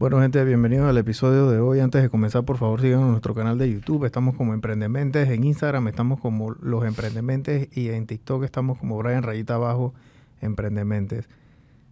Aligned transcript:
Bueno, 0.00 0.18
gente, 0.18 0.42
bienvenidos 0.46 0.88
al 0.88 0.96
episodio 0.96 1.50
de 1.50 1.58
hoy. 1.58 1.78
Antes 1.78 2.00
de 2.00 2.08
comenzar, 2.08 2.42
por 2.46 2.56
favor, 2.56 2.80
síganos 2.80 3.04
en 3.04 3.10
nuestro 3.10 3.34
canal 3.34 3.58
de 3.58 3.70
YouTube. 3.70 4.06
Estamos 4.06 4.34
como 4.34 4.54
Emprendementes. 4.54 5.28
En 5.28 5.44
Instagram 5.44 5.88
estamos 5.88 6.18
como 6.20 6.52
Los 6.52 6.86
Emprendementes. 6.86 7.68
Y 7.76 7.90
en 7.90 8.06
TikTok 8.06 8.44
estamos 8.44 8.78
como 8.78 8.96
Brian 8.96 9.22
Rayita 9.22 9.56
Abajo 9.56 9.92
Emprendementes. 10.40 11.28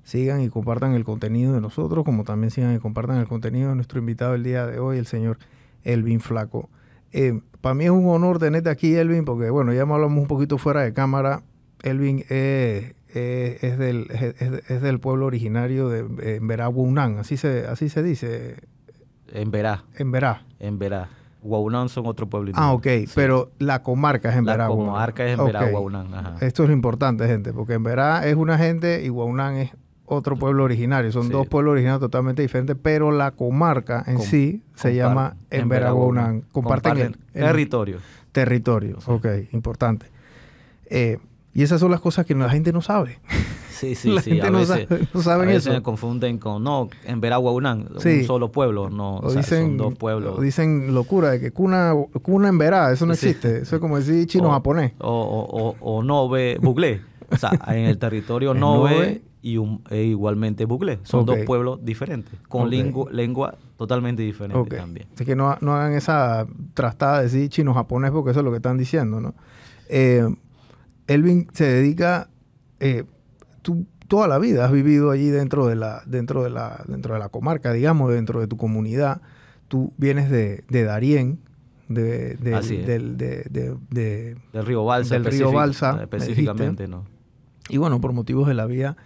Sigan 0.04 0.40
y 0.40 0.48
compartan 0.48 0.94
el 0.94 1.04
contenido 1.04 1.52
de 1.52 1.60
nosotros, 1.60 2.02
como 2.02 2.24
también 2.24 2.50
sigan 2.50 2.74
y 2.74 2.78
compartan 2.78 3.18
el 3.18 3.28
contenido 3.28 3.68
de 3.68 3.74
nuestro 3.74 3.98
invitado 3.98 4.34
el 4.34 4.42
día 4.42 4.66
de 4.66 4.78
hoy, 4.78 4.96
el 4.96 5.04
señor 5.04 5.36
Elvin 5.84 6.20
Flaco. 6.20 6.70
Eh, 7.12 7.42
para 7.60 7.74
mí 7.74 7.84
es 7.84 7.90
un 7.90 8.08
honor 8.08 8.38
tenerte 8.38 8.70
aquí, 8.70 8.94
Elvin, 8.94 9.26
porque, 9.26 9.50
bueno, 9.50 9.74
ya 9.74 9.84
me 9.84 9.92
hablamos 9.92 10.18
un 10.18 10.28
poquito 10.28 10.56
fuera 10.56 10.80
de 10.80 10.94
cámara. 10.94 11.42
Elvin 11.82 12.24
es 12.30 12.94
eh, 13.18 13.58
es, 13.62 13.78
del, 13.78 14.06
es, 14.10 14.82
del 14.82 15.00
pueblo 15.00 15.26
originario 15.26 15.88
de 15.88 16.36
Emberá, 16.36 16.68
Wunán, 16.68 17.18
así 17.18 17.36
se, 17.36 17.66
así 17.66 17.88
se 17.88 18.02
dice. 18.02 18.56
En 19.32 19.50
Verá. 19.50 19.84
En 19.96 20.10
Verá. 20.10 20.42
En 20.58 20.78
Verá. 20.78 21.08
Guaunán 21.42 21.88
son 21.88 22.06
otro 22.06 22.28
pueblo 22.28 22.52
Ah, 22.54 22.72
ok, 22.72 22.86
pero 23.14 23.52
la 23.58 23.82
comarca 23.82 24.30
es 24.30 24.36
en 24.36 24.44
Verá. 24.44 24.64
La 24.64 24.74
comarca 24.74 25.24
es 25.24 25.38
en 25.38 25.44
Verá, 25.44 26.36
Esto 26.40 26.62
es 26.64 26.68
lo 26.68 26.74
importante, 26.74 27.26
gente, 27.26 27.52
porque 27.52 27.74
en 27.74 27.82
Verá 27.84 28.26
es 28.26 28.34
una 28.34 28.58
gente 28.58 29.04
y 29.04 29.08
Guaunán 29.08 29.56
es 29.56 29.70
otro 30.04 30.36
pueblo 30.36 30.64
originario. 30.64 31.12
Son 31.12 31.28
dos 31.28 31.46
pueblos 31.46 31.72
originarios 31.72 32.00
totalmente 32.00 32.42
diferentes, 32.42 32.76
pero 32.80 33.12
la 33.12 33.32
comarca 33.32 34.02
en 34.06 34.20
sí 34.20 34.62
se 34.74 34.94
llama 34.94 35.36
en 35.50 35.68
Verá, 35.68 35.90
Guaunán. 35.92 36.42
Comparten, 36.52 36.98
el, 36.98 37.16
territorio. 37.32 37.98
Territorio, 38.32 38.98
ok, 39.06 39.26
importante. 39.52 40.06
Eh, 40.86 41.18
y 41.58 41.62
esas 41.64 41.80
son 41.80 41.90
las 41.90 42.00
cosas 42.00 42.24
que 42.24 42.36
la 42.36 42.48
gente 42.48 42.72
no 42.72 42.80
sabe. 42.80 43.18
Sí, 43.70 43.94
sí, 43.94 44.10
la 44.12 44.22
Gente 44.22 44.50
no, 44.50 44.64
sabe, 44.64 45.44
a 45.44 45.46
veces 45.46 45.72
se 45.72 45.82
confunden 45.82 46.38
con, 46.38 46.64
no, 46.64 46.88
en 47.04 47.20
Veragua 47.20 47.52
un 47.52 48.24
solo 48.26 48.50
pueblo, 48.50 48.90
no, 48.90 49.18
o 49.18 49.32
dicen, 49.32 49.66
son 49.68 49.76
dos 49.76 49.94
pueblos. 49.94 50.40
dicen 50.40 50.92
locura 50.92 51.30
de 51.30 51.38
que 51.38 51.52
cuna, 51.52 51.94
cuna 52.22 52.48
en 52.48 52.58
Verá, 52.58 52.90
eso 52.90 53.06
no 53.06 53.12
existe. 53.12 53.58
Eso 53.58 53.76
es 53.76 53.80
como 53.80 53.96
decir 53.96 54.26
chino-japonés. 54.26 54.94
O, 54.98 55.76
o, 55.80 56.02
o, 56.02 56.28
ve 56.28 56.58
Buglé. 56.60 57.02
o 57.30 57.36
sea, 57.36 57.52
en 57.68 57.84
el 57.84 57.98
territorio 57.98 58.52
Nove 58.52 59.22
y 59.42 59.58
un, 59.58 59.84
e 59.90 60.02
igualmente 60.02 60.64
Buglé. 60.64 60.98
Son 61.04 61.24
dos 61.24 61.38
pueblos 61.46 61.78
diferentes, 61.84 62.34
con 62.48 62.68
lengua, 62.70 63.54
totalmente 63.76 64.24
diferente 64.24 64.76
también. 64.76 65.06
Así 65.14 65.24
que 65.24 65.36
no, 65.36 65.56
no 65.60 65.76
hagan 65.76 65.92
esa 65.92 66.48
trastada 66.74 67.18
de 67.18 67.24
decir 67.26 67.48
chino-japonés 67.48 68.10
porque 68.10 68.32
eso 68.32 68.40
es 68.40 68.44
lo 68.44 68.50
que 68.50 68.56
están 68.56 68.76
diciendo, 68.76 69.20
¿no? 69.20 69.34
Eh, 69.88 70.26
Elvin 71.08 71.48
se 71.52 71.64
dedica, 71.64 72.30
eh, 72.78 73.04
tú 73.62 73.86
toda 74.06 74.28
la 74.28 74.38
vida 74.38 74.64
has 74.64 74.72
vivido 74.72 75.10
allí 75.10 75.30
dentro 75.30 75.66
de 75.66 75.76
la, 75.76 76.02
dentro 76.06 76.44
de 76.44 76.50
la, 76.50 76.84
dentro 76.86 77.14
de 77.14 77.20
la 77.20 77.28
comarca, 77.28 77.72
digamos, 77.72 78.12
dentro 78.12 78.40
de 78.40 78.46
tu 78.46 78.56
comunidad. 78.56 79.20
Tú 79.68 79.92
vienes 79.98 80.30
de, 80.30 80.64
de 80.68 80.84
Darién, 80.84 81.40
de, 81.88 82.36
del, 82.36 83.16
del 83.18 84.66
río 84.66 84.84
Balsa. 84.84 85.14
Del 85.14 85.24
río 85.24 85.52
Balsa. 85.52 85.98
Específicamente, 86.00 86.88
¿no? 86.88 87.04
Y 87.68 87.76
bueno, 87.76 88.00
por 88.00 88.12
motivos 88.12 88.48
de 88.48 88.54
la 88.54 88.64
vida, 88.64 88.96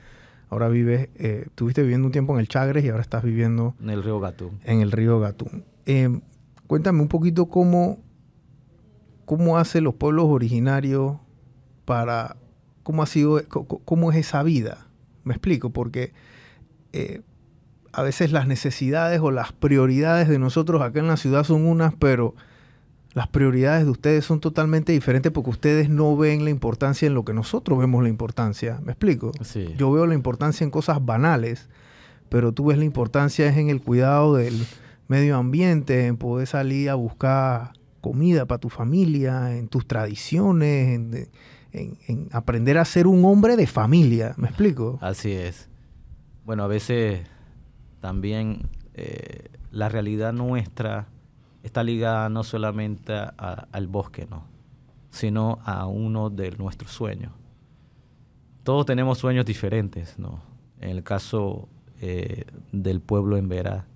ahora 0.48 0.68
vives, 0.68 1.08
eh, 1.16 1.44
estuviste 1.46 1.82
viviendo 1.82 2.06
un 2.06 2.12
tiempo 2.12 2.34
en 2.34 2.40
el 2.40 2.46
Chagres 2.46 2.84
y 2.84 2.88
ahora 2.90 3.02
estás 3.02 3.24
viviendo... 3.24 3.74
En 3.80 3.90
el 3.90 4.04
río 4.04 4.20
Gatún. 4.20 4.60
En 4.64 4.80
el 4.80 4.92
río 4.92 5.18
Gatún. 5.18 5.64
Eh, 5.86 6.20
cuéntame 6.68 7.00
un 7.00 7.08
poquito 7.08 7.46
cómo, 7.46 7.98
cómo 9.24 9.58
hacen 9.58 9.82
los 9.82 9.94
pueblos 9.94 10.26
originarios 10.26 11.16
para 11.84 12.36
cómo 12.82 13.02
ha 13.02 13.06
sido, 13.06 13.40
cómo 13.48 14.12
es 14.12 14.18
esa 14.18 14.42
vida. 14.42 14.86
Me 15.24 15.34
explico, 15.34 15.70
porque 15.70 16.12
eh, 16.92 17.22
a 17.92 18.02
veces 18.02 18.32
las 18.32 18.46
necesidades 18.46 19.20
o 19.20 19.30
las 19.30 19.52
prioridades 19.52 20.28
de 20.28 20.38
nosotros 20.38 20.82
acá 20.82 21.00
en 21.00 21.08
la 21.08 21.16
ciudad 21.16 21.44
son 21.44 21.66
unas, 21.66 21.94
pero 21.94 22.34
las 23.14 23.28
prioridades 23.28 23.84
de 23.84 23.90
ustedes 23.90 24.24
son 24.24 24.40
totalmente 24.40 24.92
diferentes 24.92 25.30
porque 25.30 25.50
ustedes 25.50 25.90
no 25.90 26.16
ven 26.16 26.44
la 26.44 26.50
importancia 26.50 27.06
en 27.06 27.14
lo 27.14 27.24
que 27.24 27.34
nosotros 27.34 27.78
vemos 27.78 28.02
la 28.02 28.08
importancia. 28.08 28.80
¿Me 28.82 28.92
explico? 28.92 29.32
Yo 29.76 29.92
veo 29.92 30.06
la 30.06 30.14
importancia 30.14 30.64
en 30.64 30.70
cosas 30.70 31.04
banales, 31.04 31.68
pero 32.30 32.52
tú 32.52 32.66
ves 32.66 32.78
la 32.78 32.84
importancia 32.84 33.46
es 33.46 33.58
en 33.58 33.68
el 33.68 33.82
cuidado 33.82 34.36
del 34.36 34.66
medio 35.08 35.36
ambiente, 35.36 36.06
en 36.06 36.16
poder 36.16 36.46
salir 36.46 36.88
a 36.88 36.94
buscar 36.94 37.72
comida 38.00 38.46
para 38.46 38.58
tu 38.58 38.70
familia, 38.70 39.56
en 39.56 39.68
tus 39.68 39.86
tradiciones, 39.86 40.94
en, 40.94 41.28
en, 41.72 42.28
aprender 42.32 42.78
a 42.78 42.84
ser 42.84 43.06
un 43.06 43.24
hombre 43.24 43.56
de 43.56 43.66
familia. 43.66 44.34
¿Me 44.36 44.48
explico? 44.48 44.98
Así 45.00 45.32
es. 45.32 45.68
Bueno, 46.44 46.64
a 46.64 46.66
veces 46.66 47.26
también 48.00 48.68
eh, 48.94 49.48
la 49.70 49.88
realidad 49.88 50.32
nuestra 50.32 51.08
está 51.62 51.84
ligada 51.84 52.28
no 52.28 52.42
solamente 52.44 53.12
al 53.12 53.86
bosque, 53.86 54.26
¿no? 54.28 54.52
sino 55.10 55.58
a 55.64 55.86
uno 55.86 56.30
de 56.30 56.50
nuestros 56.52 56.90
sueños. 56.90 57.32
Todos 58.64 58.86
tenemos 58.86 59.18
sueños 59.18 59.44
diferentes, 59.44 60.18
¿no? 60.18 60.42
En 60.80 60.90
el 60.90 61.02
caso 61.02 61.68
eh, 62.00 62.46
del 62.72 63.00
pueblo 63.00 63.36
en 63.36 63.48
Verá, 63.48 63.86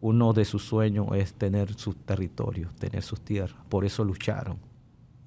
uno 0.00 0.32
de 0.32 0.44
sus 0.44 0.62
sueños 0.62 1.08
es 1.14 1.34
tener 1.34 1.74
sus 1.74 1.96
territorios, 1.96 2.74
tener 2.76 3.02
sus 3.02 3.20
tierras. 3.20 3.58
Por 3.68 3.84
eso 3.84 4.04
lucharon 4.04 4.58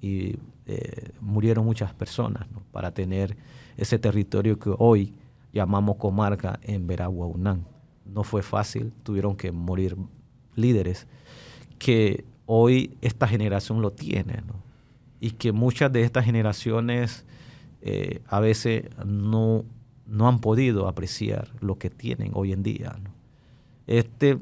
y 0.00 0.36
eh, 0.66 1.10
murieron 1.20 1.64
muchas 1.64 1.92
personas 1.92 2.46
para 2.70 2.92
tener 2.92 3.36
ese 3.76 3.98
territorio 3.98 4.58
que 4.58 4.72
hoy 4.78 5.14
llamamos 5.52 5.96
comarca 5.96 6.60
en 6.62 6.86
Veraguaunán. 6.86 7.66
No 8.04 8.24
fue 8.24 8.42
fácil, 8.42 8.92
tuvieron 9.02 9.36
que 9.36 9.52
morir 9.52 9.96
líderes 10.54 11.06
que 11.78 12.24
hoy 12.46 12.96
esta 13.00 13.26
generación 13.26 13.82
lo 13.82 13.90
tiene 13.90 14.42
y 15.20 15.32
que 15.32 15.52
muchas 15.52 15.92
de 15.92 16.02
estas 16.02 16.24
generaciones 16.24 17.24
eh, 17.80 18.20
a 18.28 18.40
veces 18.40 18.84
no, 19.04 19.64
no 20.06 20.28
han 20.28 20.40
podido 20.40 20.86
apreciar 20.86 21.48
lo 21.60 21.78
que 21.78 21.90
tienen 21.90 22.30
hoy 22.34 22.52
en 22.52 22.62
día. 22.62 22.96
Este, 23.86 24.38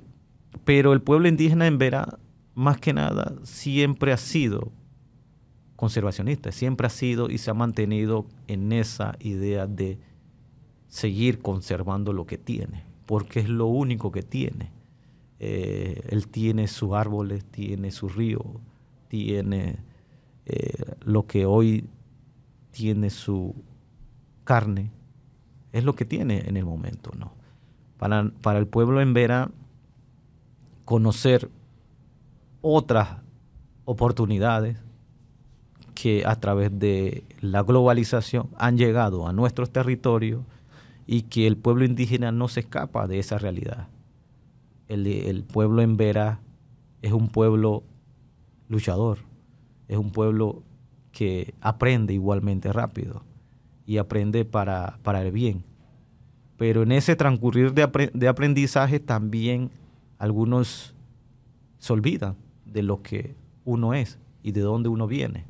pero 0.64 0.92
el 0.92 1.00
pueblo 1.00 1.28
indígena 1.28 1.66
en 1.66 1.78
Verá, 1.78 2.18
más 2.54 2.78
que 2.78 2.92
nada, 2.92 3.34
siempre 3.42 4.12
ha 4.12 4.16
sido 4.16 4.72
conservacionista, 5.80 6.52
siempre 6.52 6.86
ha 6.86 6.90
sido 6.90 7.30
y 7.30 7.38
se 7.38 7.50
ha 7.50 7.54
mantenido 7.54 8.26
en 8.48 8.70
esa 8.70 9.16
idea 9.18 9.66
de 9.66 9.98
seguir 10.88 11.40
conservando 11.40 12.12
lo 12.12 12.26
que 12.26 12.36
tiene, 12.36 12.84
porque 13.06 13.40
es 13.40 13.48
lo 13.48 13.64
único 13.64 14.12
que 14.12 14.22
tiene. 14.22 14.72
Eh, 15.38 16.02
él 16.10 16.28
tiene 16.28 16.68
sus 16.68 16.92
árboles, 16.92 17.46
tiene 17.46 17.92
su 17.92 18.10
río, 18.10 18.44
tiene 19.08 19.78
eh, 20.44 20.84
lo 21.00 21.26
que 21.26 21.46
hoy 21.46 21.88
tiene 22.72 23.08
su 23.08 23.54
carne, 24.44 24.90
es 25.72 25.82
lo 25.84 25.94
que 25.94 26.04
tiene 26.04 26.46
en 26.46 26.58
el 26.58 26.66
momento, 26.66 27.10
¿no? 27.18 27.32
Para, 27.96 28.30
para 28.42 28.58
el 28.58 28.66
pueblo 28.66 29.00
en 29.00 29.14
Vera, 29.14 29.50
conocer 30.84 31.48
otras 32.60 33.22
oportunidades, 33.86 34.76
que 36.00 36.22
a 36.24 36.34
través 36.36 36.78
de 36.78 37.24
la 37.42 37.62
globalización 37.62 38.48
han 38.56 38.78
llegado 38.78 39.28
a 39.28 39.34
nuestros 39.34 39.70
territorios 39.70 40.40
y 41.06 41.22
que 41.22 41.46
el 41.46 41.58
pueblo 41.58 41.84
indígena 41.84 42.32
no 42.32 42.48
se 42.48 42.60
escapa 42.60 43.06
de 43.06 43.18
esa 43.18 43.36
realidad. 43.36 43.88
El, 44.88 45.44
pueblo 45.44 45.82
en 45.82 45.98
Vera 45.98 46.40
es 47.02 47.12
un 47.12 47.28
pueblo 47.28 47.82
luchador, 48.70 49.18
es 49.88 49.98
un 49.98 50.10
pueblo 50.10 50.62
que 51.12 51.52
aprende 51.60 52.14
igualmente 52.14 52.72
rápido 52.72 53.22
y 53.84 53.98
aprende 53.98 54.46
para, 54.46 54.98
para 55.02 55.20
el 55.20 55.32
bien. 55.32 55.64
Pero 56.56 56.82
en 56.82 56.92
ese 56.92 57.14
transcurrir 57.14 57.74
de, 57.74 58.10
de 58.14 58.28
aprendizaje 58.28 59.00
también 59.00 59.70
algunos 60.18 60.94
se 61.78 61.92
olvidan 61.92 62.36
de 62.64 62.82
lo 62.82 63.02
que 63.02 63.34
uno 63.66 63.92
es 63.92 64.18
y 64.42 64.52
de 64.52 64.62
dónde 64.62 64.88
uno 64.88 65.06
viene. 65.06 65.49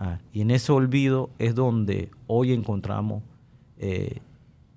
Ah, 0.00 0.20
y 0.32 0.42
en 0.42 0.52
ese 0.52 0.70
olvido 0.70 1.30
es 1.40 1.56
donde 1.56 2.12
hoy 2.28 2.52
encontramos 2.52 3.24
eh, 3.78 4.20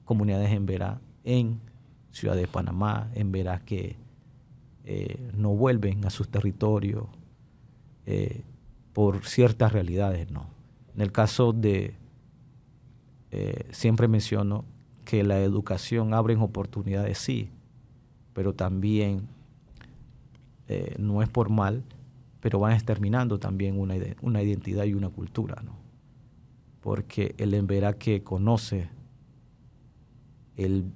comunidades 0.03 0.51
en 0.51 0.65
Verá, 0.65 0.99
en 1.23 1.61
Ciudad 2.09 2.35
de 2.35 2.47
Panamá, 2.47 3.11
en 3.13 3.31
Verá 3.31 3.59
que 3.59 3.97
eh, 4.83 5.29
no 5.37 5.49
vuelven 5.49 6.03
a 6.05 6.09
sus 6.09 6.27
territorios 6.27 7.05
eh, 8.07 8.41
por 8.93 9.23
ciertas 9.23 9.71
realidades. 9.71 10.31
¿no? 10.31 10.47
En 10.95 11.01
el 11.01 11.11
caso 11.11 11.53
de, 11.53 11.93
siempre 13.69 14.07
menciono 14.07 14.65
que 15.05 15.23
la 15.23 15.39
educación 15.39 16.15
abre 16.15 16.35
oportunidades, 16.35 17.19
sí, 17.19 17.49
pero 18.33 18.53
también 18.53 19.27
no 20.97 21.21
es 21.21 21.29
por 21.29 21.49
mal, 21.49 21.83
pero 22.41 22.59
van 22.59 22.73
exterminando 22.73 23.39
también 23.39 23.79
una, 23.79 23.95
una 24.21 24.41
identidad 24.41 24.83
y 24.85 24.93
una 24.93 25.09
cultura, 25.09 25.61
¿no? 25.63 25.77
Porque 26.81 27.35
el 27.37 27.53
Emberá 27.53 27.93
que 27.93 28.23
conoce 28.23 28.89
el, 30.57 30.91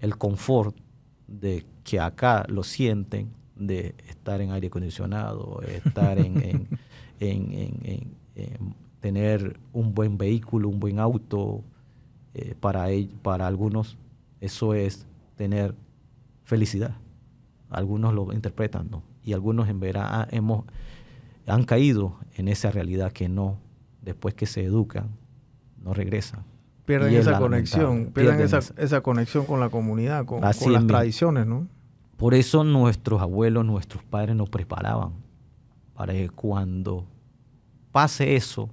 el 0.00 0.18
confort 0.18 0.76
de 1.26 1.64
que 1.84 2.00
acá 2.00 2.44
lo 2.48 2.62
sienten, 2.64 3.30
de 3.54 3.94
estar 4.08 4.40
en 4.40 4.50
aire 4.50 4.66
acondicionado, 4.66 5.62
estar 5.62 6.18
en, 6.18 6.68
tener 9.00 9.60
un 9.72 9.94
buen 9.94 10.18
vehículo, 10.18 10.68
un 10.68 10.80
buen 10.80 10.98
auto, 10.98 11.62
eh, 12.34 12.54
para, 12.58 12.86
para 13.22 13.46
algunos 13.46 13.96
eso 14.42 14.74
es 14.74 15.06
tener 15.36 15.72
felicidad. 16.42 16.96
Algunos 17.70 18.12
lo 18.12 18.32
interpretan, 18.32 18.90
¿no? 18.90 19.04
Y 19.24 19.32
algunos 19.32 19.68
en 19.68 19.80
verdad 19.80 20.28
hemos, 20.32 20.64
han 21.46 21.64
caído 21.64 22.16
en 22.34 22.48
esa 22.48 22.70
realidad 22.70 23.12
que 23.12 23.28
no, 23.28 23.58
después 24.00 24.34
que 24.34 24.46
se 24.46 24.64
educan, 24.64 25.10
no 25.82 25.94
regresan. 25.94 26.44
Pierden 26.84 27.14
esa 27.14 27.38
conexión, 27.38 28.06
pierden, 28.12 28.40
esa, 28.40 29.00
conexión 29.02 29.46
con 29.46 29.60
la 29.60 29.68
comunidad, 29.68 30.24
con, 30.26 30.40
las 30.40 30.58
tradiciones, 30.58 31.46
¿no? 31.46 31.68
Por 32.16 32.34
eso 32.34 32.64
nuestros 32.64 33.20
abuelos, 33.20 33.64
nuestros 33.64 34.02
padres 34.02 34.34
nos 34.34 34.48
preparaban 34.48 35.12
para 35.94 36.12
que 36.12 36.28
cuando 36.28 37.06
pase 37.92 38.34
eso, 38.34 38.68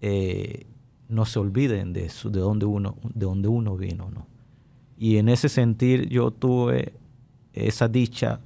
eh, 0.00 0.66
no 1.08 1.26
se 1.26 1.38
olviden 1.38 1.92
de, 1.92 2.02
de, 2.02 2.40
dónde 2.40 2.66
uno, 2.66 2.96
de 3.02 3.26
dónde 3.26 3.48
uno 3.48 3.76
vino. 3.76 4.10
¿no? 4.10 4.26
Y 4.96 5.16
en 5.18 5.28
ese 5.28 5.48
sentir 5.48 6.08
yo 6.08 6.30
tuve 6.30 6.94
esa 7.52 7.88
dicha 7.88 8.40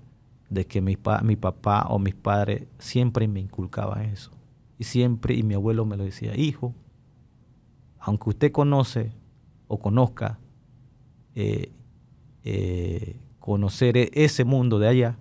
de 0.48 0.66
que 0.66 0.80
mi, 0.80 0.96
mi 1.22 1.36
papá 1.36 1.86
o 1.88 1.98
mis 1.98 2.14
padres 2.14 2.66
siempre 2.78 3.28
me 3.28 3.40
inculcaban 3.40 4.02
eso. 4.02 4.30
Y 4.78 4.84
siempre, 4.84 5.34
y 5.34 5.42
mi 5.42 5.54
abuelo 5.54 5.84
me 5.84 5.96
lo 5.96 6.04
decía, 6.04 6.36
hijo, 6.36 6.74
aunque 7.98 8.30
usted 8.30 8.52
conoce 8.52 9.12
o 9.68 9.78
conozca 9.78 10.38
eh, 11.34 11.72
eh, 12.44 13.16
conocer 13.40 13.96
e-, 13.96 14.10
ese 14.12 14.44
mundo 14.44 14.78
de 14.78 14.88
allá, 14.88 15.18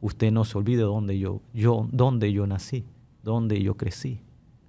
usted 0.00 0.30
no 0.30 0.44
se 0.44 0.56
olvide 0.58 0.82
dónde 0.82 1.18
yo, 1.18 1.40
yo, 1.52 1.88
dónde 1.90 2.32
yo 2.32 2.46
nací, 2.46 2.84
dónde 3.22 3.62
yo 3.62 3.76
crecí. 3.76 4.20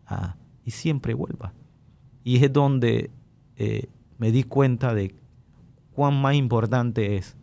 Ah, 0.08 0.36
y 0.64 0.72
siempre 0.72 1.14
vuelva. 1.14 1.54
Y 2.24 2.44
es 2.44 2.52
donde 2.52 3.12
eh, 3.58 3.88
me 4.18 4.32
di 4.32 4.44
cuenta 4.44 4.94
de 4.94 5.16
cuán 5.94 6.20
más 6.20 6.36
importante 6.36 7.18
es 7.18 7.36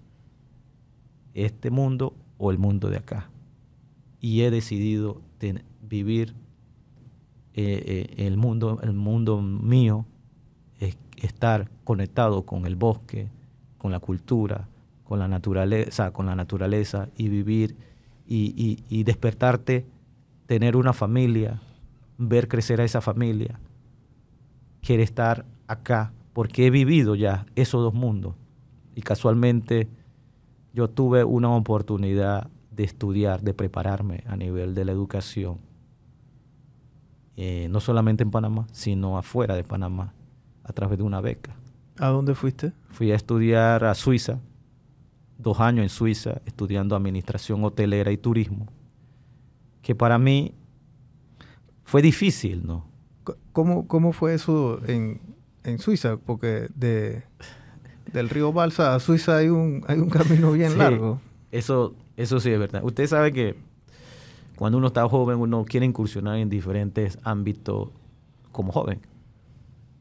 este 1.34 1.70
mundo 1.70 2.14
o 2.44 2.50
el 2.50 2.58
mundo 2.58 2.90
de 2.90 2.96
acá. 2.96 3.30
Y 4.18 4.42
he 4.42 4.50
decidido 4.50 5.22
vivir 5.80 6.34
eh, 7.54 8.08
eh, 8.18 8.26
el, 8.26 8.36
mundo, 8.36 8.80
el 8.82 8.94
mundo 8.94 9.40
mío, 9.40 10.06
es 10.80 10.98
estar 11.18 11.70
conectado 11.84 12.42
con 12.42 12.66
el 12.66 12.74
bosque, 12.74 13.28
con 13.78 13.92
la 13.92 14.00
cultura, 14.00 14.68
con 15.04 15.20
la 15.20 15.28
naturaleza, 15.28 16.12
con 16.12 16.26
la 16.26 16.34
naturaleza 16.34 17.10
y 17.16 17.28
vivir 17.28 17.76
y, 18.26 19.04
despertarte, 19.04 19.86
tener 20.46 20.74
una 20.74 20.92
familia, 20.92 21.62
ver 22.18 22.48
crecer 22.48 22.80
a 22.80 22.84
esa 22.84 23.00
familia. 23.00 23.60
Quiere 24.80 25.04
estar 25.04 25.46
acá 25.68 26.12
porque 26.32 26.66
he 26.66 26.70
vivido 26.70 27.14
ya 27.14 27.46
esos 27.54 27.82
dos 27.82 27.94
mundos. 27.94 28.34
Y 28.96 29.02
casualmente 29.02 29.86
yo 30.72 30.88
tuve 30.88 31.24
una 31.24 31.50
oportunidad 31.50 32.48
de 32.70 32.84
estudiar, 32.84 33.42
de 33.42 33.54
prepararme 33.54 34.24
a 34.26 34.36
nivel 34.36 34.74
de 34.74 34.84
la 34.84 34.92
educación, 34.92 35.58
eh, 37.36 37.68
no 37.70 37.80
solamente 37.80 38.22
en 38.22 38.30
Panamá, 38.30 38.66
sino 38.72 39.18
afuera 39.18 39.54
de 39.54 39.64
Panamá, 39.64 40.14
a 40.64 40.72
través 40.72 40.98
de 40.98 41.04
una 41.04 41.20
beca. 41.20 41.56
¿A 41.98 42.08
dónde 42.08 42.34
fuiste? 42.34 42.72
Fui 42.90 43.12
a 43.12 43.14
estudiar 43.14 43.84
a 43.84 43.94
Suiza, 43.94 44.40
dos 45.38 45.60
años 45.60 45.82
en 45.82 45.88
Suiza 45.88 46.40
estudiando 46.46 46.96
administración 46.96 47.64
hotelera 47.64 48.10
y 48.12 48.16
turismo, 48.16 48.68
que 49.82 49.94
para 49.94 50.18
mí 50.18 50.54
fue 51.84 52.00
difícil, 52.00 52.66
¿no? 52.66 52.86
¿Cómo, 53.52 53.86
cómo 53.86 54.12
fue 54.12 54.34
eso 54.34 54.80
en, 54.86 55.20
Suiza? 55.78 56.16
Porque 56.16 56.68
de, 56.74 57.24
del 58.12 58.28
río 58.28 58.52
Balsa 58.52 58.94
a 58.94 59.00
Suiza 59.00 59.36
hay 59.36 59.48
un, 59.48 59.84
hay 59.88 59.98
un 59.98 60.10
camino 60.10 60.52
bien 60.52 60.78
largo. 60.78 61.20
Eso, 61.50 61.94
eso 62.16 62.40
sí 62.40 62.50
es 62.50 62.58
verdad. 62.58 62.82
Usted 62.84 63.06
sabe 63.06 63.32
que 63.32 63.56
cuando 64.56 64.78
uno 64.78 64.88
está 64.88 65.08
joven, 65.08 65.38
uno 65.38 65.64
quiere 65.64 65.86
incursionar 65.86 66.36
en 66.36 66.48
diferentes 66.48 67.18
ámbitos 67.24 67.88
como 68.52 68.72
joven. 68.72 69.00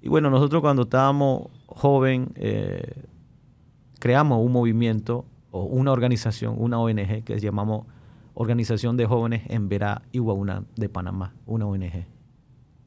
Y 0.01 0.09
bueno, 0.09 0.29
nosotros 0.29 0.61
cuando 0.61 0.83
estábamos 0.83 1.47
joven, 1.67 2.31
eh, 2.35 3.03
creamos 3.99 4.43
un 4.43 4.51
movimiento 4.51 5.25
o 5.51 5.63
una 5.63 5.91
organización, 5.91 6.55
una 6.57 6.79
ONG 6.79 7.23
que 7.23 7.39
llamamos 7.39 7.85
Organización 8.33 8.97
de 8.97 9.05
Jóvenes 9.05 9.43
en 9.47 9.67
Verá 9.69 10.01
Iguauna 10.11 10.63
de 10.75 10.89
Panamá, 10.89 11.33
una 11.45 11.65
ONG 11.65 12.05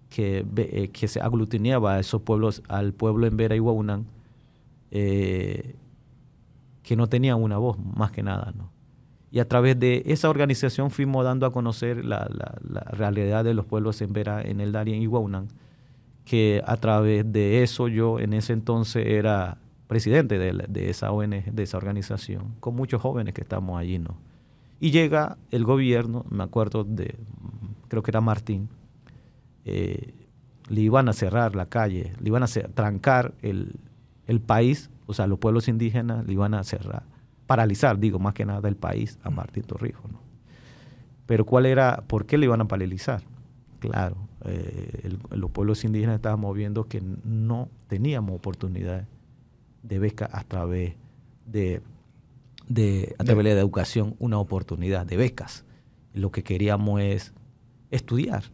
que, 0.09 0.47
eh, 0.57 0.89
que 0.93 1.09
se 1.09 1.21
aglutinaba 1.21 1.95
a 1.95 2.01
esos 2.01 2.23
pueblos, 2.23 2.63
al 2.69 2.93
pueblo 2.93 3.27
en 3.27 3.37
Vera 3.37 3.57
Iguauna, 3.57 4.03
eh, 4.97 5.75
que 6.85 6.95
no 6.95 7.09
tenía 7.09 7.35
una 7.35 7.59
voz, 7.59 7.77
más 7.79 8.13
que 8.13 8.23
nada, 8.23 8.53
¿no? 8.57 8.71
Y 9.33 9.41
a 9.41 9.49
través 9.49 9.77
de 9.81 10.05
esa 10.07 10.31
organización 10.31 10.93
fuimos 10.93 11.25
dando 11.25 11.47
a 11.47 11.53
conocer 11.53 12.05
la, 12.05 12.29
realidad 12.93 13.43
de 13.43 13.55
los 13.55 13.67
pueblos 13.67 14.01
en 14.03 14.13
Vera, 14.13 14.41
en 14.41 14.61
el 14.61 14.71
Darien 14.71 15.03
y 15.03 15.09
que 16.25 16.63
a 16.65 16.77
través 16.77 17.33
de 17.33 17.65
eso 17.65 17.89
yo 17.89 18.21
en 18.21 18.35
ese 18.35 18.53
entonces 18.53 19.05
era 19.05 19.59
presidente 19.89 20.39
de, 20.39 20.89
esa 20.89 21.11
ONG, 21.11 21.53
de 21.53 21.63
esa 21.65 21.77
organización, 21.77 22.55
con 22.61 22.77
muchos 22.77 23.03
jóvenes 23.03 23.35
que 23.35 23.41
estamos 23.41 23.81
allí, 23.81 23.99
¿no? 23.99 24.17
Y 24.79 24.93
llega 24.93 25.37
el 25.51 25.65
gobierno, 25.65 26.25
me 26.31 26.45
acuerdo 26.45 26.85
de, 26.85 27.17
creo 27.89 28.05
que 28.05 28.13
era 28.13 28.21
Martín, 28.21 28.69
eh, 29.65 30.15
le 30.69 30.81
iban 30.81 31.09
a 31.09 31.13
cerrar 31.13 31.57
la 31.57 31.67
calle, 31.67 32.13
le 32.21 32.29
iban 32.29 32.45
a 32.45 32.47
trancar 32.47 33.35
el, 33.43 33.75
país, 34.41 34.91
o 35.07 35.15
sea, 35.15 35.27
los 35.27 35.39
pueblos 35.39 35.69
indígenas 35.69 36.27
le 36.27 36.33
iban 36.33 36.55
a 36.55 36.65
cerrar, 36.65 37.05
paralizar, 37.47 37.99
digo, 37.99 38.19
más 38.19 38.35
que 38.35 38.45
nada 38.45 38.69
el 38.69 38.77
país 38.77 39.19
a 39.23 39.31
Martín 39.31 39.65
Torrijos, 39.65 40.11
¿no? 40.11 40.21
Pero 41.27 41.47
¿cuál 41.47 41.67
era, 41.67 42.05
por 42.07 42.27
qué 42.27 42.37
le 42.37 42.47
iban 42.47 42.61
a 42.61 42.69
paralizar? 42.69 43.23
Claro, 43.81 44.17
eh, 44.45 45.17
los 45.31 45.51
pueblos 45.51 45.85
indígenas 45.85 46.17
estábamos 46.17 46.55
viendo 46.55 46.85
que 46.85 47.03
no 47.25 47.69
teníamos 47.89 48.37
oportunidades 48.37 49.07
de 49.83 49.99
beca 49.99 50.29
a 50.33 50.45
través 50.45 50.95
de, 51.47 51.83
de, 52.69 53.15
a 53.19 53.25
través 53.25 53.45
de 53.45 53.53
educación, 53.53 54.17
una 54.19 54.39
oportunidad 54.39 55.07
de 55.07 55.17
becas. 55.17 55.65
Lo 56.13 56.31
que 56.31 56.43
queríamos 56.43 57.01
es 57.01 57.33
estudiar 57.91 58.45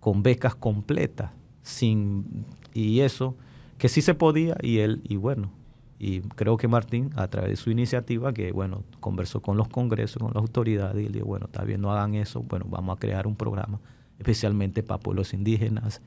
con 0.00 0.22
becas 0.22 0.54
completas, 0.54 1.30
sin, 1.62 2.44
y 2.72 3.00
eso, 3.00 3.36
que 3.78 3.88
sí 3.88 4.02
se 4.02 4.14
podía, 4.14 4.56
y 4.60 4.78
él, 4.78 5.00
y 5.04 5.16
bueno, 5.16 5.50
y 5.98 6.20
creo 6.20 6.56
que 6.56 6.68
Martín, 6.68 7.10
a 7.16 7.28
través 7.28 7.50
de 7.50 7.56
su 7.56 7.70
iniciativa, 7.70 8.32
que 8.32 8.52
bueno, 8.52 8.84
conversó 9.00 9.40
con 9.40 9.56
los 9.56 9.68
congresos, 9.68 10.22
con 10.22 10.32
las 10.34 10.42
autoridades, 10.42 11.04
y 11.04 11.08
le 11.08 11.14
dijo, 11.14 11.26
bueno, 11.26 11.46
está 11.46 11.64
bien, 11.64 11.80
no 11.80 11.92
hagan 11.92 12.14
eso, 12.14 12.42
bueno, 12.42 12.66
vamos 12.68 12.96
a 12.96 13.00
crear 13.00 13.26
un 13.26 13.36
programa 13.36 13.80
especialmente 14.18 14.82
para 14.82 15.00
pueblos 15.00 15.32
indígenas, 15.32 16.02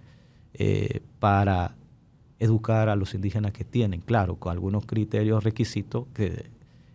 eh, 0.53 1.01
para 1.19 1.75
educar 2.39 2.89
a 2.89 2.95
los 2.95 3.13
indígenas 3.13 3.53
que 3.53 3.63
tienen, 3.63 4.01
claro, 4.01 4.35
con 4.35 4.51
algunos 4.51 4.85
criterios, 4.85 5.43
requisitos 5.43 6.07
que 6.13 6.49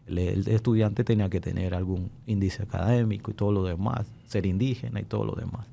el, 0.07 0.19
estudiante 0.49 1.05
tenía 1.05 1.29
que 1.31 1.41
tener 1.41 1.75
algún 1.75 2.11
índice 2.27 2.63
académico 2.63 3.31
y 3.31 3.35
todo 3.35 3.53
lo 3.53 3.65
demás, 3.65 4.11
ser 4.27 4.47
indígena 4.47 5.01
y 5.01 5.05
todo 5.05 5.25
lo 5.25 5.35
demás. 5.35 5.67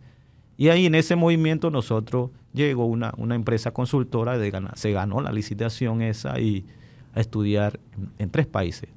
Y 0.57 0.69
ahí 0.69 0.85
en 0.85 0.95
ese 0.95 1.15
movimiento 1.15 1.71
nosotros 1.71 2.31
llegó 2.53 2.85
una, 2.85 3.13
una 3.17 3.35
empresa 3.35 3.71
consultora, 3.71 4.37
de 4.37 4.51
se 4.75 4.91
ganó 4.91 5.21
la 5.21 5.31
licitación 5.31 6.01
esa 6.01 6.39
y 6.39 6.65
a 7.13 7.19
estudiar 7.19 7.79
en, 8.17 8.29
tres 8.29 8.45
países, 8.45 8.89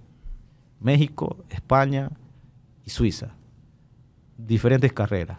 México, 0.80 1.36
España 1.50 2.10
y 2.84 2.90
Suiza, 2.90 3.34
diferentes 4.38 4.92
carreras. 4.92 5.38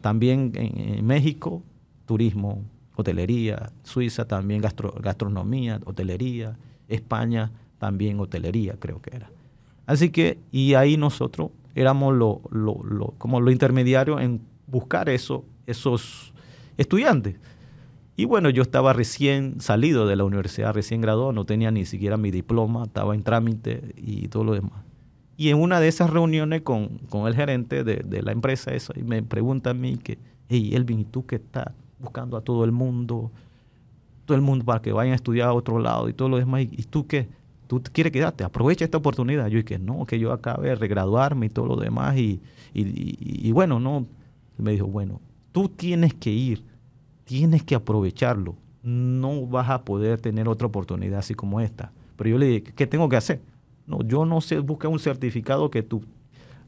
también 0.00 0.52
en 0.54 1.04
México, 1.04 1.62
turismo, 2.06 2.62
hotelería, 2.96 3.72
Suiza 3.82 4.26
también 4.26 4.62
gastronomía, 4.62 5.80
hotelería, 5.84 6.56
España 6.88 7.50
también 7.78 8.20
hotelería, 8.20 8.76
creo 8.78 9.00
que 9.00 9.16
era. 9.16 9.30
Así 9.86 10.10
que, 10.10 10.38
y 10.52 10.74
ahí 10.74 10.96
nosotros 10.96 11.50
éramos 11.74 12.14
lo, 12.14 13.14
como 13.18 13.40
los 13.40 13.52
intermediarios 13.52 14.20
en 14.20 14.40
buscar 14.72 15.08
eso, 15.08 15.44
esos 15.66 16.34
estudiantes. 16.76 17.36
Y 18.16 18.24
bueno, 18.24 18.50
yo 18.50 18.62
estaba 18.62 18.92
recién 18.92 19.60
salido 19.60 20.08
de 20.08 20.16
la 20.16 20.24
universidad, 20.24 20.74
recién 20.74 21.00
graduado, 21.00 21.32
no 21.32 21.44
tenía 21.44 21.70
ni 21.70 21.84
siquiera 21.84 22.16
mi 22.16 22.32
diploma, 22.32 22.82
estaba 22.84 23.14
en 23.14 23.22
trámite 23.22 23.94
y 23.96 24.26
todo 24.26 24.42
lo 24.42 24.54
demás. 24.54 24.82
Y 25.36 25.50
en 25.50 25.60
una 25.60 25.78
de 25.78 25.86
esas 25.86 26.10
reuniones 26.10 26.62
con, 26.62 26.98
el 27.26 27.34
gerente 27.36 27.84
de, 27.84 28.22
la 28.22 28.32
empresa, 28.32 28.74
eso, 28.74 28.92
y 28.96 29.04
me 29.04 29.22
pregunta 29.22 29.70
a 29.70 29.74
mí 29.74 29.96
que, 29.96 30.18
hey, 30.48 30.72
Elvin, 30.74 31.00
¿y 31.00 31.04
tú 31.04 31.24
qué 31.24 31.36
estás? 31.36 31.68
buscando 31.98 32.36
a 32.36 32.40
todo 32.40 32.64
el 32.64 32.72
mundo, 32.72 33.30
todo 34.26 34.34
el 34.36 34.42
mundo 34.42 34.64
para 34.64 34.82
que 34.82 34.90
vayan 34.90 35.12
a 35.12 35.14
estudiar 35.14 35.50
a 35.50 35.52
otro 35.52 35.78
lado 35.78 36.08
y 36.08 36.12
todo 36.14 36.28
lo 36.28 36.36
demás. 36.36 36.62
¿Y 36.62 36.82
tú 36.82 37.06
qué? 37.06 37.28
tú 37.80 37.82
quieres 37.92 38.12
quedarte, 38.12 38.44
aprovecha 38.44 38.84
esta 38.84 38.98
oportunidad. 38.98 39.46
Yo 39.48 39.62
dije, 39.62 39.78
no, 39.78 40.04
que 40.04 40.18
yo 40.18 40.32
acabe 40.32 40.68
de 40.68 40.74
regraduarme 40.74 41.46
y 41.46 41.48
todo 41.48 41.66
lo 41.66 41.76
demás. 41.76 42.16
Y, 42.18 42.40
y, 42.74 43.50
bueno, 43.52 43.80
no. 43.80 44.06
Me 44.58 44.72
dijo, 44.72 44.86
bueno, 44.86 45.20
tú 45.52 45.68
tienes 45.68 46.14
que 46.14 46.30
ir, 46.30 46.62
tienes 47.24 47.62
que 47.62 47.74
aprovecharlo. 47.74 48.56
No 48.82 49.46
vas 49.46 49.70
a 49.70 49.84
poder 49.84 50.20
tener 50.20 50.48
otra 50.48 50.66
oportunidad 50.66 51.20
así 51.20 51.34
como 51.34 51.60
esta. 51.60 51.92
Pero 52.16 52.30
yo 52.30 52.38
le 52.38 52.46
dije, 52.46 52.72
¿qué 52.74 52.86
tengo 52.86 53.08
que 53.08 53.16
hacer? 53.16 53.40
No, 53.86 54.02
yo 54.02 54.24
no 54.24 54.40
sé, 54.40 54.58
busca 54.58 54.88
un 54.88 54.98
certificado 54.98 55.70
que 55.70 55.82
tu, 55.82 56.02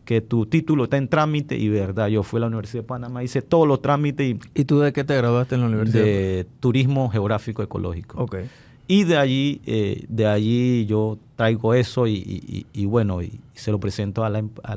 que 0.04 0.20
tu 0.20 0.46
título 0.46 0.84
está 0.84 0.96
en 0.96 1.08
trámite 1.08 1.56
y 1.56 1.68
verdad, 1.68 2.08
yo 2.08 2.22
fui 2.22 2.38
a 2.38 2.40
la 2.40 2.46
Universidad 2.48 2.82
de 2.82 2.88
Panamá, 2.88 3.22
hice 3.22 3.42
todos 3.42 3.66
los 3.66 3.80
trámites. 3.80 4.26
Y, 4.26 4.60
¿Y 4.60 4.64
tú 4.64 4.80
de 4.80 4.92
qué 4.92 5.04
te 5.04 5.16
graduaste 5.16 5.54
en 5.54 5.60
la 5.62 5.66
universidad? 5.68 6.04
De 6.04 6.46
Turismo 6.60 7.08
Geográfico 7.10 7.62
Ecológico. 7.62 8.22
Ok. 8.22 8.36
Y 8.86 9.04
de 9.04 9.16
allí, 9.16 9.62
eh, 9.64 10.04
de 10.08 10.26
allí 10.26 10.84
yo 10.86 11.18
traigo 11.36 11.72
eso 11.72 12.06
y, 12.06 12.66
bueno, 12.86 13.22
y 13.22 13.40
se 13.54 13.70
lo 13.70 13.80
presento 13.80 14.24
a 14.24 14.30
la, 14.30 14.44
a 14.62 14.76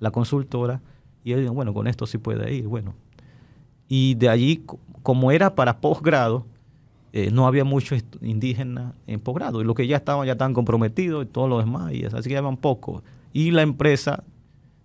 la, 0.00 0.10
consultora 0.10 0.82
y 1.24 1.32
él 1.32 1.40
dice, 1.40 1.50
bueno, 1.50 1.74
con 1.74 1.86
esto 1.86 2.06
sí 2.06 2.18
puede 2.18 2.54
ir, 2.54 2.66
bueno. 2.66 2.94
Y 3.88 4.14
de 4.14 4.28
allí, 4.28 4.64
como 5.02 5.30
era 5.32 5.54
para 5.54 5.80
posgrado, 5.80 6.46
eh, 7.12 7.30
no 7.32 7.46
había 7.46 7.64
muchos 7.64 8.04
indígenas 8.20 8.94
en 9.06 9.20
posgrado, 9.20 9.60
y 9.60 9.64
los 9.64 9.74
que 9.74 9.86
ya 9.86 9.96
estaban, 9.96 10.26
ya 10.26 10.32
estaban 10.32 10.54
comprometidos 10.54 11.24
y 11.24 11.28
todo 11.28 11.48
lo 11.48 11.58
demás, 11.58 11.92
y 11.92 12.04
así 12.04 12.28
que 12.28 12.36
habían 12.36 12.56
pocos. 12.56 13.02
Y 13.32 13.50
la 13.50 13.62
empresa 13.62 14.24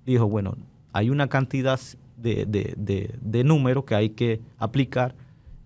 dijo, 0.05 0.27
bueno, 0.27 0.55
hay 0.93 1.09
una 1.09 1.27
cantidad 1.27 1.79
de, 2.17 2.45
de, 2.45 3.15
de 3.19 3.43
números 3.43 3.83
que 3.83 3.95
hay 3.95 4.09
que 4.11 4.39
aplicar 4.57 5.15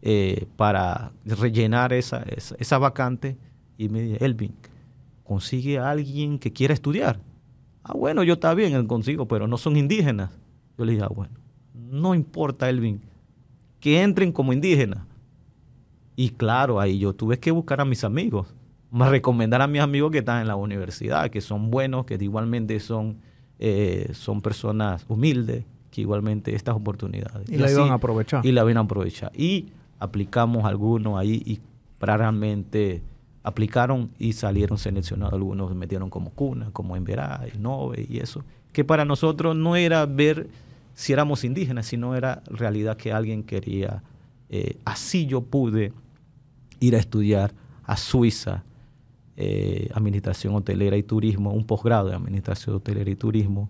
eh, 0.01 0.45
para 0.55 1.11
rellenar 1.25 1.91
esa, 1.91 2.23
esa, 2.59 2.77
vacante 2.77 3.35
y 3.77 3.89
me 3.89 4.01
dice, 4.01 4.23
Elvin, 4.23 4.53
consigue 5.23 5.79
a 5.79 5.89
alguien 5.89 6.37
que 6.37 6.53
quiera 6.53 6.73
estudiar. 6.73 7.19
Ah, 7.83 7.93
bueno, 7.93 8.23
yo 8.23 8.33
está 8.33 8.53
bien, 8.53 8.85
consigo, 8.85 9.27
pero 9.27 9.47
no 9.47 9.57
son 9.57 9.75
indígenas. 9.75 10.29
Yo 10.77 10.85
le 10.85 10.93
dije, 10.93 11.03
ah, 11.03 11.11
bueno, 11.13 11.33
no 11.73 12.13
importa, 12.13 12.69
Elvin, 12.69 13.01
que 13.79 14.01
entren 14.01 14.31
como 14.31 14.53
indígenas. 14.53 14.99
Y 16.15 16.29
claro, 16.31 16.79
ahí 16.79 16.99
yo 16.99 17.13
tuve 17.13 17.39
que 17.39 17.51
buscar 17.51 17.81
a 17.81 17.85
mis 17.85 18.03
amigos, 18.03 18.47
más 18.89 19.09
recomendar 19.09 19.61
a 19.61 19.67
mis 19.67 19.81
amigos 19.81 20.11
que 20.11 20.19
están 20.19 20.41
en 20.41 20.47
la 20.47 20.55
universidad, 20.55 21.29
que 21.29 21.41
son 21.41 21.69
buenos, 21.69 22.05
que 22.05 22.15
igualmente 22.15 22.79
son, 22.79 23.17
eh, 23.59 24.09
son 24.13 24.41
personas 24.41 25.05
humildes, 25.07 25.65
que 25.91 26.01
igualmente 26.01 26.55
estas 26.55 26.75
oportunidades. 26.75 27.49
Y, 27.49 27.57
la 27.57 27.71
iban 27.71 27.91
a 27.91 27.95
aprovechar. 27.95 28.45
Y 28.45 28.51
la 28.51 28.61
iban 28.61 28.77
a 28.77 28.81
aprovechar. 28.81 29.31
Y 29.35 29.67
aplicamos 29.99 30.65
algunos 30.65 31.19
ahí 31.19 31.41
y 31.45 31.59
realmente 31.99 33.01
aplicaron 33.43 34.11
y 34.19 34.33
salieron 34.33 34.77
seleccionados. 34.77 35.33
Algunos 35.33 35.73
metieron 35.75 36.09
como 36.09 36.31
cuna, 36.31 36.69
como 36.73 36.95
en 36.97 37.03
Verá, 37.03 37.45
y 37.53 37.57
Nove 37.57 38.05
y 38.09 38.17
eso. 38.17 38.43
Que 38.73 38.83
para 38.83 39.05
nosotros 39.05 39.55
no 39.55 39.75
era 39.75 40.05
ver 40.05 40.49
si 40.97 41.13
éramos 41.13 41.43
indígenas, 41.43 41.85
sino 41.85 42.15
era 42.15 42.41
realidad 42.47 42.97
que 42.97 43.13
alguien 43.13 43.43
quería. 43.43 44.01
Eh, 44.49 44.79
así 44.83 45.27
yo 45.27 45.41
pude 45.41 45.93
ir 46.79 46.95
a 46.95 46.99
estudiar 46.99 47.53
a 47.83 47.95
Suiza, 47.95 48.63
eh, 49.35 49.89
Administración 49.93 50.55
Hotelera 50.55 50.97
y 50.97 51.03
Turismo, 51.03 51.53
un 51.53 51.65
posgrado 51.65 52.09
de 52.09 52.15
Administración 52.15 52.75
Hotelera 52.75 53.11
y 53.11 53.15
Turismo, 53.15 53.69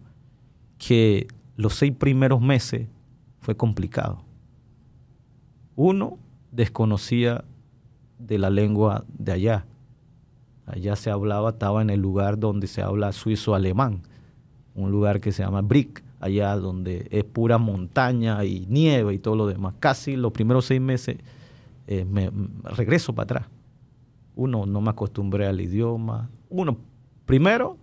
que 0.78 1.28
los 1.58 1.76
seis 1.76 1.94
primeros 1.94 2.40
meses 2.40 2.88
fue 3.42 3.58
complicado 3.58 4.28
uno 5.78 6.18
desconocía 6.52 7.46
de 8.18 8.40
la 8.40 8.50
lengua 8.50 9.06
de 9.08 9.32
allá. 9.32 9.66
Allá 10.66 10.98
se 10.98 11.12
hablaba, 11.12 11.52
estaba 11.52 11.82
en 11.82 11.92
el 11.92 12.02
lugar 12.02 12.40
donde 12.40 12.68
se 12.68 12.82
habla 12.82 13.14
suizo-alemán, 13.14 14.02
un 14.76 14.92
lugar 14.92 15.22
que 15.22 15.32
se 15.32 15.44
llama 15.44 15.62
Brick, 15.62 16.04
allá 16.20 16.56
donde 16.56 17.08
es 17.12 17.24
pura 17.24 17.58
montaña 17.58 18.44
y 18.44 18.66
nieve 18.68 19.14
y 19.14 19.20
todo 19.20 19.36
lo 19.36 19.48
demás. 19.48 19.76
Casi 19.80 20.16
los 20.16 20.32
primeros 20.32 20.66
seis 20.66 20.82
meses 20.82 21.18
eh, 21.88 22.06
me, 22.06 22.32
regreso 22.64 23.14
para 23.14 23.24
atrás. 23.24 23.46
Uno, 24.36 24.66
no 24.66 24.82
me 24.82 24.90
acostumbré 24.90 25.48
al 25.48 25.60
idioma. 25.62 26.30
Uno, 26.50 26.78
primero, 27.26 27.78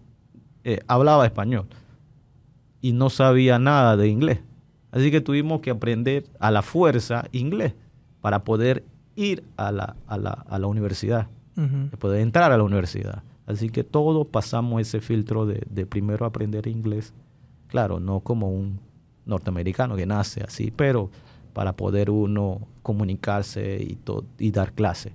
eh, 0.63 0.81
hablaba 0.87 1.27
español 1.27 1.67
y 2.81 2.93
no 2.93 3.11
sabía 3.11 3.59
nada 3.59 3.97
de 3.97 4.09
inglés. 4.09 4.41
Así 4.91 5.11
que 5.11 5.21
tuvimos 5.21 5.61
que 5.61 5.71
aprender 5.71 6.27
a 6.39 6.51
la 6.51 6.63
fuerza 6.63 7.25
inglés 7.33 7.75
para 8.21 8.45
poder 8.45 8.85
ir 9.17 9.45
a 9.57 9.73
la, 9.73 9.97
a 10.07 10.19
la, 10.19 10.31
a 10.31 10.59
la 10.59 10.67
universidad, 10.67 11.29
poder 11.99 12.21
entrar 12.21 12.53
a 12.53 12.57
la 12.57 12.63
universidad. 12.63 13.23
Así 13.47 13.71
que 13.71 13.85
todos 13.85 14.27
pasamos 14.27 14.81
ese 14.81 15.01
filtro 15.01 15.47
de, 15.47 15.63
de, 15.69 15.87
primero 15.87 16.25
aprender 16.25 16.67
inglés, 16.67 17.13
claro, 17.75 17.99
no 17.99 18.21
como 18.21 18.51
un 18.51 18.79
norteamericano 19.27 19.97
que 19.97 20.07
nace 20.07 20.45
así, 20.45 20.71
pero 20.71 21.11
para 21.53 21.73
poder 21.73 22.09
uno 22.09 22.61
comunicarse 22.83 23.85
y, 24.39 24.51
dar 24.53 24.75
clase. 24.75 25.11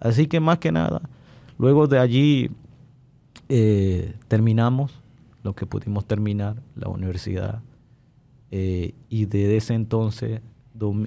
Así 0.00 0.26
que 0.26 0.40
más 0.40 0.58
que 0.58 0.72
nada, 0.72 1.02
luego 1.56 1.86
de 1.86 2.00
allí 2.00 2.50
eh, 3.48 4.16
terminamos 4.26 4.92
lo 5.44 5.54
que 5.54 5.66
pudimos 5.66 6.04
terminar, 6.04 6.56
la 6.74 6.88
universidad, 6.88 7.62
eh, 8.50 8.92
y 9.08 9.26
desde 9.26 9.58
ese 9.58 9.74
entonces, 9.74 10.40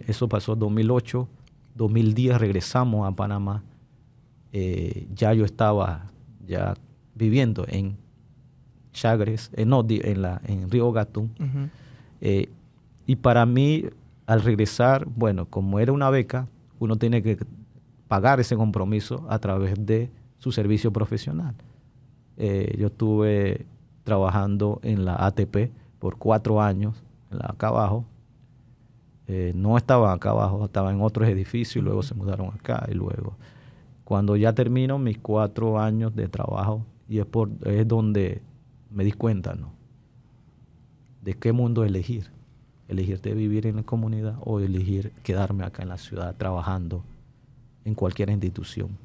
eso 0.08 0.30
pasó 0.30 0.54
en 0.54 0.60
2008, 0.60 1.28
2010 1.76 2.40
regresamos 2.40 3.06
a 3.06 3.14
Panamá. 3.14 3.62
Eh, 4.54 5.06
ya 5.14 5.34
yo 5.34 5.44
estaba 5.44 6.14
ya 6.48 6.76
viviendo 7.14 7.66
en 7.68 7.98
Chagres, 8.94 9.52
en, 9.54 9.70
no, 9.70 9.86
en, 9.88 10.22
la, 10.22 10.42
en 10.46 10.70
Río 10.70 10.92
Gatún. 10.92 11.32
Eh, 12.22 12.50
y 13.06 13.16
para 13.18 13.46
mí, 13.46 13.86
al 14.26 14.42
regresar, 14.42 15.06
bueno, 15.06 15.46
como 15.46 15.80
era 15.80 15.92
una 15.92 16.10
beca, 16.10 16.48
uno 16.80 16.96
tiene 16.96 17.22
que 17.22 17.38
pagar 18.08 18.40
ese 18.40 18.56
compromiso 18.56 19.26
a 19.30 19.40
través 19.40 19.74
de 19.86 20.10
su 20.38 20.52
servicio 20.52 20.94
profesional. 20.94 21.56
Eh, 22.38 22.76
yo 22.80 22.88
estuve 22.88 23.66
trabajando 24.04 24.80
en 24.84 25.06
la 25.06 25.16
ATP 25.26 25.72
por 26.00 26.18
cuatro 26.18 26.62
años, 26.62 27.04
acá 27.42 27.68
abajo, 27.68 28.06
eh, 29.28 29.54
no 29.56 29.78
estaban 29.78 30.14
acá 30.14 30.32
abajo, 30.32 30.66
estaban 30.66 30.96
en 30.96 31.02
otros 31.02 31.28
edificios 31.28 31.78
y 31.78 31.82
luego 31.82 32.04
se 32.04 32.14
mudaron 32.14 32.48
acá 32.48 32.86
y 32.90 32.94
luego 32.94 33.36
cuando 34.04 34.36
ya 34.36 34.54
termino 34.54 35.00
mis 35.00 35.18
cuatro 35.18 35.80
años 35.80 36.16
de 36.16 36.28
trabajo 36.28 36.86
y 37.08 37.20
es, 37.20 37.26
por, 37.26 37.50
es 37.66 37.88
donde 37.88 38.42
me 38.94 39.04
di 39.04 39.12
cuenta, 39.12 39.56
¿no? 39.56 39.74
De 41.22 41.34
qué 41.34 41.52
mundo 41.52 41.84
elegir. 41.84 42.32
Elegir 42.88 43.22
de 43.22 43.34
vivir 43.34 43.66
en 43.66 43.78
la 43.78 43.84
comunidad 43.84 44.38
o 44.42 44.60
elegir 44.60 45.12
quedarme 45.24 45.64
acá 45.64 45.84
en 45.84 45.90
la 45.90 45.98
ciudad 45.98 46.36
trabajando 46.36 47.04
en 47.86 47.96
cualquier 47.96 48.30
institución. 48.30 48.98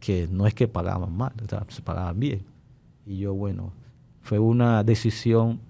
Que 0.00 0.28
no 0.30 0.46
es 0.46 0.54
que 0.54 0.68
pagaban 0.68 1.16
mal, 1.16 1.32
se 1.68 1.82
pagaban 1.82 2.18
bien. 2.18 2.42
Y 3.06 3.18
yo, 3.18 3.34
bueno, 3.34 3.72
fue 4.22 4.38
una 4.38 4.82
decisión 4.84 5.60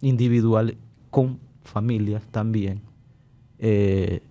individual 0.00 0.76
con 1.10 1.38
familias 1.62 2.22
también, 2.30 2.80
eh, 3.58 4.22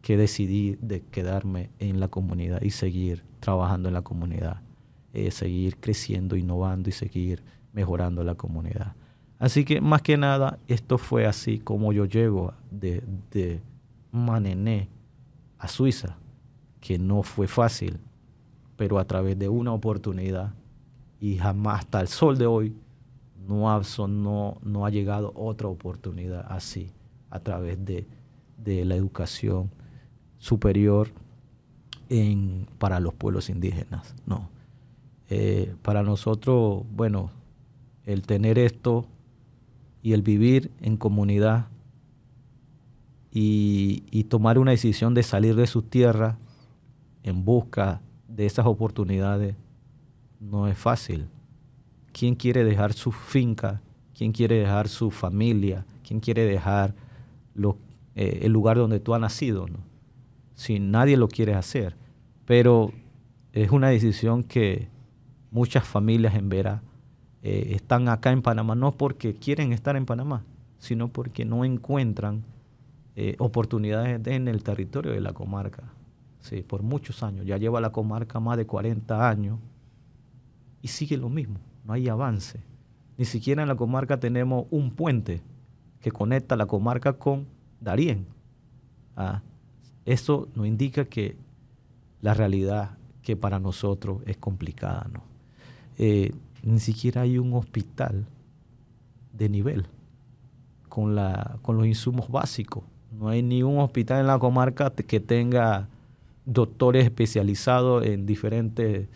que 0.00 0.16
decidí 0.16 0.78
de 0.80 1.00
quedarme 1.00 1.70
en 1.78 2.00
la 2.00 2.08
comunidad 2.08 2.62
y 2.62 2.70
seguir 2.70 3.22
trabajando 3.40 3.88
en 3.88 3.94
la 3.94 4.02
comunidad, 4.02 4.60
eh, 5.12 5.30
seguir 5.30 5.76
creciendo, 5.76 6.36
innovando 6.36 6.88
y 6.88 6.92
seguir 6.92 7.42
mejorando 7.72 8.24
la 8.24 8.34
comunidad. 8.34 8.94
Así 9.38 9.64
que 9.64 9.80
más 9.80 10.02
que 10.02 10.16
nada, 10.16 10.58
esto 10.68 10.98
fue 10.98 11.26
así 11.26 11.58
como 11.58 11.92
yo 11.92 12.04
llego 12.04 12.54
de, 12.70 13.02
de 13.30 13.60
Manené 14.12 14.88
a 15.58 15.68
Suiza, 15.68 16.16
que 16.80 16.98
no 16.98 17.22
fue 17.22 17.48
fácil, 17.48 17.98
pero 18.76 18.98
a 18.98 19.04
través 19.04 19.38
de 19.38 19.48
una 19.48 19.72
oportunidad 19.72 20.54
y 21.20 21.36
jamás 21.36 21.80
hasta 21.80 22.00
el 22.00 22.08
sol 22.08 22.36
de 22.36 22.46
hoy 22.46 22.74
no 23.48 23.70
ha, 23.70 23.80
no, 24.08 24.58
no 24.62 24.86
ha 24.86 24.90
llegado 24.90 25.32
otra 25.34 25.68
oportunidad 25.68 26.46
así 26.48 26.90
a 27.30 27.40
través 27.40 27.78
de, 27.84 28.06
la 28.64 28.94
educación 28.94 29.70
superior 30.38 31.08
en, 32.08 32.68
para 32.78 33.00
los 33.00 33.14
pueblos 33.14 33.50
indígenas. 33.50 34.14
No. 34.26 34.51
Eh, 35.34 35.74
para 35.80 36.02
nosotros, 36.02 36.84
bueno, 36.90 37.30
el 38.04 38.20
tener 38.20 38.58
esto 38.58 39.06
y 40.02 40.12
el 40.12 40.20
vivir 40.20 40.70
en 40.82 40.98
comunidad 40.98 41.68
y, 43.30 44.24
tomar 44.24 44.58
una 44.58 44.72
decisión 44.72 45.14
de 45.14 45.22
salir 45.22 45.54
de 45.54 45.66
su 45.66 45.80
tierra 45.80 46.36
en 47.22 47.46
busca 47.46 48.02
de 48.28 48.44
esas 48.44 48.66
oportunidades 48.66 49.56
no 50.38 50.68
es 50.68 50.76
fácil. 50.76 51.28
¿Quién 52.12 52.34
quiere 52.34 52.62
dejar 52.62 52.92
su 52.92 53.10
finca? 53.10 53.80
¿Quién 54.14 54.32
quiere 54.32 54.56
dejar 54.56 54.86
su 54.88 55.10
familia? 55.10 55.86
¿Quién 56.06 56.20
quiere 56.20 56.44
dejar 56.44 56.94
eh, 58.16 58.40
el 58.42 58.52
lugar 58.52 58.76
donde 58.76 59.00
tú 59.00 59.14
has 59.14 59.20
nacido? 59.22 59.64
Si 60.54 60.78
nadie 60.78 61.16
lo 61.16 61.28
quiere 61.28 61.54
hacer. 61.54 61.96
Pero 62.44 62.92
es 63.54 63.70
una 63.70 63.88
decisión 63.88 64.44
que 64.44 64.91
muchas 65.52 65.86
familias 65.86 66.34
en 66.34 66.48
Vera 66.48 66.82
eh, 67.42 67.74
están 67.74 68.08
acá 68.08 68.32
en 68.32 68.42
Panamá, 68.42 68.74
no 68.74 68.92
porque 68.92 69.34
quieren 69.34 69.72
estar 69.72 69.96
en 69.96 70.06
Panamá, 70.06 70.44
sino 70.78 71.08
porque 71.08 71.44
no 71.44 71.64
encuentran 71.64 72.42
eh, 73.14 73.36
oportunidades 73.38 74.26
en 74.26 74.48
el 74.48 74.62
territorio 74.62 75.12
de 75.12 75.20
la 75.20 75.32
comarca. 75.32 75.84
Sí, 76.40 76.62
por 76.62 76.82
muchos 76.82 77.22
años. 77.22 77.46
Ya 77.46 77.56
lleva 77.56 77.80
la 77.80 77.90
comarca 77.90 78.40
más 78.40 78.56
de 78.56 78.66
40 78.66 79.28
años 79.28 79.58
y 80.80 80.88
sigue 80.88 81.16
lo 81.16 81.28
mismo. 81.28 81.60
No 81.84 81.92
hay 81.92 82.08
avance. 82.08 82.60
Ni 83.16 83.24
siquiera 83.24 83.62
en 83.62 83.68
la 83.68 83.76
comarca 83.76 84.18
tenemos 84.18 84.66
un 84.70 84.90
puente 84.90 85.42
que 86.00 86.10
conecta 86.10 86.56
la 86.56 86.66
comarca 86.66 87.12
con 87.12 87.46
Darién. 87.80 88.26
Ah, 89.16 89.42
eso 90.04 90.48
nos 90.54 90.66
indica 90.66 91.04
que 91.04 91.36
la 92.20 92.34
realidad 92.34 92.96
que 93.22 93.36
para 93.36 93.60
nosotros 93.60 94.22
es 94.26 94.36
complicada. 94.36 95.08
¿no? 95.12 95.31
Eh, 95.98 96.32
ni 96.62 96.78
siquiera 96.80 97.22
hay 97.22 97.38
un 97.38 97.52
hospital 97.54 98.26
de 99.32 99.48
nivel 99.48 99.86
con, 100.88 101.14
la, 101.14 101.58
con 101.62 101.76
los 101.76 101.86
insumos 101.86 102.30
básicos. 102.30 102.84
No 103.10 103.28
hay 103.28 103.42
ni 103.42 103.62
un 103.62 103.78
hospital 103.78 104.20
en 104.20 104.26
la 104.26 104.38
comarca 104.38 104.90
que 104.90 105.20
tenga 105.20 105.88
doctores 106.44 107.04
especializados 107.04 108.04
en 108.06 108.26
diferentes 108.26 109.08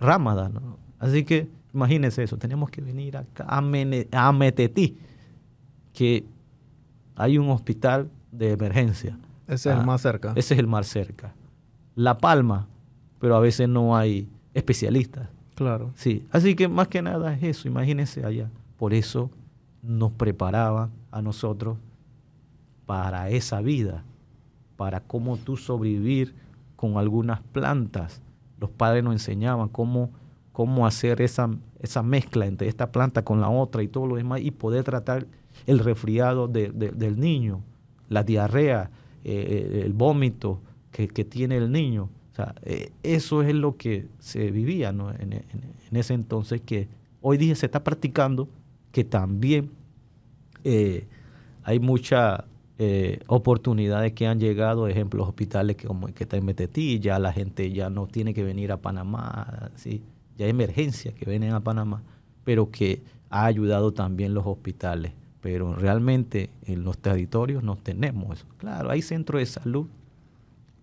ramas. 0.00 0.50
Así 0.98 1.24
que 1.24 1.48
imagínense 1.74 2.22
eso, 2.22 2.38
tenemos 2.38 2.70
que 2.70 2.80
venir 2.80 3.16
acá 3.16 3.44
a, 3.48 3.58
a 3.58 4.32
Metetí, 4.32 4.96
que 5.92 6.24
hay 7.14 7.38
un 7.38 7.50
hospital 7.50 8.10
de 8.32 8.52
emergencia. 8.52 9.18
Ese 9.46 9.54
es 9.70 9.74
el 9.74 9.82
ah, 9.82 9.84
más 9.84 10.00
cerca. 10.00 10.32
Ese 10.36 10.54
es 10.54 10.60
el 10.60 10.66
más 10.66 10.86
cerca. 10.86 11.34
La 11.94 12.18
Palma, 12.18 12.66
pero 13.20 13.36
a 13.36 13.40
veces 13.40 13.68
no 13.68 13.96
hay 13.96 14.28
especialistas. 14.54 15.28
Claro. 15.56 15.90
Sí, 15.96 16.24
así 16.30 16.54
que 16.54 16.68
más 16.68 16.86
que 16.86 17.02
nada 17.02 17.34
es 17.34 17.42
eso, 17.42 17.66
imagínense 17.66 18.24
allá. 18.24 18.48
Por 18.78 18.94
eso 18.94 19.30
nos 19.82 20.12
preparaban 20.12 20.90
a 21.10 21.22
nosotros 21.22 21.78
para 22.84 23.30
esa 23.30 23.60
vida, 23.62 24.04
para 24.76 25.00
cómo 25.00 25.38
tú 25.38 25.56
sobrevivir 25.56 26.34
con 26.76 26.98
algunas 26.98 27.40
plantas. 27.40 28.22
Los 28.60 28.70
padres 28.70 29.02
nos 29.02 29.14
enseñaban 29.14 29.68
cómo, 29.68 30.10
cómo 30.52 30.86
hacer 30.86 31.20
esa, 31.22 31.50
esa 31.80 32.02
mezcla 32.02 32.46
entre 32.46 32.68
esta 32.68 32.92
planta 32.92 33.24
con 33.24 33.40
la 33.40 33.48
otra 33.48 33.82
y 33.82 33.88
todo 33.88 34.06
lo 34.06 34.16
demás 34.16 34.42
y 34.42 34.50
poder 34.50 34.84
tratar 34.84 35.26
el 35.66 35.78
resfriado 35.78 36.48
del 36.48 37.18
niño, 37.18 37.62
la 38.08 38.22
diarrea, 38.22 38.90
eh, 39.24 39.72
eh, 39.72 39.82
el 39.84 39.94
vómito 39.94 40.60
que, 40.92 41.24
tiene 41.24 41.56
el 41.56 41.72
niño. 41.72 42.08
O 42.36 42.42
sea, 42.42 42.54
eh, 42.64 42.90
eso 43.02 43.42
es 43.42 43.54
lo 43.54 43.76
que 43.78 44.08
se 44.18 44.50
vivía 44.50 44.90
en, 44.90 45.42
ese 45.90 46.12
entonces 46.12 46.60
que 46.60 46.86
hoy 47.22 47.38
día 47.38 47.54
se 47.54 47.64
está 47.64 47.82
practicando, 47.82 48.46
que 48.92 49.04
también 49.04 49.70
hay 51.62 51.78
mucha 51.80 52.44
eh, 52.78 53.20
oportunidades 53.26 54.12
que 54.12 54.26
han 54.26 54.38
llegado, 54.38 54.86
ejemplos 54.86 55.26
hospitales 55.26 55.76
que 55.76 55.86
como 55.86 56.08
que 56.08 56.24
está 56.24 56.36
en 56.36 56.44
Metetí, 56.44 57.00
ya 57.00 57.18
la 57.18 57.32
gente 57.32 57.72
ya 57.72 57.88
no 57.88 58.06
tiene 58.06 58.34
que 58.34 58.44
venir 58.44 58.70
a 58.70 58.76
Panamá, 58.76 59.70
¿sí? 59.76 60.02
ya 60.36 60.44
hay 60.44 60.50
emergencias 60.50 61.14
que 61.14 61.24
vienen 61.24 61.54
a 61.54 61.60
Panamá, 61.60 62.02
pero 62.44 62.70
que 62.70 63.02
ha 63.30 63.46
ayudado 63.46 63.94
también 63.94 64.34
los 64.34 64.46
hospitales. 64.46 65.12
Pero 65.40 65.74
realmente 65.74 66.50
en 66.66 66.84
los 66.84 66.98
territorios 66.98 67.62
no 67.62 67.76
tenemos 67.76 68.40
eso. 68.40 68.46
Claro, 68.58 68.90
hay 68.90 69.00
centros 69.00 69.40
de 69.40 69.46
salud 69.46 69.86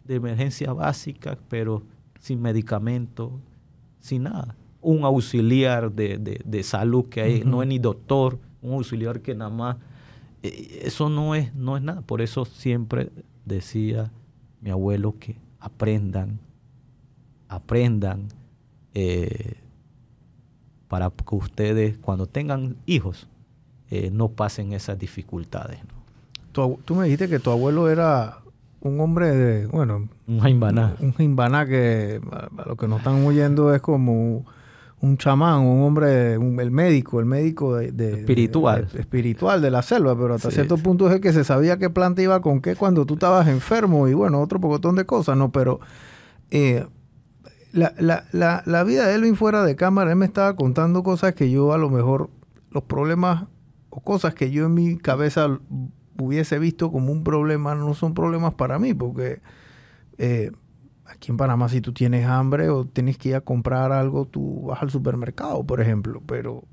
de 0.06 0.16
emergencia 0.16 0.74
básica, 0.74 1.38
pero 1.50 1.84
sin 2.20 2.42
medicamentos, 2.42 3.32
sin 4.00 4.24
nada. 4.24 4.56
Un 4.82 5.06
auxiliar 5.06 5.92
de, 5.92 6.64
salud 6.64 7.06
que 7.06 7.22
hay, 7.22 7.44
no 7.44 7.62
es 7.62 7.70
ni 7.70 7.80
doctor, 7.80 8.40
un 8.62 8.74
auxiliar 8.74 9.22
que 9.22 9.36
nada 9.36 9.52
más 9.52 9.78
eh, 10.44 10.82
eso 10.84 11.10
no 11.10 11.36
es, 11.36 11.54
no 11.56 11.78
es 11.78 11.84
nada. 11.84 12.02
Por 12.02 12.22
eso 12.22 12.46
siempre 12.46 13.10
decía 13.46 14.12
mi 14.62 14.70
abuelo 14.70 15.16
que 15.20 15.38
aprendan, 15.60 16.40
aprendan 17.48 18.28
eh, 18.94 19.56
para 20.88 21.10
que 21.10 21.36
ustedes 21.36 21.98
cuando 21.98 22.28
tengan 22.28 22.76
hijos 22.86 23.28
eh, 23.90 24.10
no 24.12 24.30
pasen 24.30 24.74
esas 24.74 25.00
dificultades. 25.00 25.80
Tú, 26.52 26.80
me 26.96 27.06
dijiste 27.06 27.28
que 27.28 27.40
tu 27.40 27.50
abuelo 27.50 27.90
era 27.90 28.43
un 28.84 29.00
hombre 29.00 29.32
de, 29.36 29.68
bueno, 29.68 30.10
un 30.28 30.40
jaimbaná. 30.40 30.96
Un 31.00 31.14
jaimbaná 31.14 31.66
que 31.66 32.22
a, 32.32 32.68
lo 32.68 32.76
que 32.76 32.88
nos 32.88 33.00
están 33.00 33.26
oyendo 33.26 33.74
es 33.74 33.82
como 33.82 34.46
un 35.00 35.18
chamán, 35.18 35.62
un 35.62 35.84
hombre, 35.84 36.34
el 36.34 36.72
médico, 36.72 37.20
el 37.20 37.26
médico 37.26 37.76
de, 37.76 38.20
espiritual. 38.20 38.88
espiritual 38.94 39.62
de 39.62 39.72
la 39.72 39.82
selva, 39.82 40.18
pero 40.18 40.36
hasta 40.36 40.52
cierto 40.52 40.78
punto 40.78 41.08
es 41.08 41.16
el 41.16 41.22
que 41.22 41.34
se 41.34 41.44
sabía 41.44 41.78
qué 41.78 41.90
planta 41.90 42.22
iba 42.22 42.42
con 42.42 42.62
qué 42.62 42.76
cuando 42.76 43.06
tú 43.06 43.16
estabas 43.16 43.48
enfermo 43.48 44.08
y 44.08 44.14
bueno, 44.14 44.42
otro 44.42 44.60
pocotón 44.60 44.96
de 44.96 45.06
cosas, 45.06 45.38
¿no? 45.38 45.52
Pero 45.52 45.80
eh, 46.52 46.86
la, 47.72 47.94
la, 47.98 48.26
la, 48.32 48.64
la, 48.66 48.84
vida 48.84 49.08
de 49.08 49.16
Elvin 49.16 49.36
fuera 49.36 49.64
de 49.64 49.76
cámara, 49.76 50.12
él 50.12 50.18
me 50.18 50.26
estaba 50.26 50.56
contando 50.56 51.04
cosas 51.04 51.34
que 51.34 51.50
yo 51.50 51.74
a 51.74 51.78
lo 51.78 51.90
mejor, 51.90 52.30
los 52.70 52.84
problemas 52.84 53.46
o 53.90 54.02
cosas 54.02 54.34
que 54.34 54.52
yo 54.52 54.66
en 54.66 54.74
mi 54.74 54.98
cabeza 54.98 55.60
hubiese 56.20 56.60
visto 56.60 56.92
como 56.92 57.12
un 57.12 57.24
problema, 57.24 57.76
no 57.76 57.94
son 57.94 58.14
problemas 58.14 58.54
para 58.54 58.80
mí, 58.80 58.94
porque... 58.94 59.42
Eh, 60.18 60.52
aquí 61.06 61.32
en 61.32 61.38
Panamá 61.38 61.70
si 61.70 61.82
tú 61.82 61.94
tienes 61.94 62.26
hambre 62.26 62.70
o 62.70 62.86
tienes 62.86 63.18
que 63.18 63.30
ir 63.30 63.36
a 63.36 63.42
comprar 63.42 63.92
algo, 63.92 64.26
tú 64.26 64.68
vas 64.68 64.82
al 64.82 64.90
supermercado, 64.90 65.64
por 65.64 65.82
ejemplo, 65.82 66.22
pero 66.26 66.64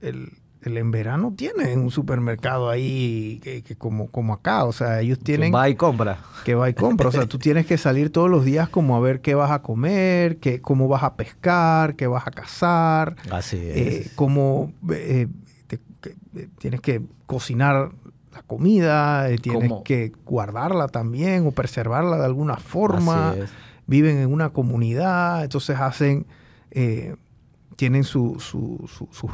el, 0.00 0.32
en 0.64 0.90
verano 0.90 1.34
tienen 1.36 1.80
un 1.80 1.90
supermercado 1.90 2.70
ahí 2.70 3.40
que, 3.42 3.76
como, 3.76 4.08
como 4.10 4.34
acá, 4.34 4.64
o 4.64 4.72
sea, 4.72 5.00
ellos 5.00 5.18
tienen... 5.18 5.50
Que 5.50 5.56
va 5.56 5.68
y 5.68 5.74
compra. 5.74 6.18
Que 6.44 6.54
va 6.54 6.68
y 6.70 6.74
compra, 6.74 7.08
o 7.08 7.12
sea, 7.12 7.26
tú 7.26 7.38
tienes 7.38 7.66
que 7.66 7.78
salir 7.78 8.10
todos 8.10 8.30
los 8.30 8.44
días 8.44 8.68
como 8.68 8.96
a 8.96 9.00
ver 9.00 9.20
qué 9.20 9.34
vas 9.34 9.50
a 9.50 9.62
comer, 9.62 10.38
qué, 10.38 10.60
cómo 10.60 10.88
vas 10.88 11.02
a 11.02 11.16
pescar, 11.16 11.96
qué 11.96 12.06
vas 12.06 12.26
a 12.26 12.30
cazar. 12.30 13.16
Así 13.30 13.56
eh, 13.56 14.02
es. 14.04 14.12
cómo 14.14 14.72
eh, 14.90 15.28
eh, 15.70 16.48
tienes 16.58 16.80
que 16.80 17.02
cocinar 17.26 17.92
la 18.32 18.42
comida, 18.42 19.28
tienes 19.40 19.72
que 19.84 20.12
guardarla 20.24 20.88
también 20.88 21.46
o 21.46 21.52
preservarla 21.52 22.18
de 22.18 22.24
alguna 22.24 22.56
forma. 22.56 23.34
Viven 23.86 24.18
en 24.18 24.32
una 24.32 24.50
comunidad, 24.50 25.42
entonces 25.42 25.76
hacen, 25.78 26.26
eh, 26.70 27.16
tienen 27.76 28.04
sus 28.04 28.54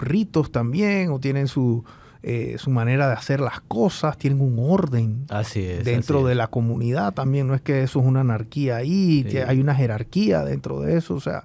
ritos 0.00 0.50
también, 0.50 1.10
o 1.10 1.20
tienen 1.20 1.48
su, 1.48 1.84
eh, 2.22 2.56
su 2.58 2.70
manera 2.70 3.06
de 3.06 3.12
hacer 3.12 3.40
las 3.40 3.60
cosas, 3.60 4.18
tienen 4.18 4.40
un 4.40 4.56
orden 4.58 5.26
así 5.28 5.62
es, 5.62 5.84
dentro 5.84 6.24
de 6.26 6.34
la 6.34 6.48
comunidad 6.48 7.14
también, 7.14 7.46
no 7.46 7.54
es 7.54 7.60
que 7.60 7.82
eso 7.82 8.00
es 8.00 8.06
una 8.06 8.20
anarquía 8.20 8.76
ahí, 8.76 9.24
hay 9.46 9.60
una 9.60 9.74
jerarquía 9.74 10.42
dentro 10.44 10.80
de 10.80 10.96
eso, 10.96 11.14
o 11.14 11.20
sea, 11.20 11.44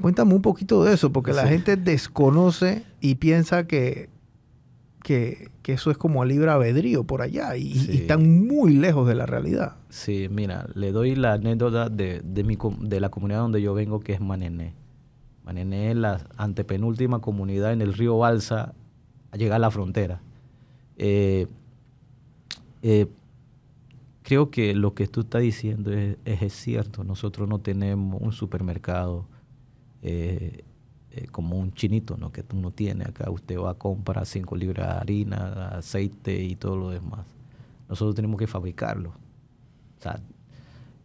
cuéntame 0.00 0.34
un 0.34 0.42
poquito 0.42 0.82
de 0.82 0.94
eso, 0.94 1.12
porque 1.12 1.32
la 1.32 1.46
gente 1.46 1.76
desconoce 1.76 2.84
y 3.00 3.16
piensa 3.16 3.68
que 3.68 4.08
que, 5.04 5.50
eso 5.66 5.90
es 5.90 5.98
como 5.98 6.22
a 6.22 6.26
libre 6.26 6.50
albedrío 6.50 7.04
por 7.04 7.20
allá 7.20 7.56
y, 7.56 7.72
están 7.94 8.46
muy 8.46 8.72
lejos 8.72 9.06
de 9.06 9.14
la 9.14 9.26
realidad. 9.26 9.76
Sí, 9.90 10.28
mira, 10.30 10.66
le 10.74 10.92
doy 10.92 11.14
la 11.14 11.34
anécdota 11.34 11.90
de, 11.90 12.22
mi, 12.44 12.58
de 12.80 13.00
la 13.00 13.10
comunidad 13.10 13.40
donde 13.40 13.62
yo 13.62 13.74
vengo, 13.74 14.00
que 14.00 14.14
es 14.14 14.20
Manené. 14.20 14.72
Manené 15.44 15.90
es 15.90 15.96
la 15.96 16.26
antepenúltima 16.38 17.20
comunidad 17.20 17.72
en 17.74 17.82
el 17.82 17.92
río 17.92 18.16
Balsa 18.16 18.74
a 19.30 19.36
llegar 19.36 19.56
a 19.56 19.58
la 19.58 19.70
frontera. 19.70 20.22
Eh, 20.96 21.48
eh, 22.82 23.06
creo 24.22 24.50
que 24.50 24.74
lo 24.74 24.94
que 24.94 25.06
tú 25.06 25.20
estás 25.20 25.42
diciendo 25.42 25.92
es, 25.92 26.16
es, 26.24 26.52
cierto. 26.54 27.04
Nosotros 27.04 27.46
no 27.46 27.58
tenemos 27.60 28.22
un 28.22 28.32
supermercado 28.32 29.26
eh, 30.02 30.64
eh, 31.16 31.28
como 31.30 31.56
un 31.56 31.72
chinito 31.72 32.16
¿no? 32.16 32.32
que 32.32 32.42
uno 32.52 32.72
tiene 32.72 33.04
acá. 33.04 33.30
Usted 33.30 33.56
va 33.56 33.70
a 33.70 33.74
comprar 33.74 34.26
5 34.26 34.56
libras 34.56 34.88
de 34.88 35.00
harina, 35.00 35.68
aceite 35.68 36.42
y 36.42 36.56
todo 36.56 36.76
lo 36.76 36.90
demás. 36.90 37.24
Nosotros 37.88 38.16
tenemos 38.16 38.36
que 38.36 38.48
fabricarlo. 38.48 39.10
O 39.10 40.02
sea, 40.02 40.18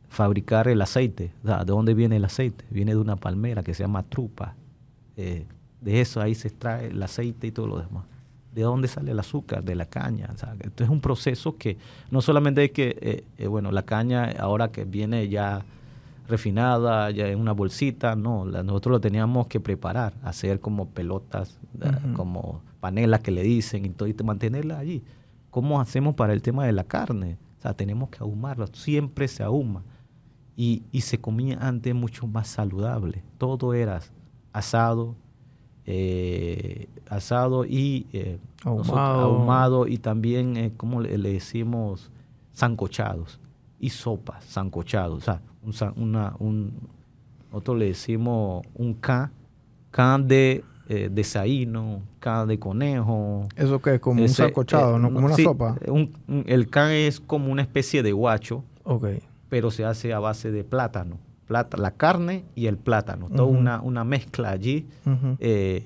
fabricar 0.09 0.67
el 0.67 0.81
aceite. 0.81 1.31
¿De 1.43 1.63
dónde 1.65 1.93
viene 1.93 2.15
el 2.15 2.25
aceite? 2.25 2.65
Viene 2.71 2.93
de 2.93 2.97
una 2.97 3.17
palmera 3.17 3.61
que 3.61 3.75
se 3.75 3.83
llama 3.83 4.01
trupa. 4.01 4.55
Eh, 5.15 5.45
de 5.79 6.01
eso 6.01 6.21
ahí 6.21 6.33
se 6.33 6.47
extrae 6.47 6.87
el 6.87 7.03
aceite 7.03 7.45
y 7.45 7.51
todo 7.51 7.67
lo 7.67 7.77
demás. 7.77 8.05
¿De 8.55 8.63
dónde 8.63 8.87
sale 8.87 9.11
el 9.11 9.19
azúcar? 9.19 9.63
De 9.63 9.75
la 9.75 9.85
caña. 9.85 10.33
Esto 10.59 10.83
es 10.83 10.89
un 10.89 11.01
proceso 11.01 11.55
que 11.55 11.77
no 12.09 12.21
solamente 12.21 12.63
es 12.63 12.71
que, 12.71 13.23
eh, 13.37 13.47
bueno, 13.47 13.71
la 13.71 13.83
caña 13.83 14.31
ahora 14.39 14.71
que 14.71 14.85
viene 14.85 15.29
ya 15.29 15.63
refinada, 16.29 17.11
ya 17.11 17.27
en 17.27 17.39
una 17.39 17.51
bolsita, 17.51 18.15
no, 18.15 18.45
nosotros 18.45 18.93
lo 18.93 19.01
teníamos 19.01 19.47
que 19.47 19.59
preparar, 19.59 20.13
hacer 20.23 20.59
como 20.59 20.89
pelotas, 20.89 21.59
como 22.15 22.61
panelas 22.79 23.21
que 23.21 23.31
le 23.31 23.43
dicen 23.43 23.85
y 23.85 23.89
todo, 23.89 24.07
y 24.07 24.15
mantenerla 24.23 24.79
allí. 24.79 25.03
¿Cómo 25.49 25.81
hacemos 25.81 26.15
para 26.15 26.33
el 26.33 26.41
tema 26.41 26.65
de 26.65 26.71
la 26.71 26.83
carne? 26.83 27.37
O 27.57 27.61
sea, 27.61 27.73
tenemos 27.73 28.09
que 28.09 28.19
ahumarla, 28.19 28.67
siempre 28.71 29.27
se 29.27 29.43
ahuma. 29.43 29.83
y, 30.55 30.83
se 31.01 31.19
comía 31.19 31.57
antes 31.61 31.95
mucho 31.95 32.27
más 32.27 32.47
saludable. 32.47 33.23
Todo 33.37 33.73
era 33.73 34.01
asado, 34.51 35.15
eh, 35.85 36.87
asado 37.09 37.65
y 37.65 38.05
eh, 38.13 38.37
ahumado. 38.63 39.87
y 39.87 39.97
también, 39.97 40.55
eh, 40.55 40.71
como 40.77 41.01
le, 41.01 41.17
decimos, 41.17 42.11
sancochados 42.53 43.39
y 43.79 43.89
sopas, 43.89 44.43
sancochados. 44.45 45.27
O 45.65 45.71
sea, 45.73 45.93
un, 45.95 46.03
una, 46.03 46.35
un, 46.39 46.73
nosotros 47.51 47.77
le 47.77 47.85
decimos 47.85 48.65
un 48.75 48.93
can, 48.95 49.31
can 49.91 50.27
de 50.27 50.63
eh, 50.91 51.07
de 51.07 51.23
saíno, 51.23 52.01
can 52.19 52.47
de 52.47 52.57
conejo. 52.57 53.47
¿Eso 53.55 53.79
que 53.79 53.93
es 53.93 53.99
como 53.99 54.23
un 54.23 54.29
sancochado, 54.29 54.97
no 54.97 55.13
como 55.13 55.27
una 55.27 55.35
sopa? 55.35 55.77
el 56.47 56.67
can 56.67 56.89
es 56.89 57.19
como 57.19 57.51
una 57.51 57.61
especie 57.61 58.01
de 58.01 58.11
guacho, 58.11 58.63
okay. 58.85 59.21
pero 59.49 59.69
se 59.69 59.85
hace 59.85 60.13
a 60.13 60.19
base 60.19 60.51
de 60.51 60.63
plátano. 60.63 61.19
Plata, 61.45 61.77
la 61.77 61.91
carne 61.91 62.43
y 62.55 62.65
el 62.65 62.77
plátano, 62.77 63.29
toda 63.29 63.45
una, 63.45 63.81
una, 63.81 64.03
mezcla 64.03 64.49
allí 64.49 64.87
eh, 65.39 65.85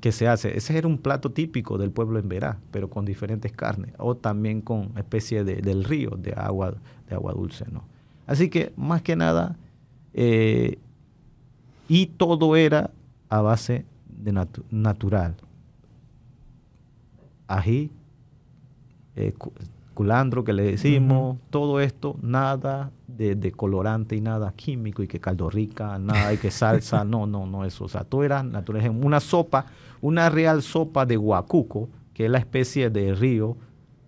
que 0.00 0.12
se 0.12 0.26
hace. 0.26 0.56
Ese 0.56 0.78
era 0.78 0.88
un 0.88 0.96
plato 0.96 1.30
típico 1.30 1.76
del 1.76 1.90
pueblo 1.90 2.18
en 2.18 2.30
Verá, 2.30 2.58
pero 2.70 2.88
con 2.88 3.04
diferentes 3.04 3.52
carnes, 3.52 3.92
o 3.98 4.16
también 4.16 4.62
con 4.62 4.92
especie 4.96 5.44
de, 5.44 5.56
del 5.56 5.84
río, 5.84 6.12
de 6.16 6.32
agua, 6.32 6.74
de 7.08 7.14
agua 7.14 7.32
dulce. 7.32 7.64
¿no? 7.70 7.84
Así 8.26 8.48
que, 8.50 8.72
más 8.76 9.02
que 9.02 9.16
nada, 9.16 9.56
eh, 10.14 10.78
y 11.88 12.06
todo 12.06 12.56
era 12.56 12.90
a 13.28 13.40
base 13.40 13.84
de 14.06 14.46
natural. 14.70 15.34
Ají, 17.46 17.90
eh, 19.16 19.34
culandro 19.94 20.44
que 20.44 20.52
le 20.52 20.62
decimos, 20.62 21.38
todo 21.50 21.80
esto, 21.80 22.16
nada 22.22 22.90
de, 23.06 23.52
colorante 23.52 24.14
y 24.14 24.20
nada 24.20 24.52
químico 24.54 25.02
y 25.02 25.08
que 25.08 25.18
caldo 25.18 25.50
rica, 25.50 25.98
nada 25.98 26.32
y 26.32 26.36
que 26.36 26.50
salsa, 26.50 27.04
no, 27.06 27.26
no, 27.26 27.46
no, 27.46 27.64
eso. 27.64 27.86
O 27.86 27.88
sea, 27.88 28.04
todo 28.04 28.22
era 28.22 28.42
natural. 28.42 28.90
Una 28.90 29.20
sopa, 29.20 29.66
una 30.00 30.28
real 30.28 30.62
sopa 30.62 31.06
de 31.06 31.16
guacuco, 31.16 31.88
que 32.12 32.26
es 32.26 32.30
la 32.30 32.38
especie 32.38 32.90
de 32.90 33.14
río 33.14 33.56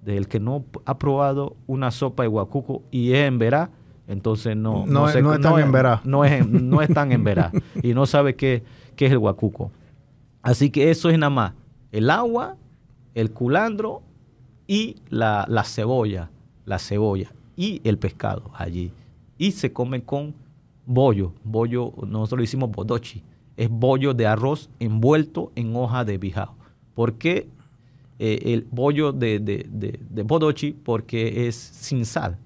del 0.02 0.28
que 0.28 0.40
no 0.40 0.64
ha 0.84 0.98
probado 0.98 1.56
una 1.66 1.90
sopa 1.90 2.22
de 2.22 2.28
guacuco 2.28 2.82
y 2.90 3.12
es 3.12 3.26
en 3.28 3.38
verá, 3.38 3.70
entonces 4.08 4.56
no, 4.56 4.86
no, 4.86 5.08
es, 5.08 5.14
tan 5.14 5.58
en 5.58 5.72
verá. 5.72 6.00
No 6.04 6.24
es, 6.24 6.46
no 6.46 6.82
es 6.82 6.92
tan 6.92 7.12
en 7.12 7.22
verá 7.22 7.52
y 7.82 7.94
no 7.94 8.06
sabe 8.06 8.34
qué, 8.34 8.64
qué 8.96 9.06
es 9.06 9.12
el 9.12 9.18
guacuco. 9.18 9.70
Así 10.42 10.70
que 10.70 10.90
eso 10.90 11.10
es 11.10 11.18
nada 11.18 11.30
más 11.30 11.52
el 11.92 12.10
agua, 12.10 12.56
el 13.14 13.32
culandro 13.32 14.02
y 14.66 14.96
la, 15.08 15.46
cebolla, 15.64 16.30
la 16.64 16.78
cebolla 16.78 17.32
y 17.56 17.80
el 17.84 17.98
pescado 17.98 18.50
allí. 18.54 18.92
Y 19.38 19.52
se 19.52 19.72
come 19.72 20.02
con 20.04 20.34
bollo, 20.86 21.32
bollo, 21.44 21.92
nosotros 22.06 22.38
lo 22.38 22.44
hicimos 22.44 22.70
bodochi, 22.70 23.22
es 23.56 23.68
bollo 23.68 24.14
de 24.14 24.26
arroz 24.26 24.70
envuelto 24.78 25.52
en 25.54 25.74
hoja 25.74 26.04
de 26.04 26.18
bijao. 26.18 26.54
¿Por 26.94 27.14
qué 27.14 27.48
eh, 28.20 28.52
el 28.52 28.68
bollo 28.70 29.12
de, 29.12 29.40
de, 29.40 29.66
de 29.68 30.22
bodochi? 30.22 30.72
Porque 30.72 31.48
es 31.48 31.56
sin 31.56 32.06
sal. 32.06 32.38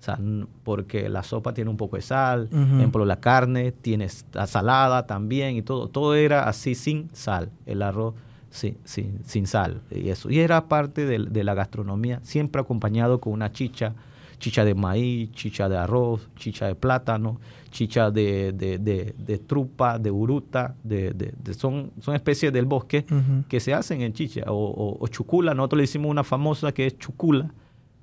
O 0.00 0.02
sea, 0.02 0.18
porque 0.64 1.10
la 1.10 1.22
sopa 1.22 1.52
tiene 1.52 1.68
un 1.68 1.76
poco 1.76 1.96
de 1.96 2.02
sal, 2.02 2.48
por 2.48 2.58
ejemplo, 2.58 3.04
la 3.04 3.20
carne 3.20 3.70
tiene 3.70 4.08
salada 4.08 5.06
también 5.06 5.56
y 5.56 5.62
todo. 5.62 5.88
Todo 5.88 6.14
era 6.14 6.48
así 6.48 6.74
sin 6.74 7.10
sal, 7.12 7.50
el 7.66 7.82
arroz 7.82 8.14
sin, 8.48 8.78
sin, 8.86 9.46
sal 9.46 9.82
y 9.90 10.08
eso. 10.08 10.30
Y 10.30 10.38
era 10.40 10.68
parte 10.68 11.04
de, 11.04 11.44
la 11.44 11.52
gastronomía, 11.52 12.20
siempre 12.22 12.62
acompañado 12.62 13.20
con 13.20 13.34
una 13.34 13.52
chicha, 13.52 13.92
chicha 14.40 14.64
de 14.64 14.74
maíz, 14.74 15.30
chicha 15.30 15.68
de 15.68 15.76
arroz, 15.76 16.28
chicha 16.34 16.66
de 16.66 16.74
plátano, 16.74 17.40
chicha 17.70 18.10
de, 18.10 18.52
de, 18.52 19.38
trupa, 19.38 19.98
de 19.98 20.10
uruta, 20.10 20.74
de, 20.82 21.32
son, 21.56 21.92
son 22.00 22.16
especies 22.16 22.52
del 22.52 22.64
bosque 22.64 23.06
que 23.48 23.60
se 23.60 23.72
hacen 23.72 24.00
en 24.00 24.12
chicha. 24.12 24.42
O, 24.48 24.98
o, 24.98 25.06
chucula, 25.06 25.54
nosotros 25.54 25.78
le 25.78 25.84
hicimos 25.84 26.10
una 26.10 26.24
famosa 26.24 26.72
que 26.72 26.86
es 26.86 26.98
chucula. 26.98 27.52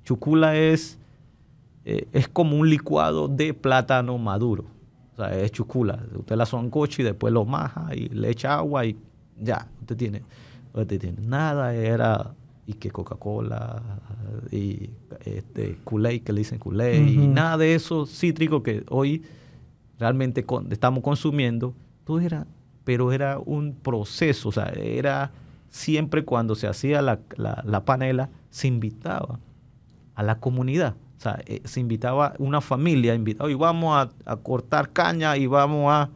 Chucula 0.04 0.56
es 0.56 0.98
eh, 1.90 2.06
es 2.12 2.28
como 2.28 2.54
un 2.56 2.68
licuado 2.68 3.28
de 3.28 3.54
plátano 3.54 4.18
maduro. 4.18 4.66
O 5.14 5.16
sea, 5.16 5.38
es 5.40 5.50
chucula. 5.52 5.98
Usted 6.14 6.36
la 6.36 6.44
soncocha 6.44 7.00
y 7.00 7.04
después 7.06 7.32
lo 7.32 7.46
maja 7.46 7.94
y 7.94 8.10
le 8.10 8.28
echa 8.28 8.56
agua 8.56 8.84
y 8.84 8.94
ya, 9.40 9.66
usted 9.80 9.96
tiene, 9.96 10.22
usted 10.74 11.00
tiene. 11.00 11.18
Nada 11.22 11.74
era 11.74 12.34
y 12.68 12.74
que 12.74 12.90
Coca-Cola 12.90 13.82
y 14.52 14.90
este 15.24 15.78
Kool-Aid, 15.84 16.22
que 16.22 16.32
le 16.32 16.40
dicen 16.40 16.58
Kool-Aid, 16.58 17.08
y 17.08 17.26
nada 17.26 17.56
de 17.56 17.74
eso 17.74 18.06
cítrico 18.06 18.62
que 18.62 18.84
hoy 18.90 19.24
realmente 19.98 20.44
estamos 20.70 21.02
consumiendo, 21.02 21.74
todo 22.04 22.20
era, 22.20 22.46
pero 22.84 23.10
era 23.10 23.38
un 23.38 23.74
proceso, 23.74 24.50
o 24.50 24.52
sea, 24.52 24.68
era 24.68 25.32
siempre 25.70 26.24
cuando 26.24 26.54
se 26.54 26.66
hacía 26.66 27.02
la, 27.02 27.20
la 27.36 27.84
panela, 27.84 28.28
se 28.50 28.68
invitaba 28.68 29.40
a 30.14 30.22
la 30.22 30.38
comunidad. 30.38 30.94
O 31.18 31.20
sea, 31.20 31.40
eh, 31.46 31.62
se 31.64 31.80
invitaba 31.80 32.34
una 32.38 32.60
familia, 32.60 33.14
invitaba, 33.14 33.50
y 33.50 33.54
vamos 33.54 34.08
a, 34.24 34.36
cortar 34.36 34.90
caña 34.92 35.36
y 35.36 35.46
vamos 35.46 35.90
a, 35.90 36.10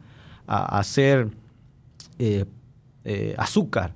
hacer 0.45 1.29
eh, 2.19 2.45
eh, 3.03 3.33
azúcar. 3.37 3.93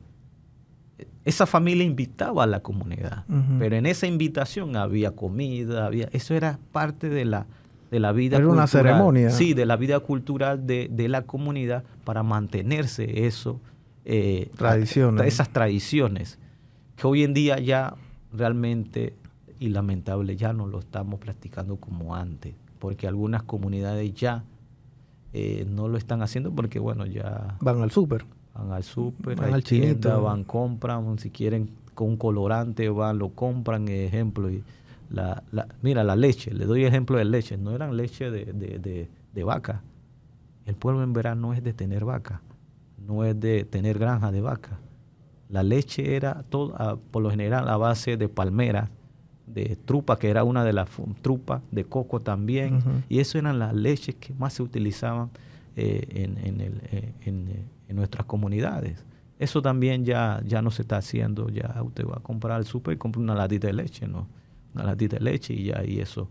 Esa 1.27 1.45
familia 1.45 1.83
invitaba 1.83 2.43
a 2.43 2.47
la 2.47 2.61
comunidad, 2.61 3.25
pero 3.59 3.75
en 3.75 3.85
esa 3.85 4.07
invitación 4.07 4.75
había 4.75 5.11
comida, 5.11 5.85
había, 5.85 6.09
eso 6.13 6.33
era 6.33 6.57
parte 6.71 7.09
de 7.09 7.25
la, 7.25 7.47
de 7.91 7.99
la 7.99 8.13
vida 8.13 8.37
era 8.37 8.47
una 8.47 8.65
ceremonia. 8.67 9.29
Sí, 9.29 9.53
de 9.53 9.65
la 9.65 9.75
vida 9.75 9.99
cultural 9.99 10.65
de, 10.65 11.07
la 11.09 11.23
comunidad 11.23 11.83
para 12.05 12.23
mantenerse 12.23 13.27
eso. 13.27 13.59
tradiciones. 14.55 15.27
esas 15.27 15.49
tradiciones 15.49 16.39
que 16.95 17.05
hoy 17.05 17.23
en 17.23 17.33
día 17.33 17.59
ya 17.59 17.95
realmente 18.31 19.13
y 19.59 19.69
lamentable 19.69 20.35
ya 20.37 20.53
no 20.53 20.67
lo 20.67 20.79
estamos 20.79 21.19
practicando 21.19 21.77
como 21.77 22.15
antes, 22.15 22.55
porque 22.79 23.07
algunas 23.07 23.43
comunidades 23.43 24.13
ya 24.13 24.43
eh, 25.33 25.65
no 25.69 25.87
lo 25.87 25.97
están 25.97 26.21
haciendo 26.21 26.51
porque, 26.51 26.79
bueno, 26.79 27.05
ya... 27.05 27.57
Van 27.59 27.81
al 27.81 27.91
súper. 27.91 28.25
Van 28.58 28.72
al 28.72 28.84
súper, 28.84 29.38
van 29.38 29.54
al 29.54 29.63
chinito. 29.63 30.22
van, 30.22 30.43
compran, 30.43 31.20
si 31.20 31.30
quieren 31.30 31.70
con 31.93 32.10
un 32.10 32.17
colorante, 32.17 32.89
van, 32.89 33.17
lo 33.20 33.30
compran, 33.30 33.88
ejemplo. 33.88 34.50
Y 34.50 34.63
la, 35.10 35.43
la, 35.52 35.67
mira, 35.82 36.04
la 36.04 36.15
leche, 36.15 36.54
le 36.54 36.65
doy 36.65 36.86
ejemplo 36.86 37.17
de 37.17 37.26
leche, 37.26 37.58
no 37.58 37.72
eran 37.72 37.96
leche 37.96 38.32
de, 38.32 38.46
de, 38.46 39.10
de, 39.34 39.43
vaca. 39.43 39.82
El 40.65 40.76
pueblo 40.76 41.04
en 41.04 41.13
verano 41.13 41.48
no 41.48 41.54
es 41.54 41.63
de 41.63 41.74
tener 41.74 42.04
vaca, 42.04 42.41
no 43.06 43.24
es 43.24 43.39
de 43.39 43.63
tener 43.63 44.00
granja 44.00 44.32
de 44.32 44.41
vaca. 44.41 44.80
La 45.50 45.63
leche 45.63 46.15
era 46.15 46.43
toda, 46.50 46.98
por 46.98 47.24
lo 47.24 47.30
general 47.30 47.70
a 47.70 47.78
base 47.78 48.17
de 48.17 48.28
palmeras 48.28 48.89
de 49.46 49.78
trupa, 49.78 50.20
que 50.20 50.30
era 50.30 50.43
una 50.43 50.65
de 50.65 50.74
las 50.74 50.89
trupas, 51.22 51.62
de 51.72 51.86
coco 51.86 52.20
también, 52.20 52.80
y 53.08 53.20
eso 53.20 53.38
eran 53.38 53.60
las 53.60 53.74
leches 53.74 54.15
que 54.15 54.34
más 54.34 54.54
se 54.54 54.63
utilizaban 54.63 55.30
eh, 55.78 56.06
en, 56.10 56.38
en, 56.46 56.62
el, 56.62 56.82
eh, 56.91 57.13
eh, 57.22 57.63
en, 57.88 57.95
nuestras 57.95 58.26
comunidades. 58.26 59.06
Eso 59.39 59.62
también 59.62 60.04
ya, 60.04 60.41
ya 60.45 60.62
no 60.62 60.71
se 60.71 60.82
está 60.82 60.97
haciendo, 60.97 61.50
ya 61.50 61.82
usted 61.84 62.06
va 62.06 62.17
a 62.17 62.19
comprar 62.21 62.58
al 62.58 62.65
súper 62.65 62.95
y 62.95 62.97
compra 62.97 63.21
una 63.21 63.36
latita 63.36 63.67
de 63.67 63.73
leche, 63.73 64.08
¿no? 64.08 64.28
Una 64.73 64.84
latita 64.84 65.17
de 65.17 65.23
leche 65.23 65.54
y 65.54 65.65
ya, 65.65 65.84
y 65.86 66.00
eso. 66.00 66.30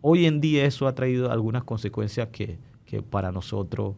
Hoy 0.00 0.26
en 0.26 0.40
día 0.40 0.64
eso 0.64 0.86
ha 0.86 0.94
traído 0.94 1.30
algunas 1.30 1.64
consecuencias 1.64 2.28
que, 2.28 2.58
que 2.84 3.02
para 3.02 3.32
nosotros 3.32 3.94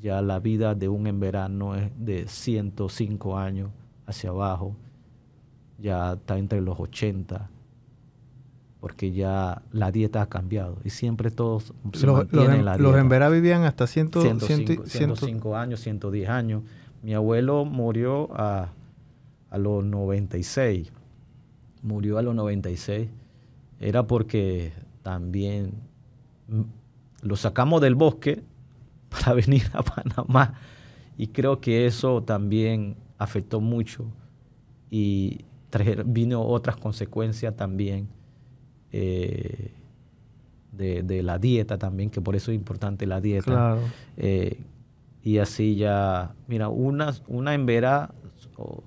ya 0.00 0.20
la 0.20 0.38
vida 0.40 0.74
de 0.74 0.88
un 0.88 1.06
en 1.06 1.20
verano 1.20 1.74
es 1.74 1.90
de 1.96 2.28
105 2.28 3.38
años 3.38 3.70
hacia 4.06 4.30
abajo 4.30 4.76
ya 5.80 6.12
está 6.12 6.38
entre 6.38 6.60
los 6.60 6.78
80, 6.78 7.48
porque 8.80 9.12
ya 9.12 9.62
la 9.72 9.92
dieta 9.92 10.22
ha 10.22 10.26
cambiado 10.26 10.78
y 10.84 10.90
siempre 10.90 11.30
todos 11.30 11.74
se 11.92 12.06
los, 12.06 12.32
en, 12.32 12.64
la 12.64 12.76
dieta. 12.76 12.78
Los 12.78 12.96
en 12.96 13.08
Verá 13.08 13.28
vivían 13.28 13.64
hasta 13.64 13.86
105, 13.86 15.56
años, 15.56 15.80
110 15.80 16.28
años. 16.28 16.62
Mi 17.02 17.14
abuelo 17.14 17.64
murió 17.66 18.30
a, 18.34 18.72
a 19.50 19.58
los 19.58 19.84
96. 19.84 20.90
Murió 21.82 22.18
a 22.18 22.22
los 22.22 22.34
96. 22.34 23.08
Era 23.80 24.06
porque 24.06 24.72
también 25.02 25.74
lo 27.22 27.36
sacamos 27.36 27.80
del 27.82 27.94
bosque 27.94 28.42
para 29.10 29.34
venir 29.34 29.64
a 29.74 29.82
Panamá 29.82 30.54
y 31.18 31.28
creo 31.28 31.60
que 31.60 31.86
eso 31.86 32.22
también 32.22 32.96
afectó 33.18 33.60
mucho 33.60 34.06
y 34.90 35.44
vino 36.06 36.42
otras 36.42 36.76
consecuencias 36.76 37.54
también 37.54 38.08
eh, 38.92 39.72
de, 40.72 41.22
la 41.22 41.38
dieta 41.38 41.78
también, 41.78 42.10
que 42.10 42.20
por 42.20 42.36
eso 42.36 42.50
es 42.50 42.56
importante 42.56 43.06
la 43.06 43.20
dieta. 43.20 43.78
Eh, 44.16 44.60
y 45.22 45.38
así 45.38 45.76
ya, 45.76 46.34
mira, 46.48 46.68
una, 46.68 47.14
una 47.28 47.54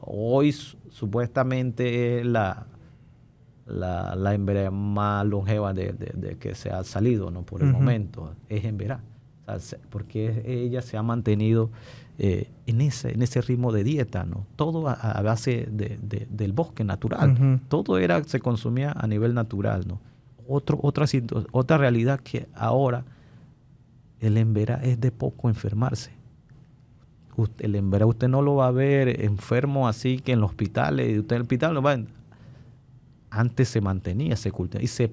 hoy 0.01 0.51
supuestamente 0.51 2.19
es 2.19 2.25
la, 2.25 2.65
la, 3.65 4.15
la 4.15 4.71
más 4.71 5.25
longeva 5.25 5.73
de, 5.73 5.93
de, 5.93 6.37
que 6.37 6.55
se 6.55 6.69
ha 6.71 6.83
salido 6.83 7.29
¿no? 7.31 7.43
por 7.43 7.61
el 7.61 7.71
momento, 7.71 8.33
es 8.49 8.65
hembra. 8.65 9.01
porque 9.89 10.43
ella 10.45 10.81
se 10.81 10.97
ha 10.97 11.03
mantenido 11.03 11.69
eh, 12.19 12.49
en, 12.67 12.81
ese, 12.81 13.11
en 13.11 13.23
ese 13.23 13.41
ritmo 13.41 13.71
de 13.71 13.83
dieta, 13.83 14.23
¿no? 14.23 14.45
Todo 14.55 14.87
a, 14.87 15.21
base 15.23 15.67
de, 15.71 15.97
del 16.29 16.53
bosque 16.53 16.83
natural. 16.83 17.59
Todo 17.69 17.97
era, 17.97 18.23
se 18.23 18.39
consumía 18.39 18.91
a 18.91 19.07
nivel 19.07 19.33
natural, 19.33 19.85
¿no? 19.87 19.99
Otro, 20.47 20.79
otra, 20.81 21.05
otra 21.51 21.77
realidad 21.77 22.19
que 22.19 22.47
ahora 22.53 23.05
el 24.19 24.37
emberá 24.37 24.75
es 24.83 24.99
de 24.99 25.11
poco 25.11 25.49
enfermarse. 25.49 26.11
el 27.59 27.75
emberá 27.75 28.05
usted 28.05 28.27
no 28.27 28.41
lo 28.41 28.55
va 28.55 28.67
a 28.67 28.71
ver 28.71 29.23
enfermo 29.23 29.87
así 29.87 30.19
que 30.19 30.33
en 30.33 30.41
los 30.41 30.51
hospitales, 30.51 31.17
usted 31.17 31.35
en 31.35 31.37
el 31.37 31.41
hospital 31.43 31.73
no 31.73 31.81
va 31.81 31.97
antes 33.31 33.69
se 33.69 33.81
mantenía 33.81 34.35
ese 34.35 34.51
culto 34.51 34.79
y 34.79 34.85
se, 34.85 35.11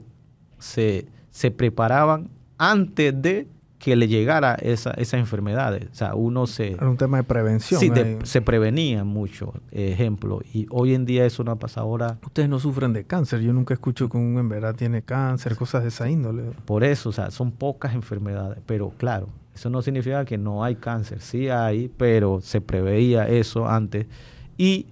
se, 0.58 1.06
se 1.30 1.50
preparaban 1.50 2.28
antes 2.58 3.20
de 3.22 3.48
que 3.80 3.96
le 3.96 4.08
llegara 4.08 4.56
esa, 4.56 4.90
esas 4.92 5.18
enfermedades. 5.20 5.88
O 5.90 5.94
sea, 5.94 6.14
uno 6.14 6.46
se... 6.46 6.72
Era 6.72 6.88
un 6.88 6.98
tema 6.98 7.16
de 7.16 7.24
prevención. 7.24 7.80
Sí, 7.80 7.90
se 8.24 8.42
prevenía 8.42 9.04
mucho, 9.04 9.54
ejemplo. 9.72 10.42
Y 10.52 10.66
hoy 10.70 10.94
en 10.94 11.06
día 11.06 11.24
eso 11.24 11.42
no 11.44 11.58
pasa 11.58 11.80
ahora. 11.80 12.18
Ustedes 12.22 12.50
no 12.50 12.60
sufren 12.60 12.92
de 12.92 13.04
cáncer. 13.04 13.40
Yo 13.40 13.54
nunca 13.54 13.72
escucho 13.72 14.10
que 14.10 14.18
un 14.18 14.36
en 14.38 14.50
verdad 14.50 14.74
tiene 14.74 15.00
cáncer, 15.00 15.56
cosas 15.56 15.82
de 15.82 15.88
esa 15.88 16.10
índole. 16.10 16.42
Por 16.66 16.84
eso, 16.84 17.08
o 17.08 17.12
sea, 17.12 17.30
son 17.30 17.52
pocas 17.52 17.94
enfermedades. 17.94 18.58
Pero 18.66 18.90
claro, 18.98 19.30
eso 19.54 19.70
no 19.70 19.80
significa 19.80 20.26
que 20.26 20.36
no 20.36 20.62
hay 20.62 20.74
cáncer. 20.74 21.22
Sí 21.22 21.48
hay, 21.48 21.88
pero 21.88 22.42
se 22.42 22.60
preveía 22.60 23.28
eso 23.28 23.66
antes. 23.66 24.06
Y, 24.58 24.88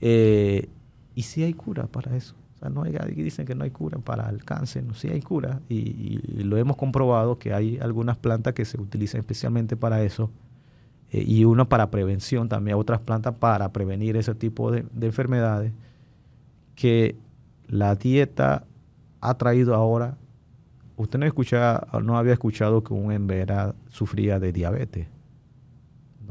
eh, 0.00 0.68
y 1.14 1.22
sí 1.22 1.44
hay 1.44 1.54
cura 1.54 1.86
para 1.86 2.16
eso 2.16 2.34
no 2.70 2.82
hay, 2.82 2.92
dicen 3.14 3.46
que 3.46 3.54
no 3.54 3.64
hay 3.64 3.70
cura 3.70 3.98
para 3.98 4.28
el 4.30 4.44
cáncer, 4.44 4.84
no, 4.84 4.94
sí 4.94 5.08
hay 5.08 5.20
cura 5.20 5.60
y, 5.68 6.18
lo 6.42 6.56
hemos 6.56 6.76
comprobado 6.76 7.38
que 7.38 7.52
hay 7.52 7.78
algunas 7.78 8.16
plantas 8.16 8.54
que 8.54 8.64
se 8.64 8.80
utilizan 8.80 9.20
especialmente 9.20 9.76
para 9.76 10.02
eso 10.02 10.30
eh, 11.10 11.24
y 11.26 11.44
una 11.44 11.66
para 11.66 11.90
prevención, 11.90 12.48
también 12.48 12.76
otras 12.76 13.00
plantas 13.00 13.34
para 13.34 13.72
prevenir 13.72 14.16
ese 14.16 14.34
tipo 14.34 14.70
de, 14.70 14.84
enfermedades 15.00 15.72
que 16.74 17.16
la 17.68 17.94
dieta 17.94 18.64
ha 19.20 19.34
traído 19.34 19.74
ahora. 19.74 20.16
Usted 20.96 21.18
no, 21.18 21.26
escucha, 21.26 21.86
no 22.02 22.18
había 22.18 22.32
escuchado 22.32 22.84
que 22.84 22.92
un 22.92 23.10
embera 23.12 23.74
sufría 23.88 24.38
de 24.38 24.52
diabetes. 24.52 25.08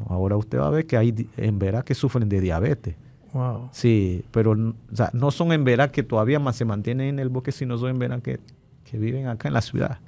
ahora 0.08 0.38
usted 0.38 0.60
va 0.60 0.68
a 0.68 0.72
ver 0.72 0.86
que 0.86 0.98
hay 0.98 1.30
emberas 1.38 1.84
que 1.84 1.96
sufren 1.96 2.30
de 2.30 2.40
diabetes. 2.40 2.96
Sí, 3.72 4.26
pero 4.32 4.56
no 4.56 5.32
son 5.32 5.52
emberas 5.52 5.92
que 5.92 6.04
todavía 6.04 6.40
más 6.40 6.56
se 6.56 6.66
mantienen 6.66 7.08
en 7.08 7.20
el 7.20 7.30
bosque, 7.30 7.52
sino 7.52 7.78
son 7.78 7.90
emberas 7.90 8.22
que, 8.22 8.40
que 8.84 8.98
viven 8.98 9.28
acá 9.28 9.48
en 9.48 9.56
la 9.56 9.62
ciudad. 9.62 10.00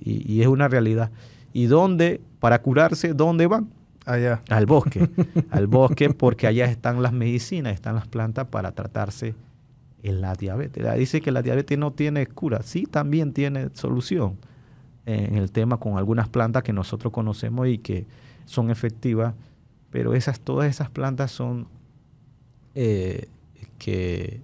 y, 0.00 0.40
es 0.40 0.46
una 0.46 0.68
realidad. 0.68 1.10
¿Y 1.52 1.66
dónde, 1.66 2.20
para 2.40 2.60
curarse, 2.60 3.14
dónde 3.14 3.46
van? 3.46 3.70
Allá. 4.04 4.42
Al 4.50 4.66
bosque. 4.66 5.08
al 5.50 5.66
bosque 5.66 6.10
porque 6.10 6.46
allá 6.46 6.66
están 6.66 7.02
las 7.02 7.12
medicinas, 7.12 7.74
están 7.74 7.94
las 7.94 8.08
plantas 8.08 8.48
para 8.48 8.72
tratarse 8.72 9.34
en 10.02 10.20
la 10.20 10.34
diabetes. 10.34 10.84
Dice 10.98 11.20
que 11.20 11.30
la 11.30 11.40
diabetes 11.40 11.78
no 11.78 11.92
tiene 11.92 12.26
cura. 12.26 12.62
Sí, 12.62 12.84
también 12.84 13.32
tiene 13.32 13.70
solución 13.74 14.36
en 15.06 15.36
el 15.36 15.50
tema 15.52 15.78
con 15.78 15.98
algunas 15.98 16.28
plantas 16.28 16.62
que 16.62 16.72
nosotros 16.72 17.12
conocemos 17.12 17.68
y 17.68 17.78
que 17.78 18.06
son 18.46 18.70
efectivas, 18.70 19.34
pero 19.90 20.14
esas, 20.14 20.40
todas 20.40 20.68
esas 20.68 20.90
plantas 20.90 21.30
son 21.30 21.68
eh, 22.74 23.28
que, 23.78 24.40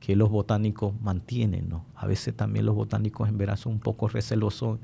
que 0.00 0.16
los 0.16 0.30
botánicos 0.30 0.92
mantienen. 1.00 1.68
¿no? 1.68 1.84
A 1.94 2.06
veces 2.06 2.34
también 2.34 2.66
los 2.66 2.74
botánicos 2.74 3.28
en 3.28 3.38
verano 3.38 3.56
son 3.56 3.72
un 3.74 3.80
poco 3.80 4.08
recelosos 4.08 4.78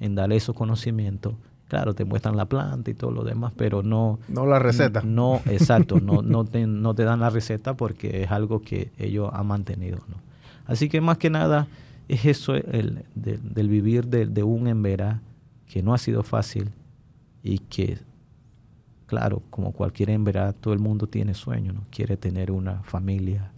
en 0.00 0.14
dar 0.14 0.32
esos 0.32 0.54
conocimientos. 0.54 1.34
Claro, 1.68 1.94
te 1.94 2.04
muestran 2.04 2.36
la 2.36 2.46
planta 2.46 2.90
y 2.90 2.94
todo 2.94 3.12
lo 3.12 3.22
demás, 3.22 3.52
pero 3.56 3.82
no... 3.84 4.18
No 4.26 4.44
la 4.44 4.58
receta. 4.58 5.02
No, 5.02 5.40
exacto, 5.46 6.00
no, 6.00 6.20
no, 6.22 6.44
te, 6.44 6.66
no 6.66 6.94
te 6.94 7.04
dan 7.04 7.20
la 7.20 7.30
receta 7.30 7.76
porque 7.76 8.24
es 8.24 8.30
algo 8.30 8.62
que 8.62 8.90
ellos 8.98 9.30
han 9.32 9.46
mantenido. 9.46 9.98
¿no? 10.08 10.16
Así 10.66 10.88
que 10.88 11.00
más 11.00 11.18
que 11.18 11.30
nada 11.30 11.68
es 12.08 12.24
eso 12.24 12.54
el, 12.56 13.04
del 13.14 13.68
vivir 13.68 14.08
de, 14.08 14.26
de 14.26 14.42
un 14.42 14.66
emberá 14.66 15.20
que 15.68 15.82
no 15.82 15.94
ha 15.94 15.98
sido 15.98 16.24
fácil 16.24 16.70
y 17.44 17.58
que 17.58 17.98
Claro, 19.10 19.42
como 19.50 19.72
cualquier 19.72 20.10
hembra, 20.10 20.52
todo 20.52 20.72
el 20.72 20.78
mundo 20.78 21.08
tiene 21.08 21.34
sueños, 21.34 21.74
¿no? 21.74 21.82
Quiere 21.90 22.16
tener 22.16 22.52
una 22.52 22.84
familia, 22.84 23.50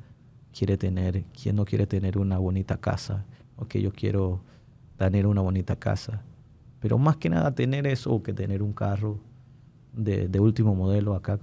quiere 0.51 0.79
tener, 0.79 1.25
¿quién 1.25 1.57
no 1.57 1.67
quiere 1.67 1.87
tener 1.87 2.17
una 2.17 2.39
bonita 2.39 2.79
casa? 2.79 3.27
O 3.57 3.67
que 3.67 3.83
yo 3.83 3.93
quiero 3.93 4.41
tener 4.97 5.27
una 5.27 5.43
bonita 5.43 5.77
casa. 5.77 6.23
Pero 6.81 6.97
más 6.97 7.19
que 7.19 7.29
nada 7.29 7.55
tener 7.55 7.87
eso 7.87 8.23
que 8.23 8.33
tener 8.33 8.63
un 8.63 8.73
carro 8.73 9.19
de, 9.93 10.41
último 10.41 10.75
modelo 10.75 11.15
acá. 11.15 11.39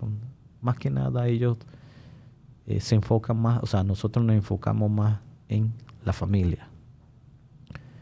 Más 0.59 0.75
que 0.79 0.89
nada 0.89 1.27
ellos 1.27 1.59
eh, 2.65 2.79
se 2.79 2.95
enfocan 2.95 3.37
más, 3.37 3.61
o 3.61 3.67
sea, 3.67 3.83
nosotros 3.83 4.25
nos 4.25 4.35
enfocamos 4.35 4.89
más 4.89 5.19
en 5.49 5.71
la 6.03 6.13
familia. 6.13 6.67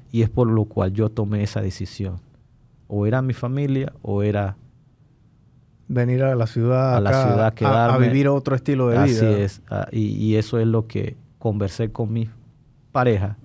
Y 0.09 0.21
es 0.21 0.29
por 0.29 0.49
lo 0.49 0.63
cual 0.63 0.93
yo 0.93 1.09
tomé 1.09 1.43
esa 1.43 1.59
decisión. 1.59 2.21
O 2.87 3.05
era 3.05 3.21
mi 3.21 3.33
familia 3.33 3.91
o 4.01 4.23
era 4.23 4.55
venir 5.87 6.23
a 6.23 6.35
la 6.35 6.47
ciudad, 6.47 6.95
a, 6.95 7.01
la 7.01 7.11
ciudad 7.11 7.53
quedarme, 7.53 8.05
a, 8.05 8.09
vivir 8.09 8.27
otro 8.27 8.55
estilo 8.55 8.89
de 8.89 9.03
vida. 9.03 9.17
Así 9.17 9.25
es, 9.25 9.61
ah, 9.69 9.87
y, 9.91 10.35
eso 10.35 10.59
es 10.59 10.67
lo 10.67 10.87
que 10.87 11.15
conversé 11.39 11.91
con 11.91 12.11
mi 12.11 12.29
pareja. 12.91 13.37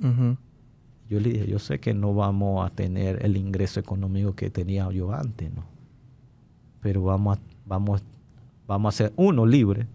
Yo 1.08 1.20
le 1.20 1.30
dije, 1.30 1.46
yo 1.46 1.58
sé 1.58 1.78
que 1.78 1.92
no 1.92 2.14
vamos 2.14 2.66
a 2.66 2.74
tener 2.74 3.24
el 3.24 3.36
ingreso 3.36 3.78
económico 3.78 4.34
que 4.34 4.48
tenía 4.48 4.90
yo 4.90 5.12
antes, 5.12 5.52
¿no? 5.52 5.64
Pero 6.80 7.04
vamos 7.04 7.36
a, 7.36 7.40
vamos, 7.66 8.02
vamos 8.66 8.94
a 8.94 8.96
ser 8.96 9.12
uno 9.16 9.44
libre 9.44 9.86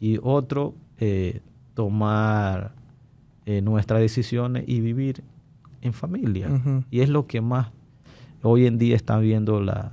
y 0.00 0.18
otro 0.22 0.74
eh, 0.98 1.40
tomar 1.74 2.72
eh, 3.46 3.60
nuestras 3.62 4.00
decisiones 4.00 4.64
y 4.66 4.80
vivir 4.80 5.24
en 5.80 5.92
familia. 5.92 6.48
Y 6.90 7.00
es 7.00 7.08
lo 7.08 7.26
que 7.26 7.40
más 7.40 7.68
hoy 8.42 8.66
en 8.66 8.78
día 8.78 8.96
está 8.96 9.18
viendo 9.18 9.60
la, 9.60 9.92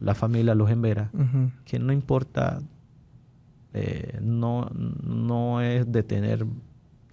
la 0.00 0.14
familia 0.14 0.54
Los 0.54 0.70
Embera, 0.70 1.10
que 1.64 1.78
no 1.78 1.92
importa, 1.92 2.60
eh, 3.74 4.18
no, 4.22 4.70
no 4.72 5.60
es 5.60 5.90
de 5.90 6.02
tener, 6.02 6.46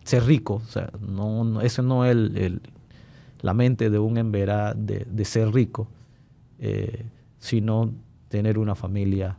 ser 0.04 0.26
rico, 0.26 0.56
o 0.56 0.68
sea, 0.68 0.92
no, 1.00 1.44
no 1.44 1.62
ese 1.62 1.82
no 1.82 2.06
es 2.06 2.12
el, 2.12 2.62
la 3.42 3.54
mente 3.54 3.90
de 3.90 4.00
un 4.00 4.18
Embera 4.18 4.74
de, 4.74 5.06
de 5.10 5.26
ser 5.26 5.54
rico, 5.54 5.88
eh, 6.60 7.06
sino 7.40 7.92
tener 8.30 8.58
una 8.58 8.76
familia 8.76 9.38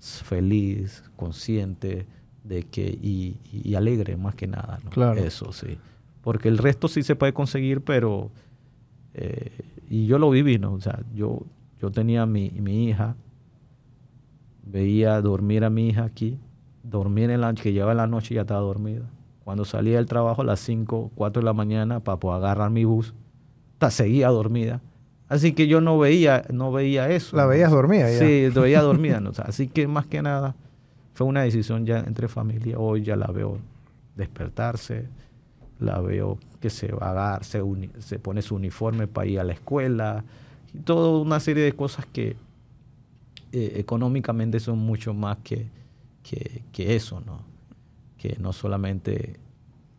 feliz, 0.00 1.02
consciente 1.16 2.06
de 2.44 2.62
que 2.62 2.86
y, 2.86 3.74
alegre 3.74 4.16
más 4.16 4.34
que 4.34 4.46
nada, 4.46 4.80
Claro. 4.90 5.20
Eso 5.20 5.52
sí. 5.52 5.78
Porque 6.22 6.48
el 6.48 6.58
resto 6.58 6.88
sí 6.88 7.02
se 7.02 7.14
puede 7.14 7.32
conseguir, 7.32 7.82
pero 7.82 8.30
eh, 9.14 9.50
y 9.88 10.06
yo 10.06 10.18
lo 10.18 10.30
viví, 10.30 10.58
¿no? 10.58 10.72
O 10.72 10.80
sea, 10.80 11.00
yo 11.14 11.42
yo 11.80 11.90
tenía 11.90 12.26
mi, 12.26 12.50
mi 12.50 12.88
hija, 12.88 13.16
veía 14.64 15.20
dormir 15.20 15.64
a 15.64 15.70
mi 15.70 15.88
hija 15.88 16.04
aquí, 16.04 16.38
dormir 16.82 17.30
en 17.30 17.40
la 17.40 17.54
que 17.54 17.72
lleva 17.72 17.94
la 17.94 18.06
noche 18.06 18.34
y 18.34 18.36
ya 18.36 18.42
estaba 18.42 18.60
dormida. 18.60 19.04
Cuando 19.44 19.64
salía 19.64 19.96
del 19.96 20.06
trabajo 20.06 20.42
a 20.42 20.44
las 20.44 20.60
5, 20.60 21.12
4 21.14 21.40
de 21.40 21.44
la 21.44 21.52
mañana 21.52 22.00
para 22.00 22.18
poder 22.18 22.44
agarrar 22.44 22.70
mi 22.70 22.84
bus, 22.84 23.14
seguía 23.90 24.28
dormida. 24.28 24.80
Así 25.28 25.52
que 25.52 25.66
yo 25.68 25.80
no 25.80 25.98
veía, 25.98 26.44
no 26.52 26.72
veía 26.72 27.10
eso. 27.10 27.36
¿La 27.36 27.46
veías 27.46 27.70
dormida 27.70 28.10
ya? 28.10 28.18
Sí, 28.18 28.48
veía 28.60 28.82
dormida. 28.82 29.22
así 29.44 29.68
que 29.68 29.86
más 29.86 30.06
que 30.06 30.22
nada 30.22 30.54
fue 31.14 31.26
una 31.26 31.42
decisión 31.42 31.86
ya 31.86 32.00
entre 32.00 32.28
familia. 32.28 32.78
Hoy 32.78 33.02
ya 33.02 33.16
la 33.16 33.26
veo 33.26 33.58
despertarse, 34.16 35.06
la 35.78 36.00
veo 36.00 36.38
que 36.60 36.70
se 36.70 36.92
va 36.92 37.34
a 37.34 37.42
se, 37.42 37.62
se 37.98 38.18
pone 38.18 38.42
su 38.42 38.54
uniforme 38.54 39.06
para 39.06 39.26
ir 39.26 39.40
a 39.40 39.44
la 39.44 39.52
escuela, 39.52 40.24
y 40.74 40.78
toda 40.78 41.20
una 41.20 41.40
serie 41.40 41.64
de 41.64 41.72
cosas 41.72 42.06
que 42.06 42.36
eh, 43.52 43.72
económicamente 43.76 44.60
son 44.60 44.78
mucho 44.78 45.14
más 45.14 45.38
que, 45.38 45.66
que, 46.22 46.94
eso, 46.94 47.22
¿no? 47.24 47.40
Que 48.18 48.36
no 48.38 48.52
solamente 48.52 49.36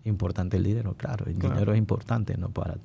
importante 0.04 0.58
el 0.58 0.64
dinero, 0.64 0.94
claro, 0.96 1.26
el 1.26 1.38
dinero 1.38 1.74
es 1.74 1.78
importante, 1.78 2.38
¿no? 2.38 2.50
Para, 2.50 2.78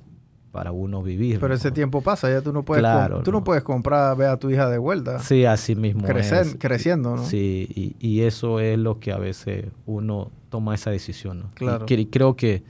para 0.51 0.71
uno 0.71 1.03
vivir. 1.03 1.39
Pero 1.39 1.53
ese 1.53 1.69
tiempo 1.69 2.01
pasa, 2.01 2.29
ya 2.29 2.41
tú 2.41 2.51
no 2.51 2.63
puedes, 2.63 2.83
tú 3.23 3.31
no. 3.31 3.43
puedes 3.43 3.61
comprar, 3.61 4.15
ver 4.17 4.29
a 4.29 4.37
tu 4.37 4.49
hija 4.49 4.69
de 4.69 4.77
vuelta. 4.77 5.19
Sí, 5.19 5.45
así 5.45 5.75
mismo. 5.75 6.03
Creciendo, 6.03 7.17
¿no? 7.17 7.25
Sí, 7.25 7.67
y, 7.75 7.95
y, 7.99 8.21
eso 8.21 8.59
es 8.59 8.79
lo 8.79 8.99
que 8.99 9.11
a 9.11 9.17
veces 9.17 9.65
uno 9.85 10.31
toma 10.49 10.73
esa 10.73 10.89
decisión, 10.89 11.39
¿no? 11.39 11.49
Claro. 11.53 11.85
Y, 11.87 12.05
creo 12.07 12.35
que 12.35 12.63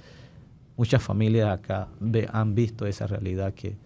muchas 0.75 1.01
familias 1.01 1.49
acá 1.49 1.87
han 2.33 2.55
visto 2.55 2.85
esa 2.87 3.07
realidad 3.07 3.53
que 3.53 3.77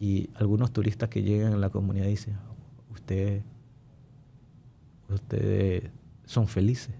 y 0.00 0.30
algunos 0.34 0.72
turistas 0.72 1.08
que 1.08 1.22
llegan 1.22 1.52
a 1.52 1.56
la 1.56 1.70
comunidad 1.70 2.06
dicen, 2.06 2.36
ustedes, 2.90 3.42
ustedes 5.08 5.90
son 6.24 6.46
felices. 6.46 6.94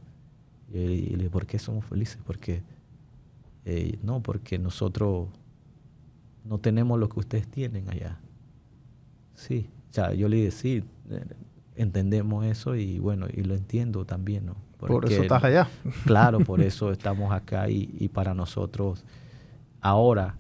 Y, 0.73 0.79
y 0.79 1.17
le 1.17 1.31
¿por 1.31 1.47
qué 1.47 1.59
somos 1.59 1.85
felices? 1.85 2.19
Porque, 2.27 2.63
eh, 3.65 3.99
no, 4.03 4.21
porque 4.23 4.59
nosotros 4.59 5.29
no 6.45 6.59
tenemos 6.59 6.99
lo 6.99 7.09
que 7.09 7.21
ustedes 7.21 7.47
tienen 7.47 7.89
allá. 7.89 8.19
Sí, 9.35 9.69
o 9.91 9.95
sea, 9.95 10.13
yo 10.15 10.29
le 10.29 10.37
dije, 10.37 10.51
sí, 10.51 10.85
entendemos 11.77 12.45
eso 12.45 12.75
y 12.75 12.99
bueno, 12.99 13.27
y 13.33 13.43
lo 13.45 13.55
entiendo 13.55 14.05
también, 14.05 14.47
¿no? 14.47 14.57
por 14.79 15.11
eso 15.11 15.23
estás 15.23 15.45
allá. 15.45 15.69
Claro, 16.05 16.41
por 16.41 16.61
eso 16.63 16.91
estamos 16.93 17.33
acá 17.33 17.69
y, 17.69 17.95
y 17.99 18.09
para 18.09 18.35
nosotros 18.35 19.05
ahora 19.81 20.37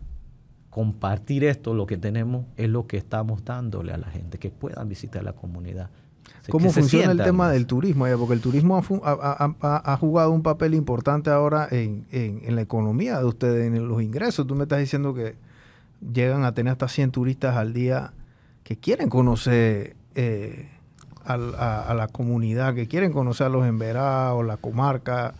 compartir 0.78 1.42
esto, 1.42 1.74
lo 1.74 1.86
que 1.86 1.96
tenemos, 1.96 2.46
es 2.56 2.68
lo 2.68 2.86
que 2.86 2.98
estamos 2.98 3.44
dándole 3.44 3.92
a 3.92 3.96
la 3.96 4.06
gente, 4.06 4.38
que 4.38 4.50
puedan 4.50 4.88
visitar 4.88 5.24
la 5.24 5.32
comunidad. 5.32 5.90
¿Cómo 6.48 6.70
funciona 6.70 7.10
el 7.10 7.20
tema 7.20 7.50
del 7.50 7.66
turismo? 7.66 8.06
Porque 8.16 8.34
el 8.34 8.40
turismo 8.40 8.80
ha, 9.02 9.96
jugado 9.96 10.30
un 10.30 10.44
papel 10.44 10.74
importante 10.74 11.30
ahora 11.30 11.66
en, 11.68 12.06
la 12.48 12.60
economía 12.60 13.18
de 13.18 13.24
ustedes, 13.24 13.66
en 13.66 13.88
los 13.88 14.00
ingresos. 14.00 14.46
Tú 14.46 14.54
me 14.54 14.62
estás 14.62 14.78
diciendo 14.78 15.14
que 15.14 15.34
llegan 16.14 16.44
a 16.44 16.54
tener 16.54 16.70
hasta 16.70 16.86
100 16.86 17.10
turistas 17.10 17.56
al 17.56 17.72
día 17.72 18.12
que 18.62 18.76
quieren 18.76 19.08
conocer 19.08 19.96
eh, 20.14 20.68
a, 21.24 21.36
la 21.36 22.06
comunidad, 22.06 22.76
que 22.76 22.86
quieren 22.86 23.12
conocer 23.12 23.48
a 23.48 23.50
los 23.50 23.66
emberados, 23.66 24.46
la 24.46 24.58
comarca. 24.58 25.34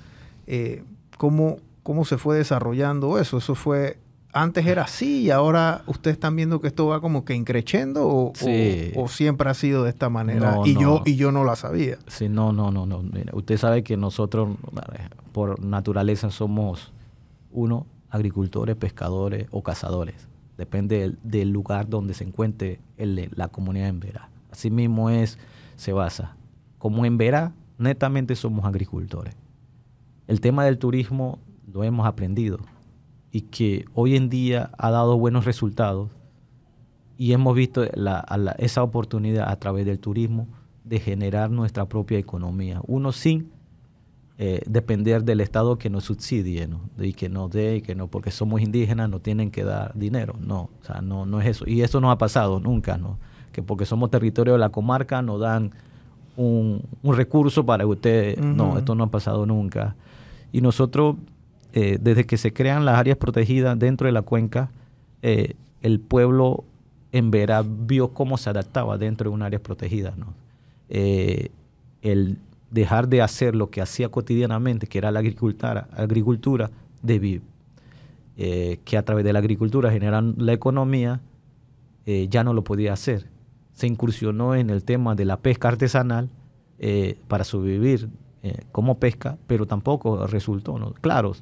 Eh, 0.48 0.82
¿cómo, 1.16 1.58
¿Cómo 1.84 2.04
se 2.04 2.18
fue 2.18 2.36
desarrollando 2.36 3.20
eso? 3.20 3.38
¿Eso 3.38 3.54
fue 3.54 3.98
antes 4.42 4.66
era 4.66 4.82
así 4.82 5.22
y 5.22 5.30
ahora 5.30 5.82
ustedes 5.86 6.16
están 6.16 6.36
viendo 6.36 6.60
que 6.60 6.68
esto 6.68 6.86
va 6.86 7.00
como 7.00 7.24
que 7.24 7.34
increciendo 7.34 8.06
o, 8.06 8.32
o, 8.96 9.08
siempre 9.08 9.50
ha 9.50 9.54
sido 9.54 9.84
de 9.84 9.90
esta 9.90 10.08
manera 10.08 10.58
y 10.64 10.74
yo 10.74 11.02
y 11.04 11.16
yo 11.16 11.32
no 11.32 11.44
la 11.44 11.56
sabía. 11.56 11.98
Sí, 12.06 12.28
no, 12.28 12.52
no, 12.52 12.70
no, 12.70 12.86
no. 12.86 13.02
usted 13.32 13.58
sabe 13.58 13.82
que 13.82 13.96
nosotros 13.96 14.56
por 15.32 15.60
naturaleza 15.60 16.30
somos 16.30 16.92
uno 17.52 17.86
agricultores, 18.10 18.76
pescadores 18.76 19.46
o 19.50 19.62
cazadores. 19.62 20.28
Depende 20.56 21.14
del, 21.22 21.50
lugar 21.50 21.88
donde 21.88 22.14
se 22.14 22.24
encuentre 22.24 22.80
el, 22.96 23.30
la 23.34 23.48
comunidad 23.48 23.88
en 23.88 24.00
Verá. 24.00 24.28
Así 24.50 24.70
mismo 24.70 25.10
es, 25.10 25.38
se 25.76 25.92
basa. 25.92 26.36
Como 26.78 27.04
en 27.04 27.16
Verá, 27.16 27.52
netamente 27.78 28.34
somos 28.34 28.64
agricultores. 28.64 29.36
El 30.26 30.40
tema 30.40 30.64
del 30.64 30.78
turismo 30.78 31.38
lo 31.72 31.84
hemos 31.84 32.06
aprendido 32.06 32.58
y 33.30 33.42
que 33.42 33.84
hoy 33.94 34.16
en 34.16 34.28
día 34.28 34.70
ha 34.78 34.90
dado 34.90 35.18
buenos 35.18 35.44
resultados 35.44 36.10
y 37.16 37.32
hemos 37.32 37.54
visto 37.54 37.84
esa 38.58 38.82
oportunidad 38.82 39.48
a 39.48 39.56
través 39.56 39.84
del 39.84 39.98
turismo 39.98 40.46
de 40.84 41.00
generar 41.00 41.50
nuestra 41.50 41.86
propia 41.86 42.18
economía. 42.18 42.80
Uno 42.86 43.12
sin 43.12 43.50
eh, 44.38 44.62
depender 44.66 45.24
del 45.24 45.40
Estado 45.40 45.78
que 45.78 45.90
nos 45.90 46.04
subsidie 46.04 46.68
¿no? 46.68 46.80
y 46.96 47.12
que 47.12 47.28
nos 47.28 47.50
dé, 47.50 47.82
que 47.82 47.96
no, 47.96 48.06
porque 48.06 48.30
somos 48.30 48.60
indígenas 48.60 49.10
no 49.10 49.18
tienen 49.18 49.50
que 49.50 49.64
dar 49.64 49.92
dinero. 49.98 50.36
No, 50.40 50.70
o 50.80 50.84
sea, 50.84 51.00
no, 51.00 51.26
no 51.26 51.40
es 51.40 51.48
eso. 51.48 51.64
Y 51.66 51.82
eso 51.82 52.00
no 52.00 52.12
ha 52.12 52.18
pasado 52.18 52.60
nunca, 52.60 52.96
¿no? 52.96 53.18
Que 53.50 53.64
porque 53.64 53.84
somos 53.84 54.10
territorio 54.10 54.52
de 54.52 54.60
la 54.60 54.68
comarca 54.68 55.20
nos 55.22 55.40
dan 55.40 55.72
un, 56.36 56.84
recurso 57.02 57.66
para 57.66 57.82
que 57.82 57.90
usted... 57.90 58.38
No, 58.38 58.78
esto 58.78 58.94
no 58.94 59.04
ha 59.04 59.10
pasado 59.10 59.44
nunca. 59.44 59.96
Y 60.52 60.60
nosotros 60.60 61.16
eh, 61.80 61.96
desde 62.00 62.26
que 62.26 62.38
se 62.38 62.52
crean 62.52 62.84
las 62.84 62.98
áreas 62.98 63.18
protegidas 63.18 63.78
dentro 63.78 64.06
de 64.06 64.12
la 64.12 64.22
cuenca, 64.22 64.72
eh, 65.22 65.54
el 65.80 66.00
pueblo 66.00 66.64
en 67.12 67.30
Vera 67.30 67.62
vio 67.64 68.08
cómo 68.14 68.36
se 68.36 68.50
adaptaba 68.50 68.98
dentro 68.98 69.30
de 69.30 69.34
un 69.36 69.42
área 69.42 69.60
protegida. 69.60 70.12
Eh, 70.88 71.52
el 72.02 72.36
dejar 72.72 73.06
de 73.06 73.22
hacer 73.22 73.54
lo 73.54 73.70
que 73.70 73.80
hacía 73.80 74.08
cotidianamente, 74.08 74.88
que 74.88 74.98
era 74.98 75.12
la 75.12 75.20
agricultura, 75.20 75.86
agricultura 75.92 76.68
de 77.00 77.18
vivir, 77.20 77.42
que 78.84 78.96
a 78.96 79.04
través 79.04 79.24
de 79.24 79.32
la 79.32 79.38
agricultura 79.38 79.92
generan 79.92 80.34
la 80.36 80.52
economía, 80.52 81.20
ya 82.06 82.42
no 82.42 82.54
lo 82.54 82.64
podía 82.64 82.92
hacer. 82.92 83.26
Se 83.74 83.86
incursionó 83.86 84.56
en 84.56 84.70
el 84.70 84.82
tema 84.82 85.14
de 85.14 85.24
la 85.24 85.36
pesca 85.36 85.68
artesanal 85.68 86.28
para 87.28 87.44
sobrevivir 87.44 88.08
como 88.70 88.98
pesca, 88.98 89.38
pero 89.46 89.66
tampoco 89.66 90.26
resultó. 90.26 90.78
¿no? 90.78 90.92
Claro, 91.00 91.32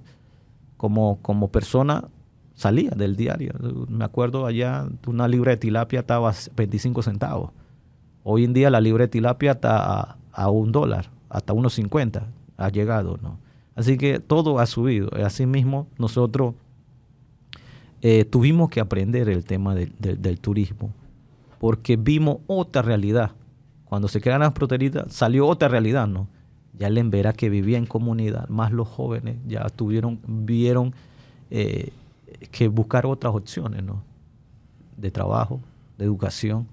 como, 0.76 1.18
como 1.22 1.48
persona 1.48 2.08
salía 2.54 2.90
del 2.90 3.16
diario. 3.16 3.52
Me 3.88 4.04
acuerdo 4.04 4.46
allá, 4.46 4.88
una 5.06 5.28
libra 5.28 5.52
de 5.52 5.58
tilapia 5.58 6.00
estaba 6.00 6.30
a 6.30 6.34
25 6.56 7.02
centavos. 7.02 7.50
Hoy 8.24 8.44
en 8.44 8.52
día 8.52 8.70
la 8.70 8.80
libra 8.80 9.04
de 9.04 9.08
tilapia 9.08 9.52
está 9.52 10.16
a, 10.32 10.50
un 10.50 10.72
dólar, 10.72 11.10
hasta 11.28 11.52
unos 11.52 11.74
50 11.74 12.26
ha 12.56 12.68
llegado, 12.70 13.18
¿no? 13.22 13.38
Así 13.74 13.98
que 13.98 14.18
todo 14.18 14.58
ha 14.58 14.66
subido. 14.66 15.10
Asimismo, 15.22 15.86
nosotros 15.98 16.54
eh, 18.00 18.24
tuvimos 18.24 18.70
que 18.70 18.80
aprender 18.80 19.28
el 19.28 19.44
tema 19.44 19.74
del 19.74 20.40
turismo, 20.40 20.90
porque 21.60 21.96
vimos 21.96 22.38
otra 22.46 22.80
realidad. 22.82 23.32
Cuando 23.84 24.08
se 24.08 24.20
crearon 24.20 24.44
las 24.44 24.52
proteínas, 24.54 25.12
salió 25.12 25.46
otra 25.46 25.68
realidad, 25.68 26.06
¿no? 26.06 26.26
Ya 26.78 26.88
el 26.88 26.98
Embera 26.98 27.32
que 27.32 27.48
vivía 27.48 27.78
en 27.78 27.86
comunidad, 27.86 28.48
más 28.48 28.72
los 28.72 28.88
jóvenes, 28.88 29.36
ya 29.46 29.68
tuvieron, 29.70 30.20
vieron 30.26 30.94
eh, 31.50 31.92
que 32.50 32.68
buscar 32.68 33.06
otras 33.06 33.34
opciones, 33.34 33.82
¿no? 33.82 34.02
De 34.96 35.10
trabajo, 35.10 35.60
de 35.98 36.04
educación, 36.04 36.66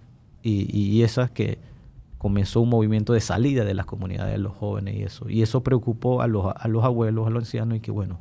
y, 0.46 1.02
esas 1.04 1.32
que 1.32 1.58
comenzó 2.18 2.60
un 2.60 2.70
movimiento 2.70 3.14
de 3.14 3.22
salida 3.22 3.64
de 3.64 3.74
las 3.74 3.86
comunidades 3.86 4.34
de 4.34 4.40
los 4.40 4.54
jóvenes 4.54 4.96
y 4.96 5.04
eso. 5.04 5.30
Y 5.30 5.42
eso 5.42 5.64
preocupó 5.64 6.22
a 6.22 6.28
los, 6.28 6.54
a 6.54 6.68
los 6.68 6.84
abuelos, 6.84 7.28
a 7.28 7.30
los 7.30 7.44
ancianos, 7.44 7.78
y 7.78 7.80
que 7.80 7.92
bueno, 7.92 8.20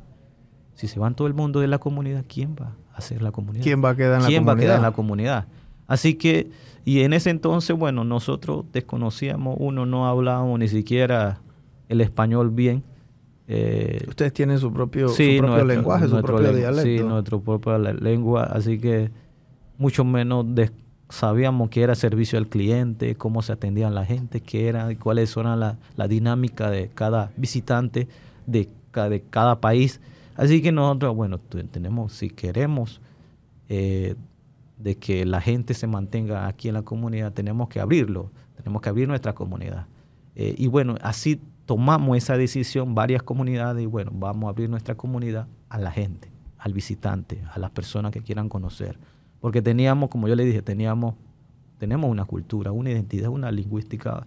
si 0.73 0.87
se 0.87 0.99
van 0.99 1.15
todo 1.15 1.27
el 1.27 1.33
mundo 1.33 1.59
de 1.59 1.67
la 1.67 1.79
comunidad, 1.79 2.23
¿quién 2.27 2.55
va 2.55 2.75
a 2.93 2.97
hacer 2.97 3.21
la 3.21 3.31
comunidad? 3.31 3.63
¿Quién 3.63 3.83
va 3.83 3.89
a 3.89 3.95
quedar 3.95 4.15
en 4.15 4.21
la 4.23 4.27
¿Quién 4.27 4.47
va 4.47 4.53
a 4.53 4.55
quedar 4.55 4.77
en 4.77 4.83
la 4.83 4.91
comunidad? 4.91 5.47
Así 5.87 6.15
que, 6.15 6.49
y 6.85 7.01
en 7.01 7.11
ese 7.11 7.29
entonces, 7.29 7.77
bueno, 7.77 8.05
nosotros 8.05 8.65
desconocíamos, 8.71 9.57
uno 9.59 9.85
no 9.85 10.07
hablábamos 10.07 10.59
ni 10.59 10.69
siquiera 10.69 11.39
el 11.93 12.01
español 12.01 12.49
bien. 12.51 12.83
Eh, 13.47 14.03
Ustedes 14.07 14.33
tienen 14.33 14.57
su 14.59 14.71
propio, 14.71 15.07
lenguaje, 15.65 16.07
su 16.07 16.21
propio 16.21 16.53
dialecto. 16.53 16.83
Sí, 16.83 16.99
nuestra 16.99 17.37
propia 17.39 17.77
lengua, 17.77 18.43
así 18.43 18.79
que 18.79 19.11
mucho 19.77 20.03
menos 20.05 20.45
sabíamos 21.09 21.69
qué 21.69 21.83
era 21.83 21.93
servicio 21.95 22.39
al 22.39 22.47
cliente, 22.47 23.15
cómo 23.15 23.41
se 23.41 23.51
atendían 23.51 23.93
la 23.93 24.05
gente, 24.05 24.41
qué 24.41 24.67
era 24.67 24.91
y 24.91 24.95
cuáles 24.95 25.35
eran 25.37 25.59
la, 25.59 25.77
la 25.95 26.07
dinámica 26.07 26.69
de 26.69 26.89
cada 26.89 27.31
visitante 27.37 28.07
de, 28.47 28.69
de 28.93 29.23
cada 29.29 29.59
país. 29.59 29.99
Así 30.35 30.61
que 30.61 30.71
nosotros, 30.71 31.15
bueno, 31.15 31.37
tenemos, 31.37 32.13
si 32.13 32.29
queremos 32.29 33.01
eh, 33.69 34.15
de 34.77 34.95
que 34.95 35.25
la 35.25 35.41
gente 35.41 35.73
se 35.73 35.85
mantenga 35.85 36.47
aquí 36.47 36.69
en 36.69 36.73
la 36.73 36.81
comunidad, 36.81 37.33
tenemos 37.33 37.67
que 37.69 37.79
abrirlo, 37.79 38.31
tenemos 38.55 38.81
que 38.81 38.89
abrir 38.89 39.07
nuestra 39.07 39.33
comunidad. 39.33 39.85
Eh, 40.35 40.55
y 40.57 40.67
bueno, 40.67 40.95
así 41.01 41.39
tomamos 41.65 42.17
esa 42.17 42.37
decisión 42.37 42.95
varias 42.95 43.23
comunidades 43.23 43.83
y 43.83 43.85
bueno, 43.85 44.11
vamos 44.13 44.47
a 44.47 44.49
abrir 44.49 44.69
nuestra 44.69 44.95
comunidad 44.95 45.47
a 45.69 45.77
la 45.77 45.91
gente, 45.91 46.29
al 46.57 46.73
visitante, 46.73 47.43
a 47.51 47.59
las 47.59 47.71
personas 47.71 48.11
que 48.11 48.21
quieran 48.21 48.49
conocer. 48.49 48.97
Porque 49.39 49.61
teníamos, 49.61 50.09
como 50.09 50.27
yo 50.27 50.35
le 50.35 50.45
dije, 50.45 50.61
teníamos, 50.61 51.15
tenemos 51.77 52.09
una 52.09 52.25
cultura, 52.25 52.71
una 52.71 52.91
identidad, 52.91 53.29
una 53.29 53.51
lingüística. 53.51 54.25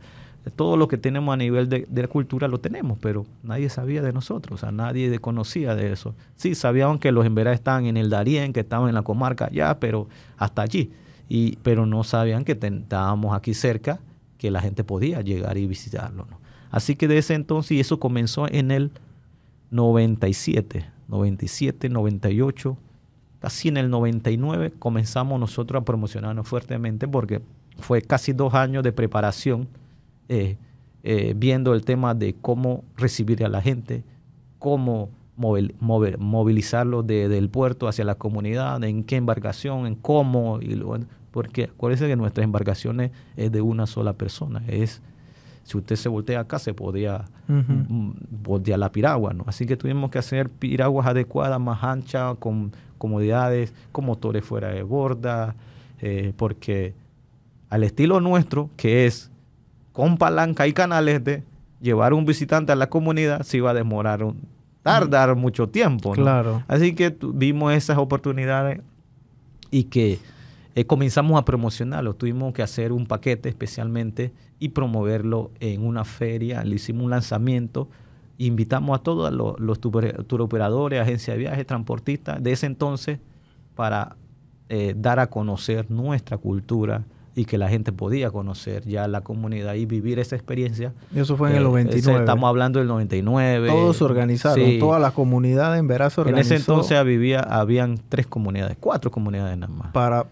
Todo 0.55 0.77
lo 0.77 0.88
que 0.88 0.96
tenemos 0.96 1.33
a 1.33 1.37
nivel 1.37 1.68
de, 1.68 1.87
la 1.92 2.09
cultura 2.09 2.49
lo 2.49 2.61
tenemos, 2.61 2.99
pero 3.01 3.27
nadie 3.42 3.68
sabía 3.68 4.03
de 4.03 4.12
nosotros, 4.12 4.61
o 4.61 4.61
sea, 4.61 4.72
nadie 4.72 5.18
conocía 5.18 5.75
de 5.75 5.92
eso. 5.92 6.14
Sí, 6.37 6.55
sabían 6.55 6.99
que 6.99 7.12
los 7.12 7.27
emberá 7.27 7.53
estaban 7.53 7.87
en 7.87 7.96
el 7.96 8.11
Darién, 8.11 8.53
que 8.53 8.61
estaban 8.61 8.88
en 8.88 8.94
la 8.94 9.03
comarca 9.03 9.51
ya, 9.51 9.81
pero 9.81 10.09
hasta 10.37 10.62
allí. 10.62 10.92
Y, 11.29 11.57
pero 11.57 11.87
no 11.87 12.05
sabían 12.05 12.44
que 12.44 12.53
estábamos 12.53 13.35
aquí 13.35 13.55
cerca, 13.55 13.99
que 14.38 14.51
la 14.51 14.61
gente 14.61 14.85
podía 14.85 15.22
llegar 15.22 15.59
y 15.59 15.66
visitarlo. 15.66 16.27
Así 16.77 16.95
que 16.95 17.09
de 17.09 17.17
ese 17.17 17.33
entonces, 17.33 17.71
y 17.71 17.81
eso 17.81 17.99
comenzó 17.99 18.47
en 18.53 18.71
el 18.71 18.91
97, 19.71 20.85
97, 21.09 21.89
98, 21.89 22.77
casi 23.39 23.68
en 23.68 23.79
el 23.79 23.89
99 23.89 24.74
comenzamos 24.79 25.41
nosotros 25.41 25.81
a 25.81 25.85
promocionarnos 25.87 26.47
fuertemente 26.47 27.09
porque 27.09 27.41
fue 27.79 28.03
casi 28.03 28.35
dos 28.35 28.53
años 28.53 28.85
de 28.85 28.93
preparación 28.93 29.68
eh, 30.29 30.59
eh, 31.03 31.33
viendo 31.35 31.72
el 31.72 31.83
tema 31.83 32.14
de 32.14 32.35
cómo 32.35 32.85
recibir 32.99 33.43
a 33.43 33.49
la 33.49 33.62
gente, 33.62 34.05
cómo 34.59 35.09
movilizarlo 35.39 37.03
del 37.03 37.49
puerto 37.49 37.89
hacia 37.89 38.05
la 38.05 38.16
comunidad, 38.16 38.85
en 38.85 39.03
qué 39.03 39.16
embarcación, 39.16 39.87
en 39.87 39.95
cómo, 39.95 40.61
y 40.61 40.79
porque 41.31 41.64
acuérdense 41.64 42.07
que 42.07 42.16
nuestras 42.16 42.45
embarcaciones 42.45 43.12
es 43.35 43.51
de 43.51 43.62
una 43.62 43.87
sola 43.87 44.12
persona, 44.12 44.62
es 44.68 45.01
si 45.67 45.77
usted 45.77 45.97
se 45.97 46.09
voltea 46.09 46.39
acá, 46.39 46.61
se 46.61 46.75
podía 46.75 47.25
voltear 47.49 48.79
la 48.79 48.93
piragua, 48.93 49.33
¿no? 49.33 49.43
Así 49.49 49.67
que 49.67 49.77
tuvimos 49.77 50.12
que 50.12 50.19
hacer 50.19 50.49
piraguas 50.49 51.09
adecuadas, 51.09 51.59
más 51.59 51.83
anchas, 51.83 52.37
con 52.39 52.71
comodidades, 52.99 53.75
con 53.91 54.07
motores 54.07 54.45
fuera 54.45 54.69
de 54.69 54.85
borda, 54.85 55.57
eh, 56.01 56.33
porque 56.37 56.95
al 57.69 57.83
estilo 57.83 58.21
nuestro, 58.21 58.71
que 58.77 59.07
es 59.07 59.33
con 59.93 60.19
palanca 60.19 60.69
y 60.69 60.73
canalete, 60.73 61.43
llevar 61.81 62.14
un 62.14 62.27
visitante 62.27 62.71
a 62.71 62.77
la 62.77 62.89
comunidad 62.89 63.43
se 63.43 63.57
iba 63.57 63.73
a 63.73 63.75
demorar 63.75 64.23
un, 64.23 64.43
tardar 64.85 65.35
mucho 65.35 65.69
tiempo. 65.69 66.11
¿no? 66.11 66.23
Claro. 66.23 66.62
Así 66.69 66.95
que 66.95 67.17
vimos 67.35 67.75
esas 67.75 67.99
oportunidades 67.99 68.83
y 69.73 69.85
que 69.85 70.21
eh, 70.77 70.85
comenzamos 70.85 71.37
a 71.41 71.45
promocionarlo. 71.45 72.14
Tuvimos 72.14 72.53
que 72.53 72.62
hacer 72.62 72.93
un 72.93 73.07
paquete 73.07 73.49
especialmente 73.49 74.33
y 74.61 74.68
promoverlo 74.68 75.51
en 75.59 75.85
una 75.85 76.05
feria. 76.05 76.62
Le 76.64 76.77
hicimos 76.77 77.05
un 77.05 77.11
lanzamiento. 77.11 77.89
Invitamos 78.39 79.01
a 79.01 79.03
todos 79.03 79.33
los, 79.33 79.59
los 79.59 79.81
tour 79.81 80.24
tour 80.27 80.43
operadores, 80.43 81.01
agencias 81.01 81.35
de 81.35 81.39
viajes, 81.41 81.66
transportistas 81.66 82.43
de 82.43 82.53
ese 82.53 82.66
entonces 82.66 83.18
para 83.74 84.16
eh, 84.68 84.95
dar 84.97 85.18
a 85.18 85.29
conocer 85.29 85.91
nuestra 85.91 86.37
cultura 86.37 87.05
y 87.35 87.45
que 87.47 87.57
la 87.59 87.68
gente 87.68 87.93
podía 87.93 88.31
conocer 88.31 88.85
ya 88.87 89.09
la 89.09 89.20
comunidad 89.22 89.74
y 89.74 89.87
vivir 89.87 90.18
esa 90.18 90.37
experiencia. 90.37 90.93
Eso 91.14 91.37
fue 91.39 91.51
en 91.51 91.57
el 91.57 91.62
Eh, 91.62 91.66
99. 91.66 91.99
ese- 92.12 92.18
estamos 92.20 92.49
hablando 92.49 92.79
del 92.79 92.89
99. 92.89 93.68
Todos 93.68 93.97
se 93.99 94.05
organizaron, 94.05 94.64
Sí. 94.64 94.79
toda 94.79 94.99
la 94.99 95.11
comunidad 95.12 95.79
en 95.79 95.87
Verá 95.87 96.11
se 96.11 96.20
En 96.22 96.29
organizó 96.29 96.55
ese 96.55 96.62
entonces 96.62 96.99
había, 96.99 97.41
habían 97.41 97.99
tres 98.09 98.27
comunidades, 98.27 98.77
cuatro 98.81 99.11
comunidades 99.11 99.57
nada 99.57 99.72
más. 99.72 99.93
para 99.93 100.27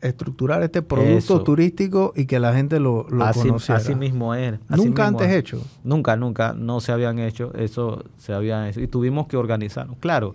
estructurar 0.00 0.62
este 0.62 0.82
producto 0.82 1.16
Eso. 1.18 1.42
turístico 1.42 2.12
y 2.14 2.26
que 2.26 2.38
la 2.38 2.54
gente 2.54 2.78
lo, 2.80 3.06
lo 3.08 3.24
así, 3.24 3.40
conociera. 3.40 3.80
así 3.80 3.94
mismo 3.94 4.34
era. 4.34 4.60
así 4.68 4.84
Nunca 4.84 5.04
mismo 5.04 5.20
antes 5.20 5.36
hecho. 5.36 5.62
Nunca, 5.84 6.16
nunca, 6.16 6.52
no 6.52 6.80
se 6.80 6.92
habían 6.92 7.18
hecho, 7.18 7.52
eso 7.54 8.04
se 8.16 8.32
habían 8.32 8.66
hecho. 8.66 8.80
Y 8.80 8.86
tuvimos 8.86 9.26
que 9.26 9.36
organizarnos. 9.36 9.98
Claro, 9.98 10.34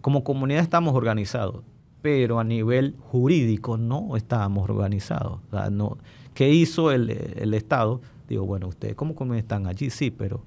como 0.00 0.24
comunidad 0.24 0.62
estamos 0.62 0.94
organizados, 0.94 1.62
pero 2.02 2.38
a 2.38 2.44
nivel 2.44 2.96
jurídico 2.98 3.76
no 3.76 4.16
estábamos 4.16 4.68
organizados. 4.68 5.40
O 5.48 5.50
sea, 5.56 5.70
no, 5.70 5.96
¿Qué 6.34 6.50
hizo 6.50 6.90
el, 6.90 7.10
el 7.10 7.54
Estado? 7.54 8.00
Digo, 8.28 8.44
bueno, 8.44 8.68
ustedes 8.68 8.96
como 8.96 9.34
están 9.34 9.66
allí, 9.66 9.88
sí, 9.90 10.10
pero 10.10 10.42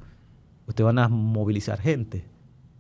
ustedes 0.68 0.86
van 0.86 1.00
a 1.00 1.08
movilizar 1.08 1.80
gente. 1.80 2.26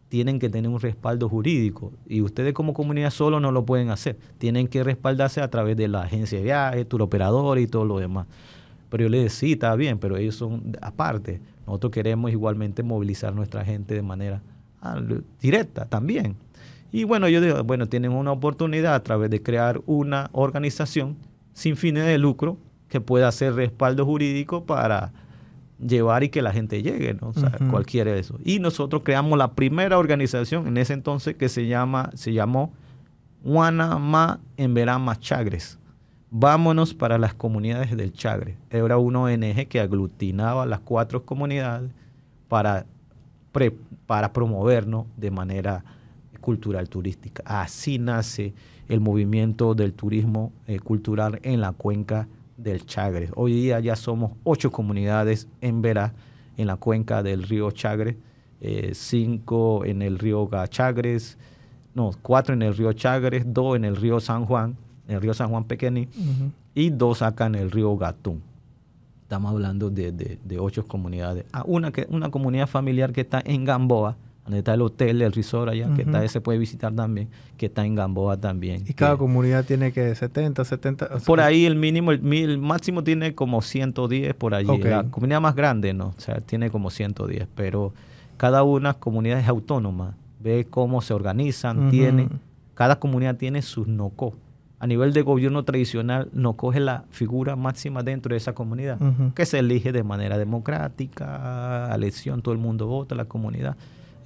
Tienen 0.09 0.39
que 0.39 0.49
tener 0.49 0.69
un 0.69 0.79
respaldo 0.79 1.27
jurídico 1.27 1.91
y 2.07 2.21
ustedes 2.21 2.53
como 2.53 2.73
comunidad 2.73 3.09
solo 3.09 3.39
no 3.39 3.51
lo 3.51 3.65
pueden 3.65 3.89
hacer. 3.89 4.17
Tienen 4.37 4.67
que 4.67 4.83
respaldarse 4.83 5.41
a 5.41 5.49
través 5.49 5.75
de 5.75 5.87
la 5.87 6.03
agencia 6.03 6.37
de 6.37 6.45
viajes, 6.45 6.87
tour 6.87 7.01
operador 7.01 7.59
y 7.59 7.67
todo 7.67 7.85
lo 7.85 7.99
demás. 7.99 8.27
Pero 8.89 9.03
yo 9.03 9.09
le 9.09 9.17
decía, 9.23 9.39
sí, 9.39 9.51
está 9.53 9.75
bien, 9.75 9.99
pero 9.99 10.17
ellos 10.17 10.35
son 10.35 10.77
aparte. 10.81 11.41
Nosotros 11.65 11.91
queremos 11.91 12.31
igualmente 12.31 12.83
movilizar 12.83 13.35
nuestra 13.35 13.65
gente 13.65 13.95
de 13.95 14.01
manera 14.01 14.41
ah, 14.81 15.01
directa 15.41 15.85
también. 15.85 16.37
Y 16.91 17.03
bueno, 17.03 17.27
yo 17.27 17.41
digo, 17.41 17.61
bueno, 17.63 17.87
tienen 17.87 18.13
una 18.13 18.31
oportunidad 18.31 18.95
a 18.95 19.03
través 19.03 19.29
de 19.29 19.41
crear 19.41 19.81
una 19.85 20.29
organización 20.31 21.17
sin 21.53 21.75
fines 21.75 22.05
de 22.05 22.17
lucro 22.17 22.57
que 22.87 23.01
pueda 23.01 23.27
hacer 23.27 23.53
respaldo 23.55 24.05
jurídico 24.05 24.65
para 24.65 25.11
llevar 25.79 26.23
y 26.23 26.29
que 26.29 26.41
la 26.41 26.51
gente 26.51 26.81
llegue, 26.81 27.13
¿no? 27.13 27.29
O 27.29 27.33
sea, 27.33 27.51
cualquiera 27.69 28.11
de 28.11 28.19
eso. 28.19 28.39
Y 28.43 28.59
nosotros 28.59 29.03
creamos 29.05 29.37
la 29.37 29.51
primera 29.53 29.97
organización 29.97 30.67
en 30.67 30.77
ese 30.77 30.93
entonces 30.93 31.35
que 31.35 31.49
se 31.49 31.67
llama, 31.67 32.09
se 32.15 32.33
llamó 32.33 32.73
Guanama 33.43 34.39
Chagres. 35.19 35.77
Vámonos 36.29 36.93
para 36.93 37.17
las 37.17 37.33
comunidades 37.33 37.95
del 37.95 38.11
Chagre. 38.11 38.57
Era 38.69 38.97
una 38.97 39.21
ONG 39.21 39.67
que 39.67 39.79
aglutinaba 39.79 40.65
las 40.65 40.79
cuatro 40.81 41.23
comunidades 41.23 41.89
para, 42.49 42.85
pre- 43.51 43.75
para 44.05 44.33
promovernos 44.33 45.05
de 45.15 45.31
manera 45.31 45.85
cultural 46.41 46.89
turística. 46.89 47.43
Así 47.45 47.97
nace 47.97 48.53
el 48.89 48.99
movimiento 48.99 49.73
del 49.73 49.93
turismo 49.93 50.51
eh, 50.67 50.79
cultural 50.79 51.39
en 51.43 51.61
la 51.61 51.71
cuenca 51.71 52.27
del 52.57 52.85
Chagre. 52.85 53.29
Hoy 53.35 53.53
día 53.53 53.79
ya 53.79 53.95
somos 53.95 54.31
ocho 54.43 54.71
comunidades 54.71 55.47
en 55.61 55.81
Verá, 55.81 56.13
en 56.57 56.67
la 56.67 56.75
cuenca 56.75 57.21
del 57.23 57.43
río 57.43 57.71
Chagre, 57.71 58.17
eh, 58.61 58.91
cinco 58.93 59.85
en 59.85 60.01
el 60.01 60.17
río 60.19 60.47
Gachagres, 60.47 61.37
no, 61.93 62.11
cuatro 62.21 62.53
en 62.53 62.61
el 62.63 62.75
río 62.75 62.91
Chagres, 62.93 63.43
dos 63.47 63.75
en 63.75 63.85
el 63.85 63.95
río 63.95 64.19
San 64.19 64.45
Juan, 64.45 64.75
en 65.07 65.15
el 65.15 65.21
río 65.21 65.33
San 65.33 65.49
Juan 65.49 65.63
Pequeño, 65.65 66.07
y 66.73 66.89
dos 66.89 67.21
acá 67.21 67.45
en 67.45 67.55
el 67.55 67.71
río 67.71 67.95
Gatún. 67.95 68.41
Estamos 69.23 69.51
hablando 69.51 69.89
de, 69.89 70.11
de- 70.11 70.39
de 70.43 70.59
ocho 70.59 70.85
comunidades. 70.87 71.45
Ah, 71.51 71.63
una, 71.67 71.91
que, 71.91 72.07
una 72.09 72.29
comunidad 72.31 72.67
familiar 72.67 73.11
que 73.13 73.21
está 73.21 73.41
en 73.45 73.65
Gamboa, 73.65 74.15
donde 74.47 74.59
está 74.59 74.75
el 74.75 74.81
hotel, 74.81 75.21
el 75.21 75.33
resort 75.33 75.69
allá, 75.69 75.93
que 75.93 76.03
está, 76.03 76.25
se 76.29 76.39
puede 76.39 76.57
visitar 76.57 76.93
también, 76.95 77.27
que 77.57 77.65
está 77.65 77.85
en 77.85 77.95
Gamboa 77.95 78.37
también. 78.37 78.81
Y 78.87 78.93
cada 78.93 79.17
comunidad 79.17 79.65
tiene 79.65 79.91
que 79.91 80.15
70, 80.15 80.63
70. 80.63 81.05
o 81.05 81.07
sea, 81.09 81.19
por 81.19 81.41
ahí 81.41 81.65
el 81.65 81.75
mínimo, 81.75 82.13
el, 82.13 82.57
máximo 82.57 83.03
tiene 83.03 83.35
como 83.35 83.61
110 83.61 84.33
por 84.35 84.55
allí. 84.55 84.77
La 84.77 85.03
comunidad 85.03 85.41
más 85.41 85.53
grande, 85.53 85.93
¿no? 85.93 86.13
O 86.17 86.21
sea, 86.21 86.39
tiene 86.39 86.69
como 86.69 86.91
110, 86.91 87.45
pero 87.55 87.93
cada 88.37 88.63
una 88.63 88.93
comunidad 88.93 89.37
es 89.37 89.49
autónoma. 89.49 90.15
Ve 90.39 90.65
cómo 90.69 91.01
se 91.01 91.13
organizan, 91.13 91.91
tiene, 91.91 92.29
cada 92.73 92.99
comunidad 92.99 93.35
tiene 93.35 93.61
sus 93.61 93.85
NOCO. 93.85 94.33
A 94.79 94.87
nivel 94.87 95.11
de 95.11 95.23
gobierno 95.23 95.65
tradicional, 95.65 96.29
NOCO 96.31 96.71
es 96.71 96.79
la 96.79 97.03
figura 97.09 97.57
máxima 97.57 98.01
dentro 98.01 98.31
de 98.31 98.37
esa 98.37 98.53
comunidad, 98.53 98.97
que 99.35 99.45
se 99.45 99.59
elige 99.59 99.91
de 99.91 100.03
manera 100.03 100.37
democrática, 100.37 101.91
a 101.91 101.95
elección, 101.95 102.41
todo 102.41 102.53
el 102.53 102.61
mundo 102.61 102.87
vota, 102.87 103.13
la 103.13 103.25
comunidad. 103.25 103.75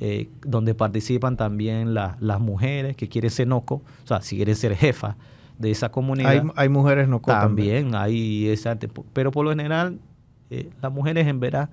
Eh, 0.04 0.30
donde 0.42 0.74
participan 0.74 1.38
también 1.38 1.94
la- 1.94 2.18
las 2.20 2.40
mujeres 2.40 2.96
que 2.98 3.08
quieren 3.08 3.30
ser 3.30 3.48
NOCO, 3.48 3.76
o 3.76 4.08
sea, 4.08 4.22
si 4.22 4.36
quieren 4.36 4.56
ser 4.56 4.76
jefa 4.76 5.16
de 5.60 5.70
esa 5.70 5.90
comunidad. 5.92 6.30
Hay, 6.32 6.42
hay 6.56 6.70
mujeres 6.70 7.08
no 7.08 7.22
También 7.22 7.94
hay 7.94 8.48
esa 8.50 8.78
pero 9.14 9.30
por 9.32 9.46
lo 9.46 9.52
general 9.52 10.00
eh, 10.50 10.70
las 10.82 10.92
mujeres 10.92 11.28
en 11.28 11.40
verdad 11.40 11.70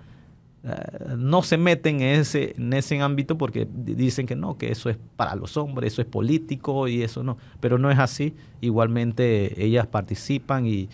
eh, 0.62 1.14
no 1.16 1.42
se 1.42 1.56
meten 1.56 2.02
en 2.02 2.20
ese, 2.20 2.54
en 2.58 2.72
ese 2.74 3.00
ámbito 3.00 3.38
porque 3.38 3.66
di- 3.72 3.94
dicen 3.94 4.26
que 4.26 4.36
no, 4.36 4.58
que 4.58 4.70
eso 4.72 4.90
es 4.90 4.98
para 5.16 5.34
los 5.34 5.56
hombres, 5.56 5.92
eso 5.94 6.02
es 6.02 6.08
político 6.08 6.86
y 6.86 7.02
eso 7.02 7.22
no, 7.22 7.38
pero 7.60 7.78
no 7.78 7.90
es 7.90 7.98
así. 7.98 8.34
Igualmente 8.60 9.64
ellas 9.64 9.86
participan 9.86 10.66
y, 10.66 10.88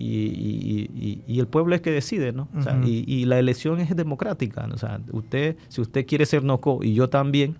y, 0.00 0.90
y- 0.94 1.22
y- 1.26 1.34
y 1.34 1.40
el 1.40 1.46
pueblo 1.46 1.74
es 1.74 1.80
que 1.80 1.90
decide, 1.90 2.32
¿no? 2.32 2.48
O 2.56 2.62
sea, 2.62 2.74
Ujú. 2.76 2.86
y, 2.88 3.24
la 3.26 3.38
elección 3.38 3.80
es 3.80 3.94
democrática, 3.94 4.66
¿no? 4.66 4.74
o 4.74 4.78
sea, 4.78 5.00
usted, 5.12 5.56
si 5.68 5.80
usted 5.80 6.06
quiere 6.06 6.26
ser 6.26 6.42
NOCO 6.44 6.80
y 6.82 6.94
yo 6.94 7.08
también, 7.08 7.56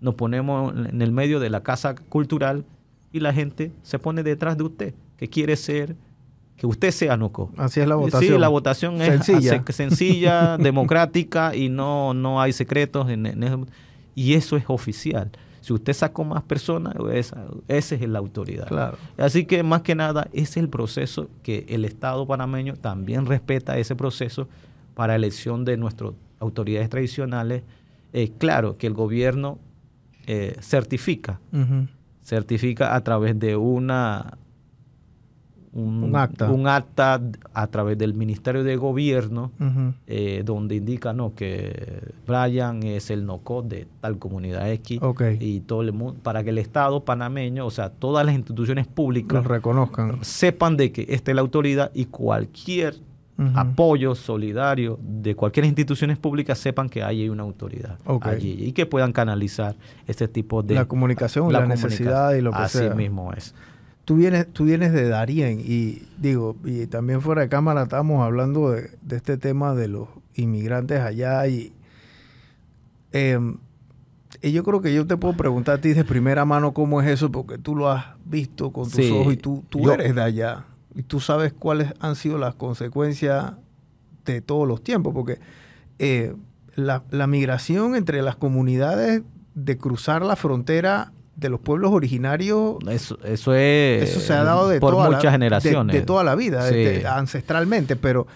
nos 0.00 0.14
ponemos 0.14 0.74
en 0.88 1.00
el 1.02 1.12
medio 1.12 1.40
de 1.40 1.50
la 1.50 1.62
casa 1.62 1.94
cultural 1.94 2.64
y 3.12 3.20
la 3.20 3.32
gente 3.32 3.72
se 3.82 3.98
pone 3.98 4.22
detrás 4.22 4.56
de 4.58 4.64
usted, 4.64 4.94
que 5.16 5.28
quiere 5.28 5.56
ser, 5.56 5.96
que 6.56 6.66
usted 6.66 6.90
sea 6.90 7.16
NOCO. 7.16 7.50
Así 7.56 7.80
es 7.80 7.88
la 7.88 7.94
votación. 7.94 8.34
Sí, 8.34 8.38
la 8.38 8.48
votación 8.48 9.00
es 9.02 9.24
Sencilla. 9.24 10.56
democrática 10.58 11.54
y 11.56 11.68
no, 11.68 12.14
no 12.14 12.40
hay 12.40 12.52
secretos. 12.52 13.08
en- 13.10 13.26
en 13.26 13.42
eso. 13.42 13.66
y 14.14 14.34
eso 14.34 14.56
es 14.56 14.64
oficial. 14.68 15.30
Si 15.60 15.72
usted 15.72 15.92
sacó 15.92 16.24
más 16.24 16.42
personas, 16.42 16.94
esa, 17.12 17.44
esa 17.68 17.94
es 17.94 18.08
la 18.08 18.18
autoridad. 18.18 18.66
Claro. 18.66 18.96
Así 19.16 19.44
que 19.44 19.62
más 19.62 19.82
que 19.82 19.94
nada, 19.94 20.28
ese 20.32 20.42
es 20.42 20.56
el 20.58 20.68
proceso 20.68 21.28
que 21.42 21.66
el 21.68 21.84
Estado 21.84 22.26
panameño 22.26 22.74
también 22.74 23.26
respeta 23.26 23.78
ese 23.78 23.96
proceso 23.96 24.48
para 24.94 25.14
elección 25.14 25.64
de 25.64 25.76
nuestras 25.76 26.12
autoridades 26.40 26.88
tradicionales. 26.88 27.62
Eh, 28.12 28.32
claro 28.38 28.76
que 28.78 28.86
el 28.86 28.94
gobierno 28.94 29.58
eh, 30.26 30.56
certifica, 30.60 31.40
certifica 32.22 32.94
a 32.94 33.02
través 33.02 33.38
de 33.38 33.56
una 33.56 34.38
Un 35.72 36.16
acta. 36.16 36.50
un 36.50 36.66
acta 36.66 37.20
a 37.54 37.66
través 37.66 37.98
del 37.98 38.14
Ministerio 38.14 38.64
de 38.64 38.76
Gobierno 38.76 39.52
eh, 40.06 40.42
donde 40.44 40.76
indica 40.76 41.12
no 41.12 41.34
que 41.34 42.00
Brian 42.26 42.82
es 42.82 43.10
el 43.10 43.26
NOCO 43.26 43.62
de 43.62 43.86
tal 44.00 44.18
comunidad 44.18 44.70
X 44.72 44.98
Ok. 45.02 45.22
y 45.40 45.60
todo 45.60 45.82
el 45.82 45.92
mundo 45.92 46.18
para 46.22 46.42
que 46.42 46.50
el 46.50 46.58
Estado 46.58 47.04
panameño, 47.04 47.66
o 47.66 47.70
sea, 47.70 47.90
todas 47.90 48.24
las 48.24 48.34
instituciones 48.34 48.86
públicas 48.86 49.34
Los 49.34 49.46
reconozcan. 49.46 50.18
sepan 50.22 50.76
de 50.76 50.90
que 50.92 51.06
esta 51.08 51.30
es 51.30 51.34
la 51.34 51.42
autoridad 51.42 51.90
y 51.94 52.06
cualquier 52.06 52.94
apoyo 53.54 54.16
solidario 54.16 54.98
de 55.00 55.36
cualquier 55.36 55.64
instituciones 55.66 56.18
públicas 56.18 56.58
sepan 56.58 56.88
que 56.88 57.04
hay 57.04 57.28
una 57.28 57.44
autoridad 57.44 57.96
Ok. 58.04 58.26
allí 58.26 58.56
y 58.64 58.72
que 58.72 58.84
puedan 58.84 59.12
canalizar 59.12 59.76
este 60.08 60.26
tipo 60.26 60.64
de 60.64 60.74
La 60.74 60.86
comunicación, 60.86 61.52
la 61.52 61.64
necesidad 61.64 62.32
y 62.34 62.40
lo 62.40 62.50
que 62.50 62.58
Así 62.58 62.78
sea. 62.78 62.94
mismo 62.94 63.32
es. 63.32 63.54
Tú 64.08 64.16
vienes, 64.16 64.50
tú 64.50 64.64
vienes 64.64 64.94
de 64.94 65.06
Darien 65.06 65.60
y 65.60 66.08
digo, 66.16 66.56
y 66.64 66.86
también 66.86 67.20
fuera 67.20 67.42
de 67.42 67.50
cámara 67.50 67.82
estábamos 67.82 68.24
hablando 68.24 68.70
de, 68.70 68.88
de 69.02 69.16
este 69.16 69.36
tema 69.36 69.74
de 69.74 69.88
los 69.88 70.08
inmigrantes 70.34 71.00
allá 71.00 71.46
y, 71.46 71.74
em, 73.12 73.58
y 74.42 74.52
yo 74.52 74.64
creo 74.64 74.80
que 74.80 74.94
yo 74.94 75.06
te 75.06 75.16
puedo 75.18 75.36
preguntar 75.36 75.76
a 75.76 75.80
ti 75.82 75.92
de 75.92 76.04
primera 76.04 76.44
mano 76.46 76.72
cómo 76.72 77.02
es 77.02 77.08
eso 77.08 77.30
porque 77.30 77.58
tú 77.58 77.74
lo 77.76 77.90
has 77.90 78.06
visto 78.24 78.70
con 78.72 78.84
tus 78.84 78.94
Sí, 78.94 79.10
ojos 79.12 79.34
y 79.34 79.36
tú, 79.36 79.62
tú 79.68 79.80
yo- 79.80 79.92
eres 79.92 80.14
de 80.14 80.22
allá. 80.22 80.64
Y 80.94 81.02
tú 81.02 81.20
sabes 81.20 81.52
cuáles 81.52 81.92
han 82.00 82.16
sido 82.16 82.38
las 82.38 82.54
consecuencias 82.54 83.52
de 84.24 84.40
todos 84.40 84.66
los 84.66 84.82
tiempos 84.82 85.12
porque 85.14 85.38
eh, 85.98 86.34
la, 86.76 87.02
la 87.10 87.26
migración 87.26 87.94
entre 87.94 88.22
las 88.22 88.36
comunidades 88.36 89.22
de 89.54 89.76
cruzar 89.76 90.22
la 90.22 90.34
frontera 90.36 91.12
de 91.38 91.48
los 91.48 91.60
pueblos 91.60 91.92
originarios 91.92 92.76
Eso, 92.90 93.18
eso 93.24 93.54
es 93.54 94.10
eso 94.10 94.20
se 94.20 94.32
ha 94.32 94.42
dado 94.42 94.68
de 94.68 94.80
por 94.80 94.92
toda 94.94 95.04
la- 95.08 95.16
muchas 95.16 95.30
de- 95.32 95.36
generaciones. 95.38 95.94
De, 95.94 96.02
toda 96.02 96.24
la 96.24 96.34
vida, 96.34 96.68
Sí. 96.68 96.74
de- 96.74 97.06
ancestralmente, 97.06 97.96
pero 97.96 98.26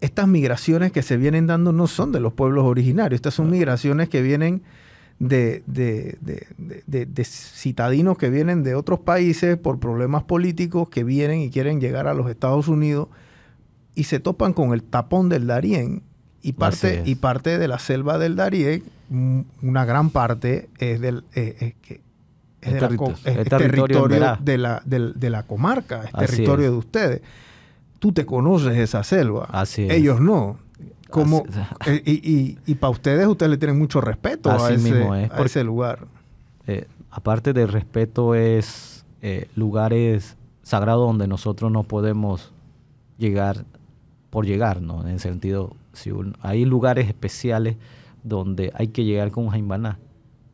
estas 0.00 0.28
migraciones 0.28 0.92
que 0.92 1.02
se 1.02 1.16
vienen 1.16 1.46
dando 1.46 1.72
no 1.72 1.86
son 1.86 2.12
de 2.12 2.20
los 2.20 2.32
pueblos 2.32 2.64
originarios, 2.64 3.16
estas 3.16 3.34
son 3.34 3.50
migraciones 3.50 4.08
que 4.08 4.22
vienen 4.22 4.62
de, 5.18 5.62
de, 5.66 6.18
de, 6.20 7.06
de, 7.06 7.24
citadinos 7.24 8.18
que 8.18 8.28
vienen 8.30 8.62
de 8.62 8.74
otros 8.74 9.00
países 9.00 9.56
por 9.56 9.78
problemas 9.80 10.22
políticos 10.24 10.88
que 10.90 11.04
vienen 11.04 11.40
y 11.40 11.50
quieren 11.50 11.80
llegar 11.80 12.06
a 12.06 12.12
los 12.14 12.28
Estados 12.30 12.68
Unidos 12.68 13.08
y 13.94 14.04
se 14.04 14.20
topan 14.20 14.52
con 14.52 14.72
el 14.74 14.82
tapón 14.82 15.30
del 15.30 15.46
Darién 15.46 16.02
y 16.42 16.52
parte, 16.52 17.02
y 17.06 17.14
parte 17.16 17.56
de 17.58 17.66
la 17.66 17.78
selva 17.78 18.18
del 18.18 18.36
Darién, 18.36 18.82
una 19.62 19.84
gran 19.86 20.10
parte 20.10 20.68
es 20.78 21.00
del... 21.00 21.24
Eh, 21.34 21.74
es, 21.88 21.98
territorio, 22.74 24.08
de 24.08 24.58
la, 24.58 24.82
de, 24.84 25.30
la 25.30 25.42
comarca, 25.44 26.04
es 26.04 26.12
territorio 26.12 26.70
de 26.70 26.76
ustedes. 26.76 27.22
Tú 27.98 28.12
te 28.12 28.26
conoces 28.26 28.76
esa 28.76 29.02
selva, 29.02 29.48
ellos 29.76 30.20
no. 30.20 30.58
Como, 31.10 31.44
eh, 31.86 32.02
y, 32.04 32.58
y, 32.66 32.74
para 32.74 32.90
ustedes, 32.90 33.26
ustedes 33.28 33.50
le 33.50 33.58
tienen 33.58 33.78
mucho 33.78 34.00
respeto 34.00 34.50
a 34.50 34.70
ese, 34.70 35.62
lugar. 35.62 36.00
Eh, 36.66 36.86
aparte 37.10 37.52
del 37.52 37.68
respeto, 37.68 38.34
es 38.34 39.04
eh, 39.22 39.48
lugares 39.54 40.36
sagrados 40.62 41.06
donde 41.06 41.28
nosotros 41.28 41.70
no 41.70 41.84
podemos 41.84 42.52
llegar 43.18 43.64
por 44.30 44.46
llegar, 44.46 44.82
¿no? 44.82 45.00
En 45.02 45.08
el 45.08 45.20
sentido, 45.20 45.76
si 45.92 46.10
hay 46.40 46.64
lugares 46.64 47.06
especiales 47.06 47.76
donde 48.24 48.72
hay 48.74 48.88
que 48.88 49.04
llegar 49.04 49.30
con 49.30 49.48
Jaimbaná 49.48 49.98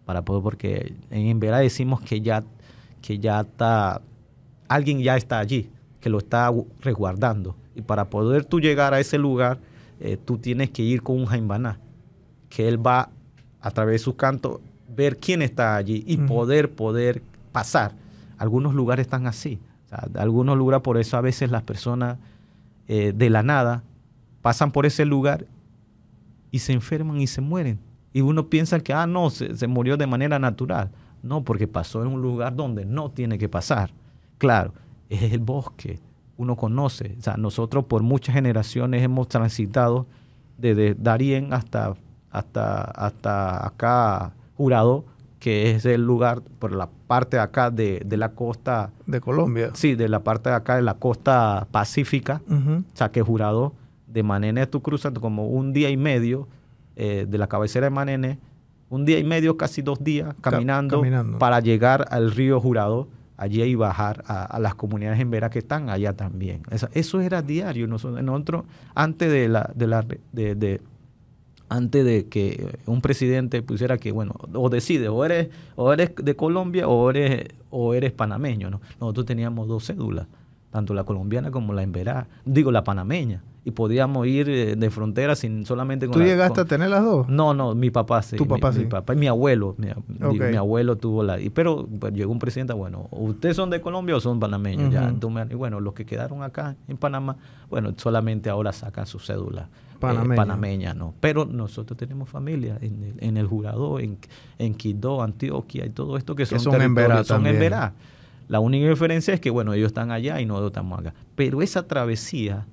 para 0.04 0.22
poder, 0.22 0.42
porque 0.42 0.94
en 1.10 1.40
verdad 1.40 1.60
decimos 1.60 2.00
que 2.00 2.20
ya, 2.20 2.44
que 3.00 3.18
ya 3.18 3.40
está, 3.40 4.02
alguien 4.68 5.00
ya 5.00 5.16
está 5.16 5.38
allí, 5.38 5.70
que 6.00 6.10
lo 6.10 6.18
está 6.18 6.52
resguardando. 6.80 7.56
Y 7.74 7.82
para 7.82 8.10
poder 8.10 8.44
tú 8.44 8.60
llegar 8.60 8.94
a 8.94 9.00
ese 9.00 9.18
lugar, 9.18 9.58
eh, 10.00 10.16
tú 10.22 10.38
tienes 10.38 10.70
que 10.70 10.82
ir 10.82 11.02
con 11.02 11.18
un 11.18 11.26
Jaimbaná, 11.26 11.78
que 12.48 12.68
él 12.68 12.84
va 12.84 13.10
a 13.60 13.70
través 13.70 13.94
de 13.94 13.98
su 14.00 14.16
canto 14.16 14.60
ver 14.94 15.16
quién 15.16 15.42
está 15.42 15.76
allí 15.76 16.04
y 16.06 16.16
poder, 16.18 16.70
poder 16.72 17.22
pasar. 17.52 17.94
Algunos 18.36 18.74
lugares 18.74 19.06
están 19.06 19.26
así. 19.26 19.58
algunos 20.14 20.56
lugares, 20.56 20.82
por 20.82 20.98
eso 20.98 21.16
a 21.16 21.20
veces 21.20 21.50
las 21.50 21.62
personas 21.62 22.18
eh, 22.88 23.12
de 23.14 23.30
la 23.30 23.42
nada 23.42 23.84
pasan 24.42 24.72
por 24.72 24.86
ese 24.86 25.04
lugar 25.04 25.46
y 26.50 26.58
se 26.58 26.72
enferman 26.72 27.20
y 27.20 27.26
se 27.26 27.40
mueren. 27.40 27.78
Y 28.12 28.20
uno 28.20 28.48
piensa 28.48 28.80
que, 28.80 28.92
ah, 28.92 29.06
no, 29.06 29.30
se, 29.30 29.56
se 29.56 29.66
murió 29.66 29.96
de 29.96 30.06
manera 30.06 30.38
natural. 30.38 30.90
No, 31.22 31.44
porque 31.44 31.68
pasó 31.68 32.02
en 32.02 32.08
un 32.08 32.20
lugar 32.20 32.56
donde 32.56 32.84
no 32.84 33.10
tiene 33.10 33.38
que 33.38 33.48
pasar. 33.48 33.90
Claro, 34.38 34.74
es 35.08 35.32
el 35.32 35.38
bosque, 35.38 36.00
uno 36.36 36.56
conoce. 36.56 37.14
O 37.18 37.22
sea, 37.22 37.36
nosotros 37.36 37.84
por 37.84 38.02
muchas 38.02 38.34
generaciones 38.34 39.02
hemos 39.02 39.28
transitado 39.28 40.06
desde 40.58 40.94
Darien 40.94 41.52
hasta, 41.52 41.94
hasta, 42.30 42.82
hasta 42.82 43.66
acá, 43.66 44.32
Jurado, 44.56 45.04
que 45.38 45.72
es 45.72 45.84
el 45.84 46.04
lugar 46.04 46.42
por 46.58 46.72
la 46.72 46.88
parte 47.06 47.36
de 47.36 47.42
acá 47.42 47.70
de, 47.70 48.04
la 48.08 48.30
costa. 48.30 48.90
De 49.06 49.20
Colombia. 49.20 49.70
Sí, 49.74 49.94
de 49.94 50.08
la 50.08 50.20
parte 50.20 50.50
de 50.50 50.56
acá 50.56 50.76
de 50.76 50.82
la 50.82 50.94
costa 50.94 51.66
pacífica. 51.70 52.42
O 52.48 52.96
sea, 52.96 53.10
que 53.10 53.22
Jurado, 53.22 53.72
de 54.06 54.22
Manene 54.22 54.66
tú 54.66 54.82
cruzas 54.82 55.12
como 55.14 55.48
un 55.48 55.72
día 55.72 55.90
y 55.90 55.96
medio 55.96 56.46
eh, 56.96 57.26
de 57.28 57.38
la 57.38 57.46
cabecera 57.46 57.86
de 57.86 57.90
Manene, 57.90 58.38
un 58.88 59.04
día 59.04 59.18
y 59.18 59.24
medio, 59.24 59.56
casi 59.56 59.80
dos 59.80 60.04
días, 60.04 60.34
caminando, 60.40 61.00
caminando. 61.00 61.38
para 61.38 61.60
llegar 61.60 62.06
al 62.10 62.30
río 62.30 62.60
Jurado 62.60 63.08
allí 63.38 63.62
y 63.62 63.74
bajar 63.74 64.22
a, 64.26 64.58
las 64.60 64.74
comunidades 64.74 65.18
en 65.18 65.30
Vera 65.30 65.50
que 65.50 65.60
están 65.60 65.88
allá 65.88 66.12
también. 66.12 66.62
Eso, 66.92 67.20
era 67.20 67.42
diario. 67.42 67.86
Nosotros, 67.86 68.64
antes 68.94 69.32
de 69.32 69.48
la, 69.48 69.70
de 69.74 69.86
la 69.86 70.06
de, 70.32 70.80
antes 71.68 72.04
de 72.04 72.28
que 72.28 72.78
un 72.86 73.00
presidente 73.00 73.62
pusiera 73.62 73.96
que, 73.96 74.12
bueno, 74.12 74.34
o 74.52 74.68
decide, 74.68 75.08
o 75.08 75.24
eres, 75.24 75.48
o 75.74 75.92
eres 75.92 76.14
de 76.14 76.36
Colombia 76.36 76.86
o 76.86 77.10
eres, 77.10 77.48
o 77.70 77.94
eres 77.94 78.12
panameño, 78.12 78.70
¿no? 78.70 78.80
Nosotros 79.00 79.26
teníamos 79.26 79.66
dos 79.66 79.86
cédulas, 79.86 80.26
tanto 80.70 80.92
la 80.92 81.04
colombiana 81.04 81.50
como 81.50 81.72
la 81.72 81.82
en 81.82 81.92
Verá, 81.92 82.28
digo 82.44 82.70
la 82.70 82.84
panameña 82.84 83.42
y 83.64 83.70
podíamos 83.70 84.26
ir 84.26 84.48
eh, 84.48 84.76
de 84.76 84.90
frontera 84.90 85.36
sin 85.36 85.64
solamente 85.64 86.06
con 86.06 86.14
¿Tú 86.14 86.24
llegaste 86.24 86.60
a 86.60 86.64
tener 86.64 86.90
las 86.90 87.04
dos? 87.04 87.28
No, 87.28 87.54
no, 87.54 87.74
mi 87.74 87.90
papá 87.90 88.22
sí. 88.22 88.36
¿Tu 88.36 88.46
papá 88.46 88.70
mi, 88.70 88.76
sí? 88.76 88.80
Mi 88.80 88.86
papá 88.86 89.14
y 89.14 89.16
mi 89.16 89.28
abuelo. 89.28 89.76
Mi, 89.78 89.88
mi 90.38 90.56
abuelo 90.56 90.96
tuvo 90.96 91.22
la... 91.22 91.38
Pero 91.54 91.86
pues, 92.00 92.12
llegó 92.12 92.32
un 92.32 92.38
presidente, 92.38 92.72
bueno, 92.72 93.08
¿ustedes 93.12 93.56
son 93.56 93.70
de 93.70 93.80
Colombia 93.80 94.16
o 94.16 94.20
son 94.20 94.40
panameños? 94.40 94.92
ya, 94.92 95.14
y 95.50 95.54
bueno, 95.54 95.80
los 95.80 95.94
que 95.94 96.04
quedaron 96.04 96.42
acá 96.42 96.76
en 96.88 96.96
Panamá, 96.96 97.36
bueno, 97.70 97.94
solamente 97.96 98.50
ahora 98.50 98.72
sacan 98.72 99.06
su 99.06 99.18
cédula. 99.18 99.68
Eh, 100.10 100.34
panameña. 100.34 100.94
¿no? 100.94 101.14
Pero 101.20 101.44
nosotros 101.44 101.96
tenemos 101.96 102.28
familia 102.28 102.76
en 102.80 103.02
el, 103.04 103.14
en 103.20 103.36
el 103.36 103.46
Jurado, 103.46 104.00
en, 104.00 104.18
en 104.58 104.74
Quito, 104.74 105.22
Antioquia 105.22 105.86
y 105.86 105.90
todo 105.90 106.16
esto 106.16 106.34
que 106.34 106.46
son, 106.46 106.58
que 106.58 106.64
son 106.64 106.82
en 106.82 106.94
Verá 106.94 107.22
Son 107.22 107.46
en 107.46 107.58
Verá. 107.58 107.94
La 108.48 108.58
única 108.60 108.88
diferencia 108.88 109.32
es 109.32 109.40
que, 109.40 109.50
bueno, 109.50 109.72
ellos 109.72 109.86
están 109.86 110.10
allá 110.10 110.40
y 110.40 110.46
nosotros 110.46 110.70
estamos 110.72 110.98
acá. 110.98 111.14
Pero 111.36 111.62
esa 111.62 111.86
travesía 111.86 112.66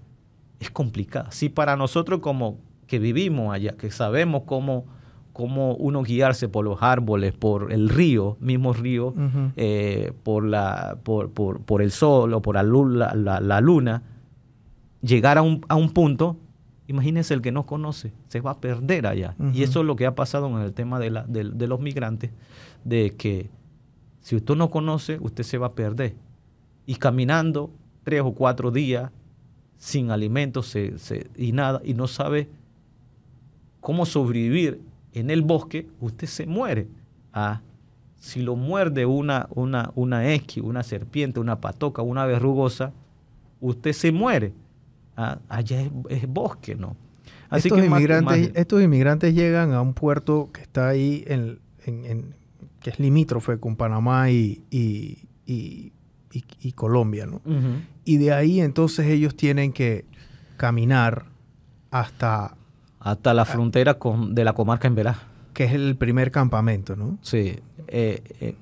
es 0.59 0.69
complicada. 0.69 1.31
Si 1.31 1.49
para 1.49 1.75
nosotros 1.75 2.19
como 2.19 2.59
que 2.87 2.99
vivimos 2.99 3.53
allá, 3.53 3.77
que 3.77 3.91
sabemos 3.91 4.43
cómo, 4.45 4.85
cómo 5.31 5.75
uno 5.75 6.03
guiarse 6.03 6.49
por 6.49 6.65
los 6.65 6.81
árboles, 6.81 7.33
por 7.33 7.71
el 7.71 7.87
río, 7.87 8.37
mismo 8.39 8.73
río, 8.73 9.13
eh, 9.55 10.11
por, 10.23 10.43
la, 10.43 10.97
por, 11.03 11.31
por, 11.31 11.61
por, 11.61 11.81
el 11.81 11.91
sol 11.91 12.33
o 12.33 12.41
por 12.41 12.55
la, 12.55 12.63
luna, 12.63 13.13
la, 13.13 13.61
luna 13.61 14.03
llegar 15.01 15.37
a 15.37 15.43
un, 15.43 15.61
a 15.69 15.75
un 15.75 15.91
punto, 15.91 16.37
imagínense 16.87 17.33
el 17.33 17.41
que 17.41 17.51
no 17.51 17.65
conoce, 17.65 18.11
se 18.27 18.41
va 18.41 18.51
a 18.51 18.59
perder 18.59 19.07
allá. 19.07 19.35
Y 19.53 19.63
eso 19.63 19.81
es 19.81 19.85
lo 19.85 19.95
que 19.95 20.05
ha 20.05 20.15
pasado 20.15 20.47
en 20.47 20.63
el 20.63 20.73
tema 20.73 20.99
de, 20.99 21.11
la, 21.11 21.23
de 21.23 21.67
los 21.67 21.79
migrantes, 21.79 22.31
de 22.83 23.15
que 23.15 23.49
si 24.19 24.35
usted 24.35 24.55
no 24.55 24.69
conoce, 24.69 25.19
usted 25.21 25.43
se 25.43 25.57
va 25.57 25.67
a 25.67 25.73
perder. 25.73 26.15
Y 26.85 26.95
caminando 26.95 27.71
tres 28.03 28.21
o 28.21 28.33
cuatro 28.33 28.71
días 28.71 29.11
sin 29.79 30.11
alimentos 30.11 30.75
y 30.75 31.51
nada, 31.53 31.81
y 31.83 31.95
no 31.95 32.07
sabe 32.07 32.49
cómo 33.79 34.05
sobrevivir 34.05 34.81
en 35.13 35.31
el 35.31 35.41
bosque, 35.41 35.87
usted 35.99 36.27
se 36.27 36.45
muere. 36.45 36.87
Ah, 37.33 37.61
si 38.19 38.41
lo 38.41 38.55
muerde 38.55 39.05
una, 39.05 39.47
una, 39.51 39.91
una 39.95 40.33
esqui, 40.33 40.59
una 40.59 40.83
serpiente, 40.83 41.39
una 41.39 41.61
patoca, 41.61 42.01
una 42.01 42.25
verrugosa, 42.25 42.91
usted 43.61 43.93
se 43.93 44.11
muere. 44.11 44.53
Ah, 45.15 45.39
allá 45.47 45.89
es, 46.09 46.27
bosque, 46.27 46.75
¿no? 46.75 46.95
Así 47.49 47.69
estos, 47.69 47.79
que 47.79 47.87
inmigrantes, 47.87 48.51
estos 48.53 48.81
inmigrantes 48.81 49.33
llegan 49.33 49.73
a 49.73 49.81
un 49.81 49.93
puerto 49.93 50.49
que 50.53 50.61
está 50.61 50.89
ahí, 50.89 51.23
en, 51.27 51.59
que 52.81 52.89
es 52.89 52.99
limítrofe 52.99 53.59
con 53.59 53.75
Panamá 53.75 54.29
y, 54.29 54.61
y, 54.69 55.91
Colombia, 56.75 57.25
¿no? 57.25 57.41
y 58.05 58.17
de 58.17 58.33
ahí 58.33 58.61
entonces 58.61 59.07
ellos 59.07 59.35
tienen 59.35 59.73
que 59.73 60.05
caminar 60.57 61.25
hasta... 61.91 62.55
Hasta 62.99 63.33
la 63.33 63.45
frontera 63.45 63.93
con, 63.93 64.35
de 64.35 64.43
la 64.43 64.53
comarca 64.53 64.87
en 64.87 64.95
Verá. 64.95 65.19
Que 65.53 65.63
es 65.63 65.73
el 65.73 65.95
primer 65.95 66.31
campamento, 66.31 66.95
¿no? 66.97 67.17
Sí. 67.21 67.59
Eh, 67.87 68.21
eh, 68.41 68.55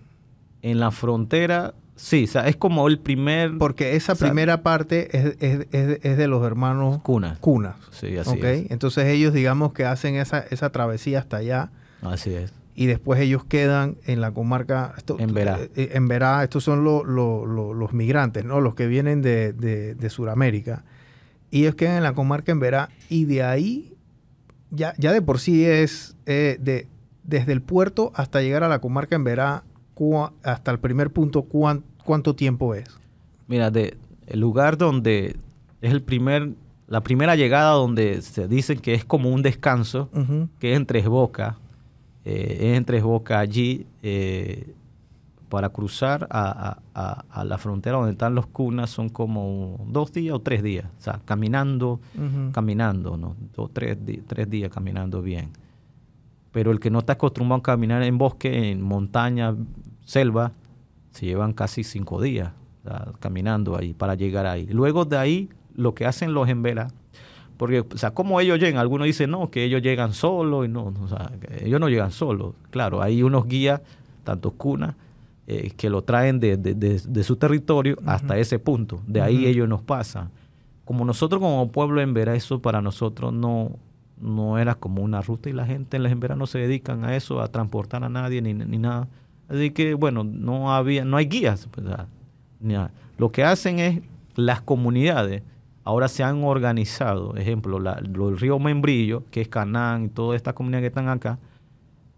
en 0.61 0.79
la 0.79 0.91
frontera, 0.91 1.73
sí, 1.95 2.25
o 2.25 2.27
sea, 2.27 2.47
es 2.47 2.55
como 2.55 2.87
el 2.87 2.99
primer... 2.99 3.57
Porque 3.57 3.95
esa 3.95 4.15
primera 4.15 4.61
parte 4.61 5.09
es, 5.17 6.17
de 6.17 6.27
los 6.27 6.45
hermanos 6.45 6.99
Cunas. 7.01 7.39
Cunas. 7.39 7.75
Sí, 7.91 8.15
así 8.17 8.39
es. 8.41 8.69
Entonces 8.69 9.05
ellos 9.07 9.33
digamos 9.33 9.73
que 9.73 9.85
hacen 9.85 10.15
esa, 10.15 10.39
esa 10.39 10.69
travesía 10.69 11.19
hasta 11.19 11.37
allá. 11.37 11.71
Así 12.01 12.33
es 12.33 12.53
y 12.79 12.85
después 12.85 13.19
ellos 13.19 13.43
quedan 13.43 13.97
en 14.05 14.21
la 14.21 14.31
comarca. 14.31 14.93
en 15.17 15.33
Verá. 15.33 15.57
Eh, 15.57 15.71
eh, 15.75 15.89
en 15.93 16.07
Verá, 16.07 16.43
estos 16.43 16.63
son 16.63 16.83
los 16.83 17.93
migrantes, 17.93 18.45
¿no? 18.45 18.61
Los 18.61 18.75
que 18.75 18.85
vienen 18.85 19.23
de, 19.23 19.51
de, 19.51 20.09
Sudamérica. 20.11 20.85
Y 21.49 21.61
ellos 21.61 21.73
quedan 21.73 21.97
en 21.97 22.03
la 22.03 22.13
comarca 22.13 22.51
en 22.51 22.59
Verá 22.59 22.89
y 23.09 23.25
de 23.25 23.41
ahí, 23.41 23.95
ya, 24.69 24.93
ya 24.99 25.11
de 25.11 25.23
por 25.23 25.39
sí 25.39 25.65
es 25.65 26.15
eh, 26.27 26.57
de, 26.59 26.87
desde 27.23 27.51
el 27.51 27.63
puerto 27.63 28.11
hasta 28.13 28.43
llegar 28.43 28.63
a 28.63 28.67
la 28.67 28.77
comarca 28.77 29.15
en 29.15 29.23
Verá, 29.23 29.63
hasta 30.43 30.69
el 30.69 30.77
primer 30.77 31.09
punto, 31.09 31.47
¿cuánto 32.03 32.35
tiempo 32.35 32.75
es? 32.75 32.95
Mira, 33.47 33.71
de, 33.71 33.97
el 34.27 34.39
lugar 34.39 34.77
donde 34.77 35.35
es 35.81 35.91
el 35.91 36.03
primer, 36.03 36.51
la 36.85 37.01
primera 37.01 37.35
llegada 37.35 37.71
donde 37.71 38.21
se 38.21 38.47
dice 38.47 38.77
que 38.77 38.93
es 38.93 39.03
como 39.03 39.31
un 39.31 39.41
descanso, 39.41 40.11
que 40.59 40.73
es 40.73 40.77
en 40.77 40.85
Tres 40.85 41.07
Bocas, 41.07 41.55
eh, 42.29 42.57
es 42.71 42.77
entre 42.77 43.01
Boca 43.01 43.39
allí 43.39 43.87
eh, 44.03 44.73
para 45.47 45.69
cruzar 45.69 46.27
a, 46.29 46.77
la 47.45 47.57
frontera 47.57 47.95
donde 47.95 48.11
están 48.11 48.35
los 48.35 48.47
cunas 48.47 48.89
son 48.89 49.07
como 49.07 49.85
dos 49.87 50.11
días 50.11 50.35
o 50.35 50.39
tres 50.39 50.61
días, 50.61 50.87
o 50.99 51.01
sea, 51.01 51.21
caminando, 51.23 52.01
caminando, 52.51 53.15
¿no? 53.15 53.37
Dos, 53.55 53.71
tres, 53.71 53.97
tres 54.27 54.49
días 54.49 54.69
caminando 54.69 55.21
bien. 55.21 55.51
Pero 56.51 56.71
el 56.71 56.81
que 56.81 56.89
no 56.89 56.99
está 56.99 57.13
acostumbrado 57.13 57.59
a 57.59 57.63
caminar 57.63 58.03
en 58.03 58.17
bosque, 58.17 58.71
en 58.71 58.81
montaña, 58.81 59.55
selva, 60.03 60.51
se 61.11 61.27
llevan 61.27 61.53
casi 61.53 61.85
cinco 61.85 62.21
días 62.21 62.51
caminando 63.21 63.77
ahí 63.77 63.93
para 63.93 64.15
llegar 64.15 64.45
ahí. 64.47 64.65
Luego 64.65 65.05
de 65.05 65.17
ahí, 65.17 65.49
lo 65.75 65.95
que 65.95 66.05
hacen 66.05 66.33
los 66.33 66.49
emberas, 66.49 66.93
Porque, 67.57 67.79
o 67.79 67.97
sea, 67.97 68.11
¿cómo 68.11 68.39
ellos 68.39 68.59
llegan? 68.59 68.79
Algunos 68.79 69.05
dicen, 69.05 69.31
no, 69.31 69.49
que 69.49 69.63
ellos 69.63 69.81
llegan 69.81 70.13
solos, 70.13 70.65
y 70.65 70.69
no, 70.69 70.93
o 71.01 71.07
sea, 71.07 71.31
ellos 71.59 71.79
no 71.79 71.89
llegan 71.89 72.11
solos. 72.11 72.53
Claro, 72.69 73.01
hay 73.01 73.23
unos 73.23 73.47
guías, 73.47 73.81
tantos 74.23 74.53
cunas, 74.53 74.95
eh, 75.47 75.71
que 75.75 75.89
lo 75.89 76.03
traen 76.03 76.39
de, 76.39 76.57
de, 76.57 77.23
su 77.23 77.35
territorio 77.37 77.97
hasta 78.05 78.37
ese 78.37 78.59
punto. 78.59 79.01
De 79.07 79.21
ahí 79.21 79.45
ellos 79.45 79.67
nos 79.67 79.81
pasan. 79.81 80.29
Como 80.85 81.03
nosotros 81.03 81.41
como 81.41 81.71
pueblo 81.71 82.01
en 82.01 82.13
Vera, 82.13 82.35
eso 82.35 82.61
para 82.61 82.81
nosotros 82.81 83.33
no, 83.33 83.71
no 84.21 84.57
era 84.57 84.75
como 84.75 85.01
una 85.01 85.21
ruta 85.21 85.49
y 85.49 85.53
la 85.53 85.65
gente 85.65 85.97
en 85.97 86.03
las 86.03 86.11
Embera 86.11 86.35
no 86.35 86.47
se 86.47 86.59
dedican 86.59 87.03
a 87.05 87.15
eso, 87.15 87.41
a 87.41 87.47
transportar 87.47 88.03
a 88.03 88.09
nadie 88.09 88.41
ni, 88.41 88.53
ni 88.53 88.77
nada. 88.77 89.07
Así 89.49 89.71
que, 89.71 89.93
bueno, 89.93 90.23
no 90.23 90.73
había, 90.73 91.05
no 91.05 91.17
hay 91.17 91.25
guías. 91.25 91.67
Pues, 91.71 91.87
lo 93.17 93.31
que 93.31 93.43
hacen 93.43 93.79
es 93.79 94.01
las 94.35 94.61
comunidades 94.61 95.43
ahora 95.87 96.09
se 96.09 96.21
han 96.21 96.43
organizado, 96.43 97.33
ejemplo, 97.37 97.77
el 97.77 98.37
río 98.37 98.59
Membrillo, 98.59 99.23
que 99.31 99.39
es 99.39 99.47
Canán 99.47 100.03
y 100.03 100.09
todas 100.09 100.35
estas 100.35 100.53
comunidades 100.53 100.83
que 100.83 100.87
están 100.87 101.07
acá, 101.07 101.39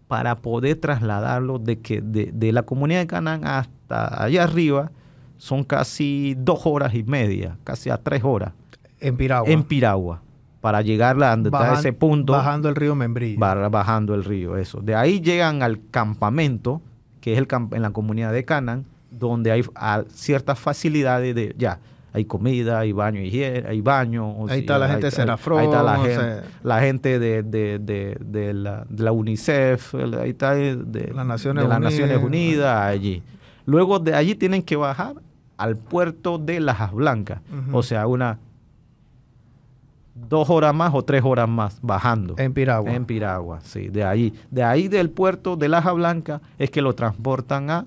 para 0.08 0.38
poder 0.38 0.74
trasladarlo 0.80 1.60
de, 1.60 1.78
que, 1.78 2.00
de, 2.00 2.52
la 2.52 2.64
comunidad 2.64 2.98
de 2.98 3.06
Canán 3.06 3.46
hasta 3.46 4.24
allá 4.24 4.42
arriba, 4.42 4.90
son 5.36 5.62
casi 5.62 6.34
dos 6.36 6.62
horas 6.64 6.96
y 6.96 7.04
media, 7.04 7.58
casi 7.62 7.90
a 7.90 7.96
tres 7.96 8.24
horas. 8.24 8.54
En 8.98 9.16
Piragua. 9.16 9.48
En 9.48 9.62
Piragua. 9.62 10.20
Para 10.60 10.82
llegar 10.82 11.16
a, 11.22 11.38
ese 11.74 11.92
punto. 11.92 12.32
Bajando 12.32 12.68
el 12.68 12.74
río 12.74 12.96
Membrillo. 12.96 13.38
Bajando 13.38 14.16
el 14.16 14.24
río, 14.24 14.56
eso. 14.56 14.80
De 14.80 14.96
ahí 14.96 15.20
llegan 15.20 15.62
al 15.62 15.80
campamento, 15.92 16.82
que 17.20 17.34
es 17.34 17.38
el 17.38 17.46
en 17.70 17.82
la 17.82 17.92
comunidad 17.92 18.32
de 18.32 18.44
Canán, 18.44 18.84
donde 19.12 19.52
hay 19.52 19.62
ciertas 20.08 20.58
facilidades 20.58 21.36
de, 21.36 21.54
ya, 21.56 21.78
hay 22.12 22.24
comida, 22.24 22.80
hay 22.80 22.92
baño, 22.92 23.20
hay 23.20 23.80
baño. 23.80 24.48
Ahí 24.48 24.60
está 24.60 24.78
la 24.78 24.88
gente 24.88 25.06
de 25.06 25.10
Senafro. 25.12 25.58
Ahí 25.58 25.66
está 25.66 25.82
la, 25.82 25.98
gente, 25.98 26.48
la 26.62 26.80
gente 26.80 27.18
de, 27.18 27.42
de, 27.42 27.78
de, 27.78 28.16
de, 28.20 28.52
la, 28.52 28.84
de 28.88 29.02
la 29.02 29.12
UNICEF, 29.12 29.94
ahí 29.94 30.30
está 30.30 30.54
de, 30.54 31.12
las 31.14 31.26
Naciones, 31.26 31.64
de 31.64 31.68
las 31.68 31.78
Unidas. 31.78 31.92
Naciones 31.92 32.22
Unidas, 32.22 32.82
allí. 32.82 33.22
Luego 33.64 33.98
de 34.00 34.14
allí 34.14 34.34
tienen 34.34 34.62
que 34.62 34.76
bajar 34.76 35.16
al 35.56 35.76
puerto 35.76 36.38
de 36.38 36.58
Lajas 36.58 36.92
Blancas. 36.92 37.40
O 37.72 37.82
sea, 37.82 38.06
una 38.06 38.38
dos 40.14 40.50
horas 40.50 40.74
más 40.74 40.92
o 40.94 41.04
tres 41.04 41.22
horas 41.24 41.48
más 41.48 41.78
bajando. 41.80 42.34
En 42.38 42.52
Piragua. 42.52 42.92
En 42.92 43.04
Piragua, 43.04 43.60
sí. 43.62 43.88
De 43.88 44.04
ahí, 44.04 44.34
de 44.50 44.64
ahí 44.64 44.88
del 44.88 45.10
puerto 45.10 45.56
de 45.56 45.68
Laja 45.68 45.92
Blanca 45.92 46.40
es 46.58 46.70
que 46.70 46.82
lo 46.82 46.94
transportan 46.94 47.70
a 47.70 47.86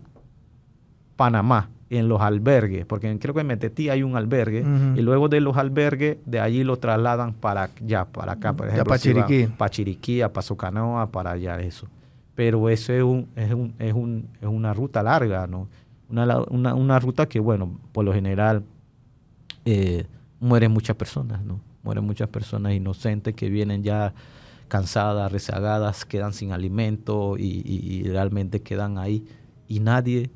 Panamá 1.16 1.70
en 2.00 2.10
los 2.10 2.22
albergues, 2.22 2.86
porque 2.86 3.18
creo 3.20 3.34
que 3.34 3.42
en 3.42 3.48
Metetí 3.48 3.90
hay 3.90 4.02
un 4.02 4.16
albergue, 4.16 4.66
y 4.96 5.02
luego 5.02 5.30
de 5.30 5.42
los 5.42 5.58
albergues, 5.58 6.18
de 6.26 6.40
allí 6.40 6.64
lo 6.64 6.78
trasladan 6.78 7.34
para 7.34 7.70
ya, 7.86 8.06
para 8.06 8.34
acá, 8.34 8.54
por 8.54 8.68
ejemplo. 8.68 8.86
para 8.86 9.00
Chiriquí. 9.00 9.46
para 9.46 9.70
Chiriquí, 9.70 10.22
a 10.22 10.34
Paso 10.34 10.58
Canoa, 10.58 11.12
para 11.12 11.32
allá, 11.32 11.60
eso. 11.60 11.88
Pero 12.36 12.68
eso 12.70 12.94
es, 12.94 13.04
un, 13.04 13.28
es, 13.36 13.54
un, 13.54 13.76
es, 13.78 13.94
un, 13.94 14.28
es 14.42 14.48
una 14.48 14.74
ruta 14.74 15.04
larga, 15.04 15.46
¿no? 15.46 15.68
Una, 16.10 16.40
una, 16.50 16.74
una, 16.74 17.00
ruta 17.00 17.28
que, 17.28 17.40
bueno, 17.40 17.80
por 17.92 18.04
lo 18.06 18.14
general 18.14 18.64
eh, 19.66 20.06
mueren 20.40 20.72
muchas 20.72 20.96
personas, 20.96 21.44
¿no? 21.44 21.60
Mueren 21.84 22.06
muchas 22.06 22.30
personas 22.30 22.74
inocentes 22.74 23.36
que 23.36 23.50
vienen 23.50 23.84
ya 23.84 24.14
cansadas, 24.68 25.32
rezagadas, 25.32 26.06
quedan 26.06 26.34
sin 26.34 26.54
alimento 26.54 27.36
y, 27.38 27.62
y 27.66 28.04
realmente 28.04 28.62
quedan 28.62 28.98
ahí 28.98 29.26
y 29.68 29.80
nadie 29.80 30.32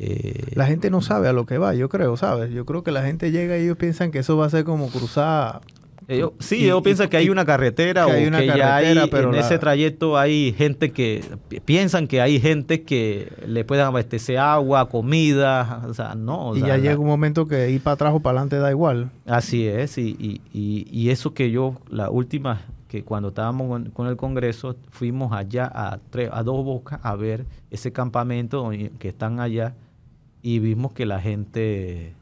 eh, 0.00 0.52
la 0.54 0.66
gente 0.66 0.90
no 0.90 1.02
sabe 1.02 1.28
a 1.28 1.32
lo 1.32 1.44
que 1.44 1.58
va, 1.58 1.74
yo 1.74 1.88
creo, 1.88 2.16
¿sabes? 2.16 2.52
Yo 2.52 2.64
creo 2.64 2.84
que 2.84 2.92
la 2.92 3.02
gente 3.02 3.32
llega 3.32 3.58
y 3.58 3.64
ellos 3.64 3.76
piensan 3.76 4.12
que 4.12 4.20
eso 4.20 4.36
va 4.36 4.46
a 4.46 4.50
ser 4.50 4.62
como 4.62 4.90
cruzar. 4.90 5.60
sí, 6.38 6.66
ellos 6.66 6.82
piensan 6.82 7.08
que 7.08 7.16
hay 7.16 7.30
una 7.30 7.44
carretera 7.44 8.06
o 8.06 8.10
que 8.10 8.46
ya 8.46 8.76
hay, 8.76 8.96
pero 9.10 9.34
en 9.34 9.40
ese 9.40 9.58
trayecto 9.58 10.16
hay 10.16 10.54
gente 10.56 10.92
que 10.92 11.24
piensan 11.64 12.06
que 12.06 12.20
hay 12.20 12.38
gente 12.38 12.84
que 12.84 13.32
le 13.44 13.64
pueden 13.64 13.86
abastecer 13.86 14.38
agua, 14.38 14.88
comida, 14.88 15.82
o 15.88 15.94
sea, 15.94 16.14
no. 16.14 16.56
y 16.56 16.60
ya 16.60 16.76
llega 16.76 16.98
un 16.98 17.08
momento 17.08 17.48
que 17.48 17.68
ir 17.70 17.80
para 17.80 17.94
atrás 17.94 18.12
o 18.14 18.20
para 18.20 18.38
adelante 18.38 18.56
da 18.58 18.70
igual. 18.70 19.10
Así 19.26 19.66
es, 19.66 19.98
y, 19.98 20.16
y, 20.20 20.86
y, 20.92 21.10
eso 21.10 21.34
que 21.34 21.50
yo, 21.50 21.74
la 21.90 22.08
última, 22.08 22.60
que 22.86 23.02
cuando 23.02 23.30
estábamos 23.30 23.82
con, 23.92 24.06
el 24.06 24.16
Congreso, 24.16 24.76
fuimos 24.90 25.32
allá 25.32 25.68
a, 25.74 25.98
a 26.30 26.42
dos 26.44 26.64
bocas 26.64 27.00
a 27.02 27.16
ver 27.16 27.46
ese 27.72 27.90
campamento 27.90 28.70
que 29.00 29.08
están 29.08 29.40
allá 29.40 29.74
y 30.42 30.58
vimos 30.58 30.92
que 30.92 31.06
la 31.06 31.20
gente, 31.20 32.14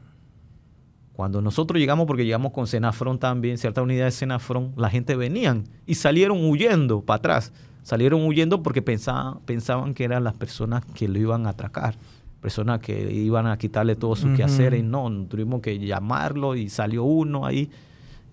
cuando 1.13 1.41
nosotros 1.41 1.79
llegamos, 1.79 2.07
porque 2.07 2.25
llegamos 2.25 2.51
con 2.51 2.67
Senafrón 2.67 3.19
también, 3.19 3.57
cierta 3.57 3.81
unidad 3.81 4.05
de 4.05 4.11
Senafrón, 4.11 4.73
la 4.75 4.89
gente 4.89 5.15
venían 5.15 5.65
y 5.85 5.95
salieron 5.95 6.43
huyendo 6.43 7.01
para 7.01 7.17
atrás. 7.17 7.53
Salieron 7.83 8.25
huyendo 8.25 8.63
porque 8.63 8.81
pensaban, 8.81 9.39
pensaban 9.45 9.93
que 9.93 10.03
eran 10.03 10.23
las 10.23 10.33
personas 10.33 10.83
que 10.93 11.07
lo 11.07 11.19
iban 11.19 11.45
a 11.47 11.51
atracar, 11.51 11.95
personas 12.41 12.81
que 12.81 13.13
iban 13.13 13.47
a 13.47 13.57
quitarle 13.57 13.95
todo 13.95 14.13
su 14.17 14.33
quehacer 14.33 14.73
y 14.73 14.83
no, 14.83 15.09
tuvimos 15.29 15.61
que 15.61 15.79
llamarlo 15.79 16.55
y 16.55 16.69
salió 16.69 17.03
uno 17.05 17.45
ahí. 17.45 17.69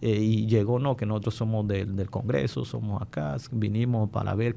Eh, 0.00 0.20
y 0.20 0.46
llegó, 0.46 0.80
no, 0.80 0.96
que 0.96 1.06
nosotros 1.06 1.36
somos 1.36 1.68
del, 1.68 2.10
Congreso, 2.10 2.64
somos 2.64 3.00
acá, 3.00 3.36
vinimos 3.52 4.10
para 4.10 4.34
ver 4.34 4.56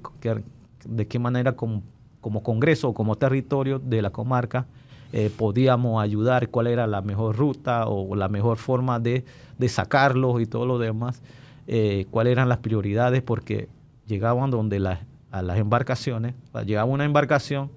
de 0.84 1.08
qué 1.08 1.20
manera 1.20 1.56
como, 1.56 1.84
como 2.20 2.42
Congreso 2.42 2.90
o 2.90 2.94
como 2.94 3.16
territorio 3.16 3.78
de 3.78 4.02
la 4.02 4.10
comarca 4.10 4.66
eh, 5.14 5.32
podíamos 5.36 6.04
ayudar, 6.04 6.50
cuál 6.50 6.68
era 6.68 6.86
la 6.86 7.02
mejor 7.02 7.38
ruta 7.38 7.88
o 7.88 8.16
la 8.16 8.28
mejor 8.28 8.58
forma 8.58 9.00
de, 9.00 9.24
sacarlos 9.68 10.42
y 10.42 10.46
todo 10.46 10.66
lo 10.66 10.80
demás, 10.80 11.22
eh, 11.68 12.06
cuáles 12.12 12.32
eran 12.32 12.50
las 12.50 12.60
prioridades, 12.60 13.22
porque 13.22 13.70
llegaban 14.06 14.52
donde 14.52 14.80
las, 14.80 15.00
a 15.32 15.42
las 15.42 15.58
embarcaciones, 15.58 16.34
llegaba 16.66 16.86
una 16.86 17.06
embarcación 17.06 17.72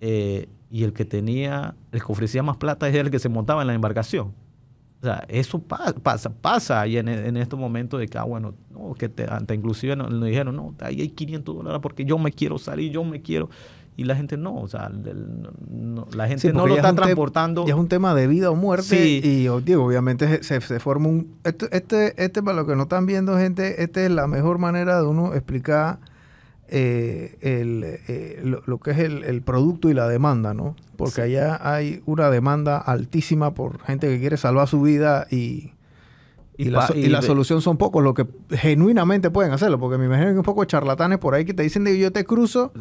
eh, 0.00 0.48
y 0.70 0.84
el 0.84 0.92
que 0.92 1.04
tenía, 1.04 1.74
el 1.92 2.02
que 2.02 2.12
ofrecía 2.12 2.42
más 2.42 2.56
plata 2.56 2.88
es 2.88 2.94
el 2.94 3.10
que 3.10 3.18
se 3.18 3.28
montaba 3.28 3.62
en 3.62 3.68
la 3.68 3.74
embarcación. 3.74 4.32
O 5.00 5.04
sea, 5.04 5.24
eso 5.26 5.60
pasa, 5.60 6.30
pasa 6.30 6.80
ahí 6.80 6.96
en, 6.96 7.08
en, 7.08 7.36
estos 7.36 7.58
momentos 7.58 7.98
de 7.98 8.06
que, 8.06 8.16
ah, 8.18 8.22
bueno, 8.22 8.54
no, 8.70 8.94
que 8.94 9.08
te, 9.08 9.26
inclusive 9.52 9.96
nos, 9.96 10.10
nos, 10.10 10.24
dijeron, 10.24 10.54
no, 10.54 10.76
ahí 10.78 11.00
hay 11.00 11.08
500 11.08 11.56
dólares 11.56 11.80
porque 11.82 12.04
yo 12.04 12.18
me 12.18 12.30
quiero 12.30 12.56
salir, 12.56 12.92
yo 12.92 13.02
me 13.02 13.20
quiero 13.20 13.50
y 13.96 14.04
la 14.04 14.16
gente 14.16 14.36
no, 14.36 14.56
o 14.56 14.68
sea, 14.68 14.90
la 16.14 16.28
gente 16.28 16.52
no 16.52 16.66
lo 16.66 16.76
está 16.76 16.94
transportando. 16.94 17.66
Ya 17.66 17.74
es 17.74 17.78
un 17.78 17.88
tema 17.88 18.14
de 18.14 18.26
vida 18.26 18.50
o 18.50 18.56
muerte 18.56 19.06
y 19.06 19.48
digo, 19.64 19.84
obviamente 19.84 20.42
se, 20.42 20.60
se, 20.60 20.80
forma 20.80 21.08
un... 21.08 21.36
Este, 21.44 21.68
este, 21.76 22.24
este, 22.24 22.42
para 22.42 22.56
los 22.56 22.66
que 22.66 22.74
no 22.74 22.84
están 22.84 23.04
viendo, 23.04 23.36
gente, 23.36 23.82
esta 23.82 24.02
es 24.02 24.10
la 24.10 24.26
mejor 24.26 24.58
manera 24.58 25.00
de 25.00 25.06
uno 25.06 25.34
explicar 25.34 25.98
eh, 26.68 27.36
el, 27.42 27.84
eh, 28.08 28.40
lo, 28.42 28.78
que 28.78 28.92
es 28.92 28.98
el, 28.98 29.24
el, 29.24 29.42
producto 29.42 29.90
y 29.90 29.94
la 29.94 30.08
demanda, 30.08 30.54
¿no? 30.54 30.74
Porque 30.96 31.20
allá 31.20 31.60
hay 31.62 32.02
una 32.06 32.30
demanda 32.30 32.78
altísima 32.78 33.52
por 33.52 33.82
gente 33.82 34.08
que 34.08 34.18
quiere 34.18 34.38
salvar 34.38 34.68
su 34.68 34.80
vida 34.80 35.26
y 35.30 35.72
y, 36.64 37.08
la, 37.08 37.22
solución 37.22 37.60
son 37.60 37.76
pocos 37.76 38.02
los 38.02 38.14
que 38.14 38.26
genuinamente 38.50 39.30
pueden 39.30 39.52
hacerlo, 39.52 39.78
porque 39.78 39.98
me 39.98 40.06
imagino 40.06 40.30
que 40.30 40.36
un 40.36 40.42
poco 40.42 40.64
charlatanes 40.64 41.18
por 41.18 41.34
ahí 41.34 41.44
que 41.44 41.54
te 41.54 41.62
dicen 41.62 41.84
de 41.84 41.98
yo 41.98 42.12
te 42.12 42.24
cruzo, 42.24 42.72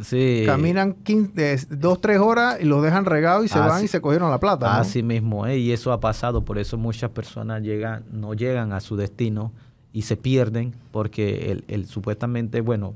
caminan 0.45 0.93
15, 0.93 1.67
dos, 1.71 1.99
tres 1.99 2.19
horas 2.19 2.57
y 2.61 2.65
los 2.65 2.83
dejan 2.83 3.05
regados 3.05 3.45
y 3.45 3.47
se 3.47 3.59
van 3.59 3.83
y 3.83 3.87
se 3.87 4.01
cogieron 4.01 4.29
la 4.29 4.39
plata. 4.39 4.79
Así 4.79 5.03
mismo, 5.03 5.47
¿eh? 5.47 5.57
y 5.57 5.71
eso 5.71 5.91
ha 5.91 5.99
pasado, 5.99 6.45
por 6.45 6.57
eso 6.59 6.77
muchas 6.77 7.09
personas 7.11 7.63
llegan, 7.63 8.03
no 8.11 8.33
llegan 8.33 8.73
a 8.73 8.79
su 8.79 8.95
destino 8.95 9.51
y 9.93 10.03
se 10.03 10.17
pierden, 10.17 10.73
porque 10.91 11.63
el, 11.67 11.85
supuestamente, 11.87 12.61
bueno, 12.61 12.93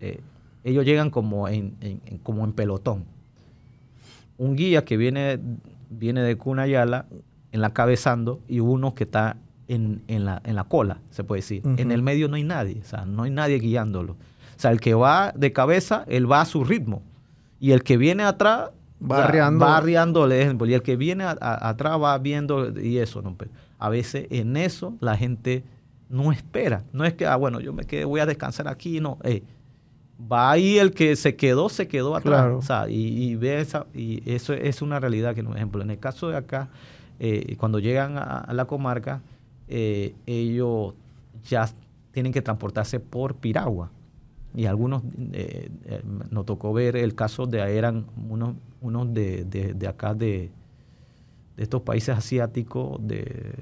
eh, 0.00 0.20
ellos 0.64 0.84
llegan 0.84 1.10
como 1.10 1.48
en, 1.48 1.74
como 2.22 2.44
en 2.44 2.52
pelotón. 2.52 3.04
Un 4.38 4.54
guía 4.54 4.84
que 4.84 4.96
viene, 4.96 5.40
viene 5.88 6.22
de 6.22 6.36
Cunayala 6.36 7.06
en 7.52 7.60
la 7.60 7.72
cabezando 7.72 8.40
y 8.48 8.60
uno 8.60 8.94
que 8.94 9.04
está 9.04 9.36
en, 9.68 10.02
en, 10.08 10.24
la, 10.24 10.40
en 10.44 10.56
la 10.56 10.64
cola, 10.64 10.98
se 11.10 11.24
puede 11.24 11.40
decir. 11.40 11.62
En 11.64 11.90
el 11.92 12.02
medio 12.02 12.28
no 12.28 12.36
hay 12.36 12.44
nadie, 12.44 12.80
o 12.82 12.88
sea, 12.88 13.04
no 13.04 13.24
hay 13.24 13.30
nadie 13.30 13.58
guiándolo. 13.58 14.12
O 14.12 14.60
sea, 14.60 14.70
el 14.70 14.80
que 14.80 14.94
va 14.94 15.32
de 15.36 15.52
cabeza, 15.52 16.04
él 16.08 16.30
va 16.30 16.40
a 16.40 16.46
su 16.46 16.64
ritmo. 16.64 17.02
Y 17.60 17.72
el 17.72 17.82
que 17.82 17.96
viene 17.96 18.22
atrás, 18.22 18.70
va, 19.02 19.24
arriando. 19.76 20.66
Y 20.66 20.74
el 20.74 20.82
que 20.82 20.96
viene 20.96 21.24
atrás 21.24 22.00
va 22.00 22.16
viendo 22.18 22.78
y 22.80 22.98
eso. 22.98 23.22
¿no? 23.22 23.36
A 23.78 23.88
veces 23.88 24.26
en 24.30 24.56
eso 24.56 24.94
la 25.00 25.16
gente 25.16 25.62
no 26.08 26.32
espera. 26.32 26.84
No 26.92 27.04
es 27.04 27.14
que, 27.14 27.26
ah, 27.26 27.36
bueno, 27.36 27.60
yo 27.60 27.72
me 27.72 27.84
quedé, 27.84 28.04
voy 28.04 28.20
a 28.20 28.26
descansar 28.26 28.68
aquí. 28.68 29.00
No, 29.00 29.18
eh, 29.24 29.42
va 30.20 30.50
ahí 30.52 30.78
el 30.78 30.92
que 30.92 31.16
se 31.16 31.36
quedó, 31.36 31.68
se 31.68 31.86
quedó 31.88 32.16
atrás. 32.16 32.52
O 32.54 32.62
sea, 32.62 32.88
y, 32.88 33.34
ve 33.36 33.60
esa, 33.60 33.86
y 33.92 34.22
eso 34.30 34.54
es 34.54 34.80
una 34.80 35.00
realidad 35.00 35.34
que, 35.34 35.42
por 35.42 35.56
ejemplo, 35.56 35.82
en 35.82 35.90
el 35.90 35.98
caso 35.98 36.28
de 36.28 36.36
acá, 36.36 36.68
eh, 37.18 37.56
cuando 37.58 37.78
llegan 37.78 38.16
a 38.16 38.52
la 38.52 38.64
comarca, 38.66 39.20
eh, 39.68 40.14
ellos 40.26 40.94
ya 41.48 41.68
tienen 42.12 42.32
que 42.32 42.42
transportarse 42.42 43.00
por 43.00 43.36
piragua. 43.36 43.90
Y 44.54 44.66
algunos, 44.66 45.02
eh, 45.32 45.68
eh, 45.84 46.02
nos 46.30 46.46
tocó 46.46 46.72
ver 46.72 46.96
el 46.96 47.14
caso 47.14 47.46
de, 47.46 47.60
eran 47.76 48.06
unos, 48.28 48.54
unos 48.80 49.12
de, 49.12 49.44
de, 49.44 49.86
acá, 49.86 50.14
de, 50.14 50.50
de, 51.56 51.62
estos 51.62 51.82
países 51.82 52.16
asiáticos, 52.16 53.06
de 53.06 53.54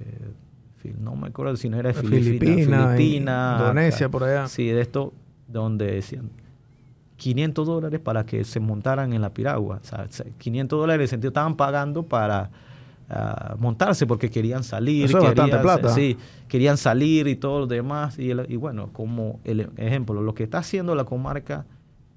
no 0.98 1.16
me 1.16 1.28
acuerdo 1.28 1.57
si 1.57 1.68
no 1.68 1.78
era 1.78 1.92
de 1.92 1.94
Filipinas, 1.94 2.96
Filipinas, 2.96 3.61
Indonesia, 3.61 4.09
por 4.09 4.24
allá. 4.24 4.48
Sí, 4.48 4.66
de 4.66 4.82
esto 4.82 5.12
donde 5.48 5.86
decían 5.86 6.30
500 7.16 7.66
dólares 7.66 8.00
para 8.00 8.26
que 8.26 8.44
se 8.44 8.61
montaran 8.61 9.12
en 9.12 9.22
la 9.22 9.30
piragua. 9.30 9.80
O 9.82 9.84
sea, 9.84 10.07
500 10.38 10.78
dólares 10.78 10.98
en 10.98 11.02
el 11.02 11.09
sentido 11.09 11.28
estaban 11.28 11.57
pagando 11.57 12.02
para 12.02 12.50
montarse 13.59 14.07
porque 14.07 14.30
querían 14.30 14.64
salir. 14.64 15.05
Eso 15.07 15.18
querían, 15.34 15.62
plata. 15.62 15.88
Sí, 15.94 16.16
querían 16.48 16.76
salir 16.76 17.26
y 17.28 17.36
todo 17.36 17.61
lo 17.61 17.66
demás. 17.66 18.18
Y, 18.18 18.32
bueno, 18.57 18.90
como 18.92 19.40
el 19.44 19.68
ejemplo, 19.76 20.22
lo 20.22 20.34
que 20.34 20.44
está 20.44 20.59
haciendo 20.59 20.94
la 20.94 21.05
comarca 21.05 21.66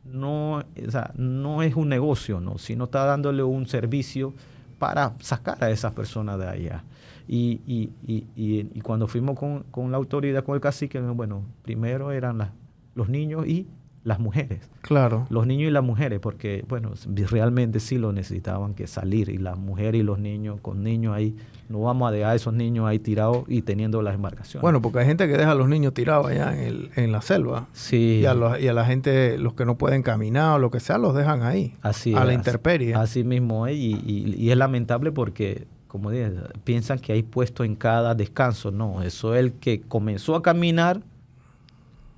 no, 0.05 0.59
o 0.59 0.91
sea, 0.91 1.11
no 1.17 1.61
es 1.63 1.75
un 1.75 1.89
negocio, 1.89 2.39
¿no? 2.39 2.57
sino 2.57 2.85
está 2.85 3.03
dándole 3.05 3.43
un 3.43 3.67
servicio 3.67 4.33
para 4.79 5.13
sacar 5.19 5.61
a 5.63 5.69
esas 5.69 5.91
personas 5.93 6.39
de 6.39 6.47
allá. 6.47 6.83
Y, 7.27 7.59
y, 7.67 7.89
y, 8.05 8.25
y- 8.37 8.71
y 8.73 8.81
cuando 8.81 9.07
fuimos 9.07 9.37
con, 9.37 9.63
con 9.63 9.91
la 9.91 9.97
autoridad, 9.97 10.45
con 10.45 10.55
el 10.55 10.61
cacique, 10.61 10.99
bueno, 11.01 11.43
primero 11.63 12.11
eran 12.13 12.51
los 12.95 13.09
niños 13.09 13.45
y 13.45 13.67
las 14.07 14.19
mujeres. 14.19 14.61
Claro. 14.81 15.27
Los 15.29 15.45
niños 15.45 15.67
y 15.67 15.71
las 15.71 15.83
mujeres, 15.83 16.21
porque, 16.21 16.63
bueno, 16.69 16.93
realmente 17.29 17.81
sí 17.81 17.97
lo 17.97 18.13
necesitaban 18.13 18.73
que 18.73 18.87
salir. 18.87 19.27
Y 19.27 19.37
las 19.37 19.57
mujeres 19.57 19.99
y 19.99 20.03
los 20.03 20.17
niños, 20.17 20.59
con 20.61 20.81
niños 20.81 21.13
ahí, 21.13 21.35
no 21.67 21.81
vamos 21.81 22.07
a 22.07 22.11
dejar 22.13 22.31
a 22.31 22.35
esos 22.35 22.53
niños 22.53 22.85
ahí 22.87 22.99
tirados 22.99 23.43
y 23.49 23.63
teniendo 23.63 24.01
las 24.01 24.15
embarcaciones. 24.15 24.61
Bueno, 24.61 24.81
porque 24.81 24.99
hay 24.99 25.05
gente 25.07 25.27
que 25.27 25.35
deja 25.35 25.51
a 25.51 25.55
los 25.55 25.67
niños 25.67 25.93
tirados 25.93 26.27
allá 26.27 26.53
en, 26.53 26.59
el- 26.67 26.89
en 26.95 27.11
la 27.11 27.21
selva. 27.21 27.67
sí. 27.73 28.19
Y, 28.21 28.25
a 28.25 28.33
los- 28.33 28.57
y 28.61 28.69
a 28.69 28.73
la 28.73 28.85
gente, 28.85 29.37
los 29.37 29.53
que 29.55 29.65
no 29.65 29.77
pueden 29.77 30.03
caminar 30.03 30.55
o 30.55 30.59
lo 30.59 30.71
que 30.71 30.79
sea, 30.79 30.97
los 30.97 31.13
dejan 31.13 31.41
ahí. 31.43 31.75
Así 31.81 32.13
a 32.15 32.23
la 32.23 32.31
intemperie. 32.33 32.95
Así 32.95 33.25
mismo 33.25 33.67
es, 33.67 33.75
y, 33.75 33.91
y- 34.05 34.35
y 34.37 34.51
es 34.51 34.57
lamentable 34.57 35.11
porque, 35.11 35.67
como 35.89 36.11
dije, 36.11 36.31
piensan 36.63 36.99
que 36.99 37.11
hay 37.11 37.23
puesto 37.23 37.65
en 37.65 37.75
cada 37.75 38.15
descanso. 38.15 38.71
No, 38.71 39.03
eso 39.03 39.35
es 39.35 39.41
el 39.41 39.51
que 39.51 39.81
comenzó 39.81 40.33
a 40.35 40.41
caminar, 40.41 41.01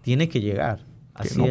tiene 0.04 0.30
que 0.30 0.40
llegar. 0.42 0.88
Que 1.22 1.28
Así 1.30 1.38
no 1.40 1.46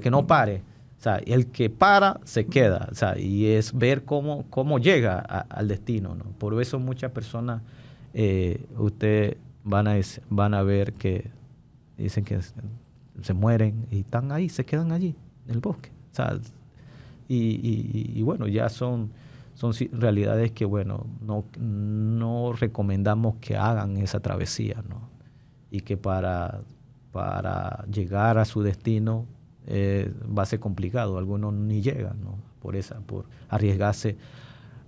que 0.00 0.10
no 0.10 0.26
pare. 0.26 0.62
O 0.98 1.02
sea, 1.02 1.16
el 1.18 1.46
que 1.48 1.70
para 1.70 2.20
se 2.24 2.46
queda. 2.46 2.88
O 2.90 2.94
sea, 2.94 3.18
y 3.18 3.46
es 3.46 3.72
ver 3.76 4.04
cómo, 4.04 4.44
cómo 4.50 4.78
llega 4.78 5.18
a- 5.18 5.40
al 5.50 5.68
destino. 5.68 6.14
¿no? 6.14 6.24
Por 6.38 6.60
eso 6.60 6.78
muchas 6.78 7.12
personas, 7.12 7.62
eh, 8.14 8.64
usted 8.78 9.36
van 9.62 9.88
a, 9.88 9.96
van 10.30 10.54
a 10.54 10.62
ver 10.62 10.92
que 10.94 11.30
dicen 11.98 12.24
que 12.24 12.40
se, 13.22 13.32
mueren 13.34 13.86
y 13.90 14.00
están 14.00 14.32
ahí, 14.32 14.48
se 14.48 14.64
quedan 14.64 14.90
allí, 14.92 15.14
en 15.46 15.54
el 15.54 15.60
bosque. 15.60 15.90
O 16.12 16.14
sea, 16.16 16.38
y, 17.28 17.36
y- 17.36 18.12
y 18.14 18.22
bueno, 18.22 18.46
ya 18.48 18.68
son, 18.68 19.10
son 19.54 19.72
realidades 19.92 20.52
que, 20.52 20.64
bueno, 20.64 21.06
no, 21.20 21.44
no 21.58 22.52
recomendamos 22.52 23.36
que 23.40 23.56
hagan 23.56 23.96
esa 23.98 24.20
travesía, 24.20 24.82
¿no? 24.88 25.08
Y 25.70 25.80
que 25.80 25.96
para, 25.96 26.60
para 27.16 27.86
llegar 27.90 28.36
a 28.36 28.44
su 28.44 28.62
destino 28.62 29.24
eh, 29.66 30.12
va 30.36 30.42
a 30.42 30.44
ser 30.44 30.60
complicado, 30.60 31.16
algunos 31.16 31.54
ni 31.54 31.80
llegan. 31.80 32.18
Por 32.60 32.76
esa, 32.76 33.00
por 33.00 33.24
arriesgarse 33.48 34.18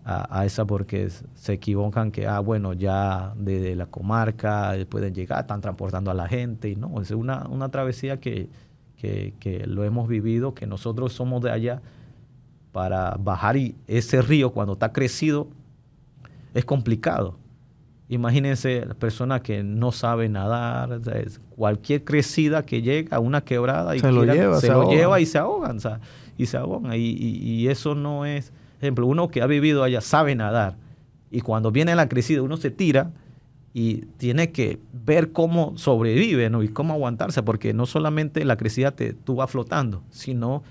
a, 0.04 0.44
esa 0.44 0.66
porque 0.66 1.08
se 1.08 1.52
equivocan 1.54 2.10
que, 2.10 2.26
ah, 2.26 2.40
bueno, 2.40 2.74
ya 2.74 3.32
desde 3.34 3.74
la 3.76 3.86
comarca 3.86 4.74
pueden 4.90 5.14
llegar, 5.14 5.40
están 5.40 5.62
transportando 5.62 6.10
a 6.10 6.14
la 6.14 6.28
gente, 6.28 6.76
no, 6.76 7.00
es 7.00 7.12
una, 7.12 7.46
una 7.48 7.70
travesía 7.70 8.20
que, 8.20 8.50
que, 8.98 9.32
que 9.40 9.66
lo 9.66 9.84
hemos 9.84 10.06
vivido, 10.06 10.52
que 10.52 10.66
nosotros 10.66 11.14
somos 11.14 11.40
de 11.42 11.50
allá, 11.50 11.80
para 12.72 13.16
bajar 13.18 13.56
y 13.56 13.74
ese 13.86 14.20
río 14.20 14.52
cuando 14.52 14.74
está 14.74 14.92
crecido 14.92 15.48
es 16.52 16.66
complicado. 16.66 17.38
Imagínense 18.10 18.86
la 18.86 18.94
persona 18.94 19.42
que 19.42 19.62
no 19.62 19.92
sabe 19.92 20.28
nadar, 20.30 21.00
cualquier 21.50 22.04
crecida 22.04 22.64
que 22.64 22.80
llega 22.80 23.16
a 23.18 23.20
una 23.20 23.42
quebrada 23.42 23.94
y 23.96 24.00
Se 24.00 24.10
lo 24.10 24.24
lleva, 24.24 24.54
se 24.60 24.66
se 24.68 24.72
lo 24.72 24.80
ahoga. 24.82 24.96
lleva 24.96 25.20
y 25.20 25.26
se 25.26 25.38
ahogan, 25.38 25.76
o 25.76 25.80
sea, 25.80 26.00
y 26.38 26.46
se 26.46 26.56
ahogan. 26.56 26.94
Y, 26.94 26.96
y- 26.96 27.38
y 27.42 27.68
eso 27.68 27.94
no 27.94 28.24
es, 28.24 28.52
ejemplo, 28.80 29.06
uno 29.06 29.28
que 29.28 29.42
ha 29.42 29.46
vivido 29.46 29.82
allá 29.84 30.00
sabe 30.00 30.34
nadar 30.34 30.76
y 31.30 31.42
cuando 31.42 31.70
viene 31.70 31.94
la 31.94 32.08
crecida 32.08 32.40
uno 32.40 32.56
se 32.56 32.70
tira 32.70 33.10
y 33.74 34.06
tiene 34.16 34.52
que 34.52 34.78
ver 34.92 35.32
cómo 35.32 35.76
sobrevive 35.76 36.48
¿no? 36.48 36.62
y 36.62 36.68
cómo 36.68 36.94
aguantarse, 36.94 37.42
porque 37.42 37.74
no 37.74 37.84
solamente 37.84 38.42
la 38.46 38.56
crecida 38.56 38.92
te, 38.92 39.12
tú 39.12 39.34
vas 39.36 39.50
flotando, 39.50 40.02
sino 40.10 40.62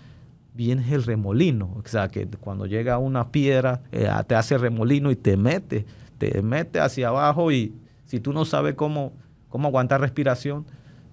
viene 0.56 0.84
el 0.92 1.04
remolino, 1.04 1.70
o 1.78 1.88
sea, 1.88 2.08
que 2.08 2.26
cuando 2.28 2.66
llega 2.66 2.98
una 2.98 3.30
piedra 3.30 3.82
eh, 3.92 4.10
te 4.26 4.34
hace 4.34 4.58
remolino 4.58 5.12
y 5.12 5.16
te 5.16 5.38
mete, 5.38 5.86
te 6.18 6.42
mete 6.42 6.80
hacia 6.80 7.10
abajo 7.10 7.52
y 7.52 7.74
si 8.06 8.20
tú 8.20 8.34
no 8.34 8.46
sabes 8.46 8.76
cómo, 8.76 9.14
cómo 9.50 9.68
aguantar 9.68 10.02
respiración, 10.02 10.66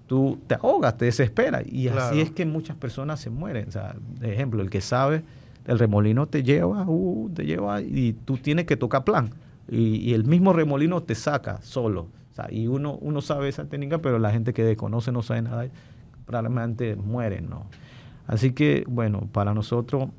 tú 0.07 0.37
te 0.47 0.55
ahogas, 0.55 0.97
te 0.97 1.05
desesperas. 1.05 1.63
Y 1.65 1.87
Claro. 1.87 2.01
así 2.01 2.21
es 2.21 2.31
que 2.31 2.45
muchas 2.45 2.75
personas 2.77 3.19
se 3.19 3.29
mueren. 3.29 3.67
O 3.67 3.71
sea, 3.71 3.95
de 4.19 4.33
ejemplo, 4.33 4.61
el 4.61 4.69
que 4.69 4.81
sabe, 4.81 5.23
el 5.65 5.79
remolino 5.79 6.27
te 6.27 6.43
lleva, 6.43 6.85
uh, 6.87 7.29
te 7.33 7.45
lleva 7.45 7.81
y 7.81 8.13
tú 8.25 8.37
tienes 8.37 8.65
que 8.65 8.77
tocar 8.77 9.03
plan. 9.03 9.31
Y, 9.69 9.97
y 9.97 10.13
el 10.13 10.23
mismo 10.25 10.53
remolino 10.53 11.01
te 11.01 11.15
saca 11.15 11.59
solo. 11.63 12.01
O 12.31 12.35
sea, 12.35 12.47
y 12.51 12.67
uno, 12.67 12.97
uno 13.01 13.21
sabe 13.21 13.49
esa 13.49 13.65
técnica, 13.65 13.97
pero 13.99 14.19
la 14.19 14.29
gente 14.31 14.53
que 14.53 14.63
desconoce, 14.63 15.11
no 15.11 15.21
sabe 15.23 15.41
nada, 15.41 15.65
probablemente 16.25 16.95
mueren, 16.95 17.49
¿no? 17.49 17.65
Así 18.27 18.51
que, 18.51 18.83
bueno, 18.87 19.27
para 19.31 19.53
nosotros, 19.53 20.09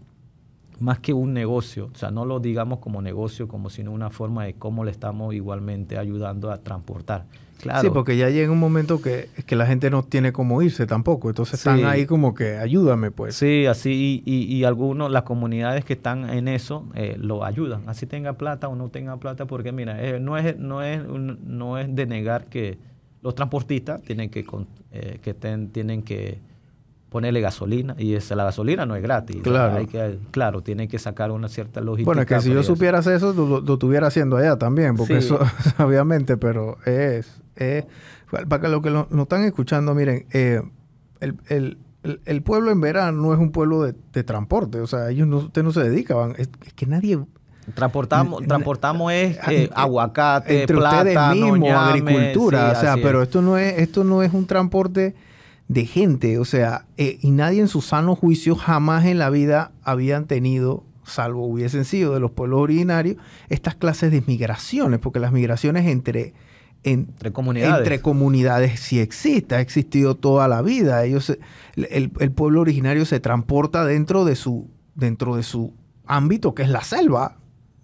más 0.80 0.98
que 0.98 1.12
un 1.12 1.32
negocio, 1.32 1.90
o 1.94 1.96
sea, 1.96 2.10
no 2.10 2.24
lo 2.24 2.38
digamos 2.40 2.78
como 2.80 3.00
negocio, 3.02 3.48
como 3.48 3.70
sino 3.70 3.92
una 3.92 4.10
forma 4.10 4.44
de 4.44 4.54
cómo 4.54 4.84
le 4.84 4.90
estamos 4.90 5.34
igualmente 5.34 5.96
ayudando 5.98 6.50
a 6.50 6.58
transportar. 6.58 7.24
Claro, 7.60 7.80
Sí, 7.80 7.88
porque 7.90 8.18
ya 8.18 8.28
llega 8.28 8.52
un 8.52 8.58
momento 8.58 9.00
que, 9.00 9.30
que 9.46 9.56
la 9.56 9.64
gente 9.64 9.88
no 9.88 10.02
tiene 10.02 10.30
cómo 10.30 10.60
irse 10.60 10.86
tampoco. 10.86 11.30
Entonces 11.30 11.58
Sí. 11.58 11.70
están 11.70 11.86
ahí 11.86 12.04
como 12.04 12.34
que 12.34 12.58
ayúdame, 12.58 13.10
pues. 13.10 13.34
Sí, 13.34 13.64
así, 13.64 14.22
y, 14.26 14.30
y, 14.30 14.54
y 14.54 14.64
algunos, 14.64 15.10
las 15.10 15.22
comunidades 15.22 15.82
que 15.86 15.94
están 15.94 16.28
en 16.28 16.48
eso, 16.48 16.84
eh, 16.94 17.16
lo 17.18 17.44
ayudan, 17.46 17.84
así 17.88 18.04
tenga 18.06 18.34
plata 18.34 18.68
o 18.68 18.76
no 18.76 18.90
tenga 18.90 19.16
plata, 19.16 19.46
porque 19.46 19.72
mira, 19.72 20.02
eh, 20.04 20.20
no, 20.20 20.36
es, 20.36 20.58
no, 20.58 20.82
es, 20.82 21.02
no 21.08 21.78
es 21.78 21.94
de 21.94 22.04
negar 22.04 22.44
que 22.44 22.78
los 23.22 23.34
transportistas 23.34 24.02
tienen 24.02 24.28
que, 24.28 24.44
con- 24.44 24.66
eh, 24.92 25.18
que 25.22 25.32
ten- 25.32 25.70
tienen 25.70 26.02
que 26.02 26.38
ponerle 27.16 27.40
gasolina, 27.40 27.94
y 27.98 28.14
esa, 28.14 28.34
la 28.36 28.44
gasolina 28.44 28.84
no 28.84 28.94
es 28.94 29.02
gratis. 29.02 29.38
Claro. 29.42 29.76
hay 29.76 29.86
que, 29.86 30.18
claro, 30.30 30.60
tienen 30.62 30.86
que 30.88 30.98
sacar 30.98 31.30
una 31.30 31.48
cierta 31.48 31.80
logística. 31.80 32.06
Bueno, 32.08 32.20
es 32.22 32.28
que 32.28 32.40
si 32.42 32.50
yo 32.52 32.60
eso. 32.60 32.74
supieras 32.74 33.06
eso, 33.06 33.32
lo, 33.32 33.60
lo- 33.62 33.72
estuviera 33.72 34.08
haciendo 34.08 34.36
allá 34.36 34.56
también, 34.56 34.96
porque 34.96 35.20
Sí. 35.20 35.26
eso, 35.26 35.38
obviamente, 35.78 36.36
pero 36.36 36.76
es, 36.84 37.40
es- 37.56 37.84
para 38.30 38.60
que 38.60 38.68
lo 38.68 38.82
que 38.82 38.90
lo, 38.90 39.06
lo 39.10 39.22
están 39.22 39.44
escuchando, 39.44 39.94
miren, 39.94 40.26
eh, 40.32 40.60
el, 41.20 41.36
el- 41.48 41.78
el- 42.02 42.20
el 42.24 42.42
pueblo 42.42 42.70
en 42.70 42.80
verano 42.80 43.20
no 43.22 43.32
es 43.32 43.38
un 43.40 43.50
pueblo 43.50 43.82
de, 43.82 43.94
de 44.12 44.22
transporte, 44.24 44.78
o 44.80 44.86
sea, 44.86 45.08
ellos 45.10 45.26
no, 45.26 45.38
usted 45.38 45.62
no 45.62 45.72
se 45.72 45.82
dedican, 45.88 46.34
es, 46.36 46.50
es 46.66 46.72
que 46.74 46.86
nadie, 46.86 47.18
Transportamos, 47.74 48.46
transportamos 48.46 49.10
es 49.12 49.36
eh, 49.38 49.40
eh, 49.64 49.70
aguacate, 49.74 50.60
entre 50.60 50.76
plátano, 50.76 51.00
ustedes 51.10 51.34
mismos, 51.34 51.70
agricultura, 51.72 52.70
sí, 52.70 52.76
o 52.76 52.80
sea, 52.80 52.94
pero 53.02 53.22
es. 53.22 53.28
esto 53.28 53.42
no 53.42 53.56
es, 53.58 53.78
esto 53.80 54.04
no 54.04 54.22
es 54.22 54.32
un 54.32 54.46
transporte 54.46 55.14
de 55.68 55.84
gente, 55.86 56.38
o 56.38 56.44
sea, 56.44 56.86
eh, 56.96 57.18
y 57.20 57.30
nadie 57.32 57.60
en 57.60 57.68
su 57.68 57.80
sano 57.82 58.14
juicio 58.14 58.54
jamás 58.54 59.04
en 59.06 59.18
la 59.18 59.30
vida 59.30 59.72
habían 59.82 60.26
tenido, 60.26 60.84
salvo 61.04 61.44
hubiesen 61.46 61.84
sido 61.84 62.14
de 62.14 62.20
los 62.20 62.30
pueblos 62.30 62.60
originarios, 62.60 63.16
estas 63.48 63.74
clases 63.74 64.12
de 64.12 64.22
migraciones, 64.26 65.00
porque 65.00 65.18
las 65.18 65.32
migraciones 65.32 65.86
entre, 65.86 66.34
en- 66.84 67.08
entre 67.10 67.32
comunidades. 67.32 67.78
entre 67.78 68.00
comunidades 68.00 68.78
sí 68.78 69.00
existe, 69.00 69.56
ha 69.56 69.60
existido 69.60 70.14
toda 70.14 70.46
la 70.46 70.62
vida. 70.62 71.04
Ellos, 71.04 71.36
el, 71.74 72.12
el 72.20 72.30
pueblo 72.30 72.60
originario 72.60 73.04
se 73.04 73.18
transporta 73.18 73.84
dentro 73.84 74.24
de 74.24 74.36
su, 74.36 74.70
dentro 74.94 75.34
de 75.34 75.42
su 75.42 75.74
ámbito, 76.06 76.54
que 76.54 76.62
es 76.62 76.68
la 76.68 76.82
selva. 76.84 77.38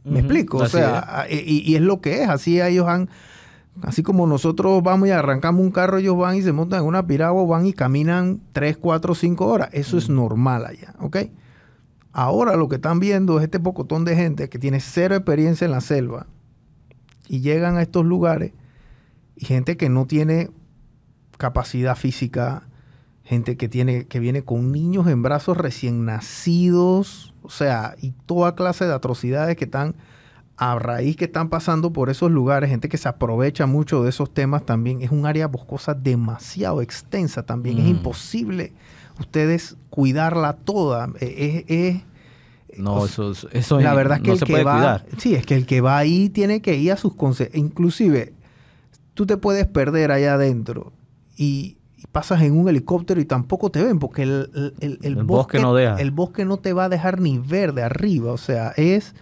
¿Me 0.05 0.21
explico? 0.21 0.59
O 0.59 0.67
sea, 0.69 1.27
y, 1.31 1.63
y 1.69 1.75
es 1.77 1.81
lo 1.83 2.01
que 2.01 2.23
es. 2.23 2.29
Así 2.29 2.61
ellos 2.61 2.87
han, 2.89 3.09
así 3.81 4.03
como 4.03 4.27
nosotros 4.27 4.83
vamos 4.83 5.09
y 5.09 5.13
arrancamos 5.13 5.63
un 5.63 5.71
carro, 5.71 5.99
ellos 5.99 6.17
van 6.17 6.37
y 6.37 6.43
se 6.43 6.53
montan 6.53 6.81
en 6.81 6.87
una 6.87 7.07
piragua, 7.07 7.45
van 7.45 7.67
y 7.67 7.73
caminan 7.73 8.41
3, 8.53 8.77
4, 8.77 9.15
5 9.15 9.47
horas. 9.47 9.69
Eso 9.73 9.97
es 9.97 10.09
normal 10.09 10.67
allá, 10.67 10.95
¿ok? 11.01 11.17
Ahora 12.13 12.57
lo 12.57 12.69
que 12.69 12.77
están 12.77 13.01
viendo 13.01 13.39
es 13.39 13.45
este 13.45 13.59
pocotón 13.59 14.05
de 14.05 14.15
gente 14.15 14.51
que 14.51 14.59
tiene 14.59 14.81
cero 14.81 15.15
experiencia 15.15 15.65
en 15.65 15.71
la 15.71 15.81
selva 15.81 16.27
y 17.27 17.41
llegan 17.41 17.79
a 17.79 17.83
estos 17.83 18.05
lugares 18.05 18.53
y 19.35 19.47
gente 19.47 19.79
que 19.79 19.89
no 19.89 20.07
tiene 20.07 20.51
capacidad 21.39 21.97
física, 21.97 22.69
gente 23.25 23.57
que 23.57 23.69
tiene 23.69 24.07
que 24.07 24.21
viene 24.21 24.45
con 24.45 24.73
niños 24.73 25.07
en 25.07 25.23
brazos 25.23 25.57
recién 25.57 26.05
nacidos, 26.05 27.33
o 27.43 27.49
sea, 27.49 27.95
y 28.01 28.11
toda 28.27 28.55
clase 28.55 28.85
de 28.85 28.93
atrocidades 28.93 29.57
que 29.57 29.65
están 29.65 29.95
a 30.71 30.79
raíz 30.79 31.17
que 31.17 31.25
están 31.25 31.49
pasando 31.49 31.93
por 31.93 32.09
esos 32.11 32.31
lugares, 32.31 32.71
gente 32.71 32.89
que 32.89 32.97
se 32.99 33.09
aprovecha 33.09 33.67
mucho 33.67 34.03
de 34.05 34.11
esos 34.11 34.33
temas 34.33 34.65
también, 34.65 35.03
es 35.03 35.11
un 35.11 35.27
área 35.27 35.47
boscosa 35.49 35.95
demasiado 35.95 36.83
extensa 36.83 37.43
también, 37.45 37.79
es 37.79 37.85
Mm. 37.85 37.89
imposible 37.89 38.73
ustedes 39.19 39.77
cuidarla 39.91 40.53
toda, 40.55 41.09
Eh, 41.21 41.65
es, 41.69 41.97
es- 42.77 42.79
No, 42.79 43.05
eso, 43.05 43.33
eso 43.53 43.81
la 43.81 43.91
es- 43.91 43.97
verdad 43.97 44.17
es 44.19 44.23
que 44.23 44.29
no 44.29 44.33
el 44.35 44.39
se 44.39 44.45
que 44.47 44.53
puede 44.53 44.65
va, 44.65 44.73
cuidar. 44.75 45.07
sí, 45.19 45.35
es 45.35 45.45
que 45.45 45.55
el 45.57 45.67
que 45.67 45.81
va 45.81 45.99
ahí 45.99 46.29
tiene 46.31 46.63
que 46.63 46.75
ir 46.77 46.93
a 46.93 46.97
sus 46.97 47.15
consejos. 47.15 47.55
Inclusive, 47.55 48.33
tú 49.15 49.27
te 49.27 49.37
puedes 49.37 49.67
perder 49.67 50.11
allá 50.11 50.35
adentro 50.35 50.93
y, 51.37 51.77
pasas 52.13 52.43
en 52.43 52.59
un 52.59 52.69
helicóptero 52.69 53.21
y 53.21 53.25
tampoco 53.25 53.71
te 53.71 53.83
ven 53.83 53.99
porque 53.99 54.23
el, 54.25 54.75
el, 54.81 55.17
bosque, 55.25 55.59
no 55.61 55.75
deja. 55.75 55.97
el 56.01 56.11
bosque 56.11 56.45
no 56.45 56.57
te 56.59 56.73
va 56.75 56.85
a 56.85 56.89
dejar 56.91 57.21
ni 57.21 57.39
ver 57.39 57.73
de 57.75 57.83
arriba. 57.85 58.33
O 58.33 58.37
sea, 58.39 58.73
es, 58.77 59.15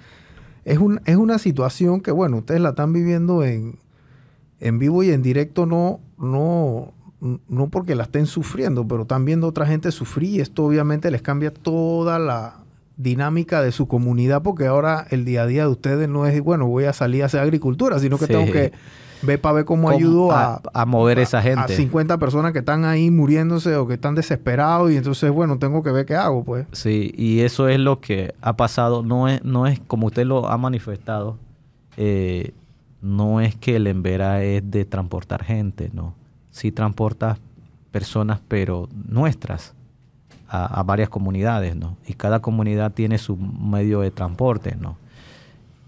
es, 0.65 0.79
un, 0.79 1.01
es 1.05 1.17
una 1.17 1.39
situación 1.39 2.01
que, 2.01 2.11
bueno, 2.11 2.39
ustedes 2.39 2.61
la 2.61 2.71
están 2.71 2.93
viviendo 2.93 3.45
en, 3.45 3.79
en 4.61 4.79
vivo 4.79 5.03
y 5.03 5.11
en 5.11 5.23
directo, 5.23 5.67
no, 5.67 6.01
no, 6.19 6.93
no 7.49 7.69
porque 7.69 7.95
la 7.95 8.05
estén 8.05 8.27
sufriendo, 8.27 8.87
pero 8.87 9.03
están 9.03 9.25
viendo 9.25 9.47
otra 9.47 9.67
gente 9.67 9.91
sufrir 9.93 10.31
y 10.37 10.41
esto 10.41 10.65
obviamente 10.65 11.11
les 11.11 11.23
cambia 11.23 11.53
toda 11.53 12.19
la 12.19 12.57
dinámica 12.97 13.63
de 13.63 13.73
su 13.73 13.89
comunidad 13.89 14.43
porque 14.43 14.67
ahora 14.67 15.07
el 15.11 15.25
día 15.25 15.43
a 15.43 15.47
día 15.47 15.63
de 15.63 15.71
ustedes 15.71 16.09
no 16.09 16.27
es, 16.27 16.41
bueno, 16.43 16.67
voy 16.67 16.85
a 16.85 16.93
salir 16.93 17.23
a 17.23 17.27
hacer 17.27 17.41
agricultura, 17.41 17.99
sino 17.99 18.19
que 18.19 18.27
tengo 18.27 18.53
que 18.53 18.73
ver 19.23 19.41
para 19.41 19.55
ver 19.55 19.65
cómo, 19.65 19.91
ayudo 19.91 20.33
a, 20.33 20.61
a, 20.73 20.87
mover 20.87 21.19
esa 21.19 21.43
gente. 21.43 21.61
A 21.61 21.77
50 21.77 22.19
personas 22.19 22.53
que 22.53 22.61
están 22.61 22.85
ahí 22.85 23.11
muriéndose 23.11 23.77
o 23.77 23.87
que 23.87 23.95
están 23.95 24.15
desesperados 24.15 24.91
y 24.91 24.97
entonces, 24.97 25.31
bueno, 25.31 25.59
tengo 25.59 25.83
que 25.83 25.91
ver 25.91 26.07
qué 26.07 26.15
hago, 26.15 26.45
pues. 26.45 26.67
Sí, 26.73 27.13
y 27.17 27.41
eso 27.41 27.69
es 27.69 27.79
lo 27.79 28.01
que 28.01 28.35
ha 28.41 28.57
pasado, 28.57 29.03
no 29.03 29.29
es, 29.29 29.45
no 29.45 29.67
es 29.67 29.81
como 29.87 30.07
usted 30.09 30.25
lo 30.25 30.49
ha 30.49 30.59
manifestado, 30.59 31.37
eh, 31.97 32.53
no 33.03 33.41
es 33.41 33.57
que 33.57 33.77
el 33.77 33.87
Embera 33.87 34.43
es 34.43 34.71
de 34.71 34.85
transportar 34.85 35.45
gente, 35.45 35.91
no 35.93 36.15
sí 36.51 36.73
transporta 36.73 37.39
personas, 37.91 38.41
pero 38.49 38.89
nuestras, 39.09 39.75
a, 40.49 40.83
varias 40.83 41.09
comunidades, 41.09 41.77
¿no? 41.77 41.97
Y 42.07 42.15
cada 42.15 42.41
comunidad 42.41 42.93
tiene 42.93 43.19
su 43.19 43.37
medio 43.37 44.01
de 44.01 44.11
transporte, 44.11 44.77
¿no? 44.79 44.97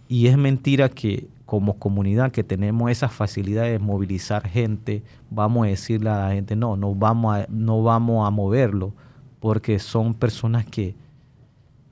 Y 0.08 0.28
es 0.28 0.36
mentira 0.36 0.88
que 0.88 1.26
como 1.52 1.74
comunidad 1.74 2.32
que 2.32 2.44
tenemos 2.44 2.90
esa 2.90 3.10
facilidad 3.10 3.64
de 3.64 3.78
movilizar 3.78 4.48
gente, 4.48 5.02
vamos 5.28 5.66
a 5.66 5.68
decirle 5.68 6.08
a 6.08 6.28
la 6.28 6.32
gente, 6.32 6.56
no, 6.56 6.78
no 6.78 6.94
vamos 6.94 7.36
a, 7.36 7.46
no 7.50 7.82
vamos 7.82 8.26
a 8.26 8.30
moverlo, 8.30 8.94
porque 9.38 9.78
son 9.78 10.14
personas 10.14 10.64
que 10.64 10.94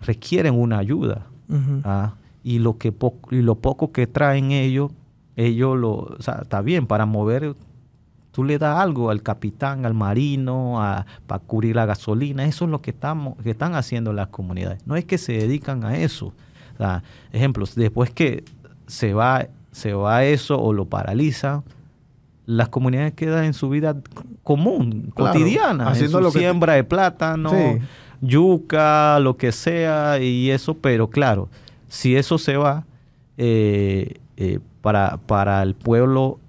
requieren 0.00 0.58
una 0.58 0.78
ayuda. 0.78 1.26
¿ah? 1.84 2.14
y, 2.42 2.58
lo 2.58 2.78
que 2.78 2.90
y 3.32 3.42
lo 3.42 3.56
poco 3.56 3.92
que 3.92 4.06
traen 4.06 4.50
ellos, 4.50 4.92
ellos 5.36 5.76
lo, 5.76 5.90
o 5.90 6.22
sea, 6.22 6.38
está 6.40 6.62
bien, 6.62 6.86
para 6.86 7.04
mover 7.04 7.54
Tú 8.32 8.44
le 8.44 8.58
das 8.58 8.78
algo 8.78 9.10
al 9.10 9.22
capitán, 9.22 9.84
al 9.84 9.92
marino, 9.92 11.04
para 11.26 11.38
cubrir 11.40 11.76
la 11.76 11.84
gasolina. 11.84 12.46
Eso 12.46 12.64
es 12.64 12.70
lo 12.70 12.80
que, 12.80 12.92
estamos, 12.92 13.36
que 13.42 13.50
están 13.50 13.74
haciendo 13.74 14.14
las 14.14 14.28
comunidades. 14.28 14.86
No 14.86 14.96
es 14.96 15.04
que 15.04 15.18
se 15.18 15.34
dedican 15.34 15.84
a 15.84 15.98
eso. 15.98 16.32
O 16.78 17.00
ejemplos, 17.32 17.74
después 17.74 18.10
que 18.10 18.42
se 18.90 19.14
va, 19.14 19.46
se 19.70 19.94
va 19.94 20.24
eso 20.24 20.60
o 20.60 20.72
lo 20.72 20.86
paraliza, 20.86 21.62
las 22.44 22.68
comunidades 22.68 23.14
quedan 23.14 23.44
en 23.44 23.54
su 23.54 23.70
vida 23.70 23.96
común, 24.42 25.12
cotidiana, 25.14 25.88
haciendo 25.88 26.20
lo 26.20 26.32
siembra 26.32 26.74
de 26.74 26.82
plátano, 26.82 27.52
yuca, 28.20 29.20
lo 29.20 29.36
que 29.36 29.52
sea, 29.52 30.18
y 30.20 30.50
eso, 30.50 30.74
pero 30.74 31.08
claro, 31.08 31.48
si 31.88 32.16
eso 32.16 32.36
se 32.38 32.56
va, 32.56 32.84
eh, 33.38 34.14
eh, 34.36 34.58
para, 34.80 35.18
para 35.18 35.62
el 35.62 35.74
pueblo 35.74 36.40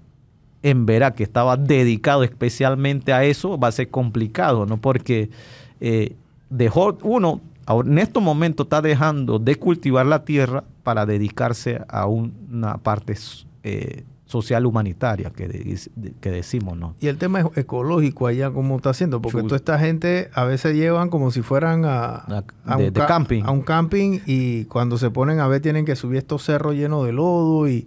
en 0.64 0.84
Verá, 0.84 1.12
que 1.12 1.22
estaba 1.22 1.56
dedicado 1.56 2.24
especialmente 2.24 3.12
a 3.12 3.24
eso, 3.24 3.56
va 3.58 3.68
a 3.68 3.72
ser 3.72 3.88
complicado, 3.88 4.66
¿no? 4.66 4.78
Porque 4.78 5.30
eh, 5.80 6.16
dejó, 6.50 6.98
uno, 7.02 7.40
en 7.68 7.98
estos 7.98 8.22
momentos 8.22 8.66
está 8.66 8.82
dejando 8.82 9.38
de 9.38 9.54
cultivar 9.54 10.06
la 10.06 10.24
tierra 10.24 10.64
para 10.82 11.06
dedicarse 11.06 11.82
a 11.88 12.06
una 12.06 12.78
parte 12.78 13.14
eh, 13.62 14.04
social 14.32 14.64
humanitaria 14.64 15.30
que, 15.30 15.78
que, 16.20 16.30
decimos, 16.30 16.78
¿no? 16.78 16.94
Y 17.00 17.08
el 17.08 17.18
tema 17.18 17.40
es 17.40 17.46
ecológico 17.56 18.26
allá, 18.26 18.50
¿cómo 18.50 18.76
está 18.76 18.90
haciendo? 18.90 19.20
Porque 19.20 19.42
toda 19.42 19.56
esta 19.56 19.78
gente 19.78 20.30
a 20.32 20.44
veces 20.44 20.74
llevan 20.74 21.10
como 21.10 21.30
si 21.30 21.42
fueran 21.42 21.84
a, 21.84 22.24
un 22.64 22.90
camping. 22.92 23.42
a 23.44 23.50
un 23.50 23.60
camping 23.60 24.20
y 24.26 24.64
cuando 24.64 24.96
se 24.96 25.10
ponen 25.10 25.38
a 25.40 25.48
ver 25.48 25.60
tienen 25.60 25.84
que 25.84 25.96
subir 25.96 26.18
estos 26.18 26.44
cerros 26.44 26.74
llenos 26.74 27.04
de 27.04 27.12
lodo 27.12 27.68
y 27.68 27.86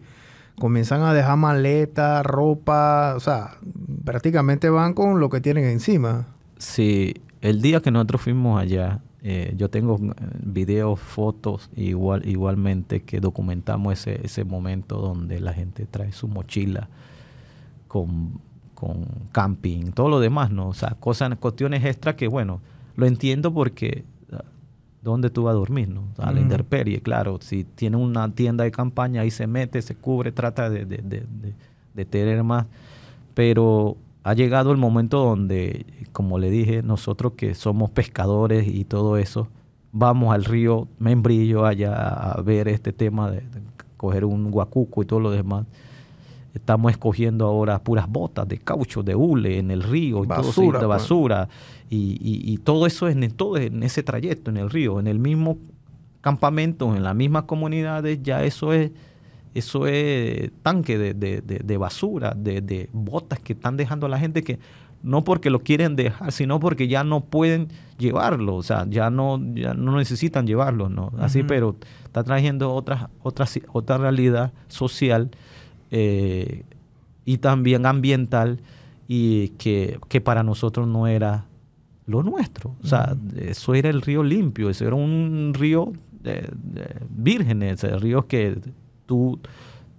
comienzan 0.60 1.02
a 1.02 1.14
dejar 1.14 1.38
maletas, 1.38 2.24
ropa, 2.24 3.14
o 3.16 3.20
sea, 3.20 3.58
prácticamente 4.04 4.70
van 4.70 4.94
con 4.94 5.20
lo 5.20 5.30
que 5.30 5.42
tienen 5.42 5.66
encima. 5.66 6.28
Sí, 6.58 7.16
el 7.42 7.62
día 7.62 7.82
que 7.82 7.92
nosotros 7.92 8.22
fuimos 8.22 8.62
allá, 8.62 9.02
eh, 9.28 9.56
yo 9.58 9.72
tengo 9.72 9.98
eh, 9.98 10.14
videos, 10.44 11.00
fotos, 11.00 11.72
igual, 11.76 12.28
igualmente 12.28 13.02
que 13.02 13.20
documentamos 13.20 13.94
ese, 13.94 14.24
ese 14.24 14.44
momento 14.44 14.98
donde 14.98 15.40
la 15.40 15.52
gente 15.52 15.88
trae 15.88 16.12
su 16.12 16.28
mochila 16.28 16.90
con, 17.88 18.40
con 18.76 19.08
camping, 19.32 19.94
todo 19.94 20.10
lo 20.10 20.20
demás, 20.20 20.52
¿no? 20.52 20.68
O 20.68 20.76
sea, 20.76 20.92
cosas, 21.00 21.36
cuestiones 21.40 21.84
extra 21.84 22.16
que, 22.16 22.28
bueno, 22.28 22.62
lo 22.96 23.08
entiendo 23.08 23.52
porque 23.52 24.04
dónde 25.02 25.32
tú 25.32 25.46
vas 25.46 25.54
a 25.54 25.56
dormir, 25.56 25.90
¿no? 25.90 26.04
A 26.20 26.32
la 26.32 26.40
interperie, 26.40 27.02
claro. 27.02 27.40
Si 27.42 27.64
tiene 27.64 27.98
una 27.98 28.30
tienda 28.32 28.64
de 28.64 28.70
campaña, 28.70 29.22
ahí 29.22 29.32
se 29.32 29.48
mete, 29.48 29.82
se 29.82 29.96
cubre, 29.96 30.32
trata 30.32 30.70
de, 30.70 30.86
de, 30.86 32.06
tener 32.06 32.44
más. 32.44 32.68
Pero 33.34 33.98
ha 34.26 34.34
llegado 34.34 34.72
el 34.72 34.78
momento 34.78 35.20
donde, 35.20 35.86
como 36.12 36.40
le 36.40 36.50
dije, 36.50 36.82
nosotros 36.82 37.34
que 37.38 37.54
somos 37.54 37.92
pescadores 37.92 38.68
y 38.68 38.84
todo 38.84 39.18
eso, 39.18 39.50
vamos 39.92 40.34
al 40.34 40.46
río 40.46 40.88
Membrillo 40.98 41.64
allá 41.64 41.94
a 41.94 42.42
ver 42.42 42.68
este 42.68 42.92
tema 42.92 43.30
de, 43.30 43.44
coger 43.98 44.26
un 44.26 44.50
guacuco 44.50 45.04
y 45.04 45.06
todo 45.06 45.20
lo 45.20 45.30
demás. 45.30 45.68
Estamos 46.56 46.92
escogiendo 46.92 47.46
ahora 47.46 47.84
puras 47.84 48.10
botas 48.10 48.48
de 48.48 48.58
caucho, 48.58 49.04
de 49.04 49.14
hule 49.14 49.60
en 49.60 49.70
el 49.70 49.84
río 49.84 50.24
y 50.24 50.28
todo 50.28 50.50
eso, 50.50 50.62
de 50.64 50.72
pues. 50.72 50.88
basura. 50.88 51.48
Y, 51.92 52.58
todo 52.64 52.88
eso 52.88 53.08
es 53.08 53.16
en, 53.16 53.30
todo 53.30 53.58
en 53.58 53.84
ese 53.84 54.02
trayecto, 54.02 54.50
en 54.50 54.58
el 54.58 54.72
río, 54.72 55.00
en 55.00 55.06
el 55.06 55.20
mismo 55.20 55.60
campamento, 56.22 56.96
en 56.96 57.04
las 57.04 57.14
mismas 57.14 57.44
comunidades, 57.44 58.24
ya 58.24 58.44
eso 58.44 58.74
es 58.74 58.90
eso 59.56 59.88
es 59.88 60.52
tanque 60.62 60.98
de, 60.98 61.78
basura, 61.78 62.34
de, 62.36 62.90
botas 62.94 63.40
que 63.40 63.54
están 63.54 63.78
dejando 63.78 64.06
a 64.06 64.10
la 64.10 64.20
gente 64.20 64.44
que 64.44 64.60
no 65.02 65.24
porque 65.24 65.50
lo 65.50 65.62
quieren 65.62 65.96
dejar, 65.96 66.32
sino 66.32 66.60
porque 66.60 66.88
ya 66.88 67.04
no 67.04 67.22
pueden 67.22 67.70
llevarlo, 67.98 68.56
o 68.56 68.64
sea, 68.64 68.86
ya 68.90 69.10
no, 69.10 69.40
ya 69.54 69.74
no 69.74 69.96
necesitan 69.98 70.46
llevarlo, 70.46 70.90
¿no? 70.90 71.12
Así, 71.20 71.44
pero 71.44 71.76
está 72.04 72.24
trayendo 72.24 72.74
otra, 72.74 73.10
otra, 73.24 73.46
otra 73.72 73.98
realidad 73.98 74.52
social 74.68 75.32
eh, 75.92 76.64
y 77.24 77.38
también 77.38 77.86
ambiental 77.86 78.60
y 79.08 79.50
que, 79.50 80.00
que 80.10 80.22
para 80.22 80.44
nosotros 80.44 80.88
no 80.88 81.08
era 81.08 81.46
lo 82.08 82.24
nuestro. 82.24 82.76
O 82.84 82.88
sea, 82.88 83.16
eso 83.38 83.74
era 83.74 83.90
el 83.90 84.02
río 84.02 84.24
limpio, 84.24 84.70
eso 84.70 84.86
era 84.86 84.96
un 84.96 85.54
río 85.54 85.94
de, 86.22 86.50
virgen, 87.10 87.64
ese 87.64 87.96
río 87.98 88.28
que 88.28 88.58
tú, 89.06 89.40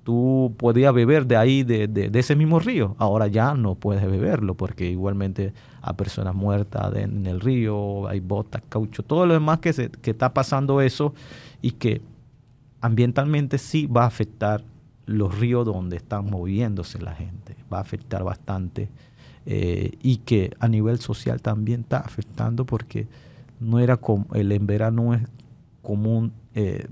tú 0.04 0.54
podías 0.56 0.94
beber 0.94 1.26
de 1.26 1.36
ahí, 1.36 1.62
de, 1.62 1.88
de, 1.88 2.18
ese 2.18 2.36
mismo 2.36 2.58
río. 2.58 2.94
Ahora 2.98 3.26
ya 3.26 3.54
no 3.54 3.74
puedes 3.74 4.04
beberlo 4.04 4.54
porque 4.54 4.90
igualmente 4.90 5.52
hay 5.82 5.94
personas 5.94 6.34
muertas 6.34 6.94
en 6.96 7.26
el 7.26 7.40
río, 7.40 8.08
hay 8.08 8.20
botas, 8.20 8.62
caucho, 8.68 9.02
todo 9.02 9.26
lo 9.26 9.34
demás 9.34 9.58
que, 9.58 9.72
se, 9.72 9.90
que 9.90 10.10
está 10.10 10.32
pasando 10.32 10.80
eso 10.80 11.14
y 11.62 11.72
que 11.72 12.02
ambientalmente 12.80 13.58
sí 13.58 13.86
va 13.86 14.04
a 14.04 14.06
afectar 14.06 14.62
los 15.06 15.38
ríos 15.38 15.64
donde 15.64 15.96
están 15.96 16.28
moviéndose 16.28 17.00
la 17.00 17.14
gente, 17.14 17.56
va 17.72 17.78
a 17.78 17.80
afectar 17.80 18.24
bastante 18.24 18.88
eh, 19.46 19.92
y 20.02 20.18
que 20.18 20.52
a 20.58 20.68
nivel 20.68 20.98
social 20.98 21.40
también 21.40 21.82
está 21.82 21.98
afectando 21.98 22.66
porque 22.66 23.06
no 23.60 23.78
era 23.78 23.96
como, 23.96 24.26
el 24.34 24.50
en 24.50 24.66
verano 24.66 25.14
es 25.14 25.22
común 25.82 26.32
eh, 26.54 26.86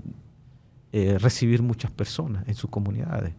eh, 0.97 1.17
recibir 1.19 1.61
muchas 1.61 1.91
personas 1.91 2.47
en 2.47 2.55
sus 2.55 2.69
comunidades 2.69 3.33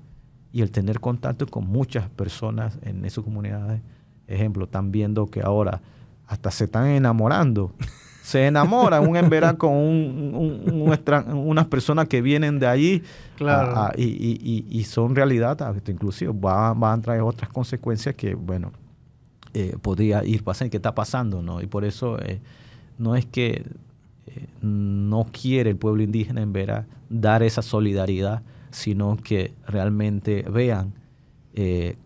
y 0.52 0.60
el 0.60 0.70
tener 0.70 1.00
contacto 1.00 1.46
con 1.46 1.66
muchas 1.66 2.10
personas 2.10 2.78
en 2.82 3.02
esas 3.06 3.24
comunidades, 3.24 3.80
ejemplo, 4.26 4.66
están 4.66 4.92
viendo 4.92 5.24
que 5.28 5.40
ahora 5.40 5.80
hasta 6.26 6.50
se 6.50 6.64
están 6.64 6.88
enamorando. 6.88 7.72
Se 8.22 8.44
enamoran 8.44 9.08
un 9.08 9.16
en 9.16 9.56
con 9.56 9.72
un, 9.72 10.98
unas 11.32 11.66
personas 11.68 12.08
que 12.08 12.20
vienen 12.20 12.58
de 12.58 12.66
allí 12.66 13.02
claro. 13.36 13.92
y, 13.96 14.66
y, 14.68 14.84
son 14.84 15.14
realidad, 15.14 15.56
inclusive 15.86 16.32
van, 16.34 16.80
van 16.80 16.98
a 16.98 17.02
traer 17.02 17.20
otras 17.22 17.48
consecuencias 17.50 18.16
que, 18.16 18.34
bueno, 18.34 18.72
eh, 19.54 19.76
podría 19.80 20.24
ir 20.24 20.42
pasando, 20.42 20.72
qué 20.72 20.76
está 20.76 20.92
pasando, 20.92 21.40
¿no? 21.40 21.62
Y 21.62 21.68
por 21.68 21.84
eso 21.84 22.18
eh, 22.20 22.40
no 22.98 23.14
es 23.14 23.24
que 23.26 23.64
eh, 24.26 24.46
no 24.60 25.26
quiere 25.30 25.70
el 25.70 25.76
pueblo 25.76 26.02
indígena 26.02 26.42
en 26.42 26.52
Vera 26.52 26.86
dar 27.08 27.42
esa 27.42 27.62
solidaridad, 27.62 28.42
sino 28.70 29.16
que 29.16 29.54
realmente 29.66 30.44
vean 30.50 30.94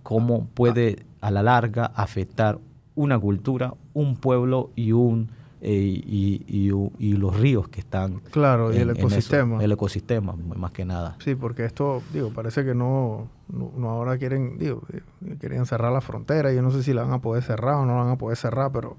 cómo 0.05 0.47
puede 0.55 1.05
a 1.21 1.33
la 1.33 1.43
larga 1.43 1.87
afectar 1.87 2.61
una 2.95 3.19
cultura, 3.19 3.75
un 3.95 4.17
pueblo 4.17 4.71
y 4.77 4.93
un 4.93 5.31
eh, 5.63 5.73
y, 5.73 6.43
y, 6.49 6.71
y, 6.99 7.13
los 7.17 7.39
ríos 7.39 7.69
que 7.69 7.81
están. 7.81 8.21
Claro, 8.31 8.73
y 8.73 8.79
el 8.79 8.91
ecosistema. 8.91 9.63
el 9.63 9.71
ecosistema, 9.71 10.35
más 10.57 10.71
que 10.71 10.87
nada. 10.87 11.17
Sí, 11.23 11.35
porque 11.35 11.67
esto, 11.67 12.03
digo, 12.15 12.31
parece 12.31 12.65
que 12.65 12.75
no, 12.75 13.29
no, 13.49 13.91
ahora 13.91 14.17
quieren, 14.17 14.59
digo, 14.59 14.83
eh, 14.91 15.37
querían 15.39 15.67
cerrar 15.67 15.93
la 15.93 16.01
frontera. 16.01 16.51
Yo 16.51 16.63
no 16.63 16.71
sé 16.71 16.83
si 16.83 16.95
la 16.95 17.03
van 17.03 17.13
a 17.13 17.21
poder 17.21 17.43
cerrar 17.43 17.75
o 17.75 17.85
no 17.85 17.95
la 17.95 18.05
van 18.05 18.13
a 18.13 18.17
poder 18.17 18.39
cerrar, 18.39 18.73
pero 18.73 18.97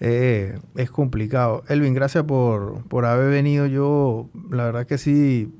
eh, 0.00 0.58
es 0.76 0.90
complicado. 0.90 1.62
Elvin, 1.68 1.94
gracias 1.94 2.24
por, 2.24 2.82
por 2.88 3.04
haber 3.04 3.30
venido. 3.30 3.66
Yo, 3.66 4.28
la 4.50 4.64
verdad 4.64 4.86
que 4.86 4.98
sí, 4.98 5.52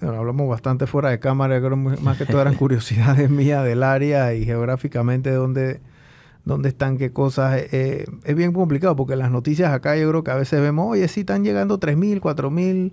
hablamos 0.00 0.48
bastante 0.48 0.86
fuera 0.86 1.10
de 1.10 1.18
cámara, 1.18 1.60
creo 1.60 1.76
más 1.76 2.18
que 2.18 2.26
todo 2.26 2.40
eran 2.40 2.54
curiosidades 2.56 3.30
mías 3.30 3.64
del 3.64 3.82
área 3.82 4.34
y 4.34 4.44
geográficamente 4.44 5.30
de 5.30 5.36
dónde 5.36 5.80
dónde 6.44 6.68
están 6.70 6.98
qué 6.98 7.12
cosas. 7.12 7.56
Eh, 7.56 7.68
eh, 7.72 8.04
es 8.24 8.36
bien 8.36 8.52
complicado 8.52 8.96
porque 8.96 9.16
las 9.16 9.30
noticias 9.30 9.72
acá 9.72 9.96
yo 9.96 10.08
creo 10.08 10.24
que 10.24 10.30
a 10.30 10.36
veces 10.36 10.60
vemos, 10.60 10.86
oye, 10.90 11.06
sí 11.08 11.20
están 11.20 11.44
llegando 11.44 11.78
3.000, 11.78 12.20
4.000 12.20 12.92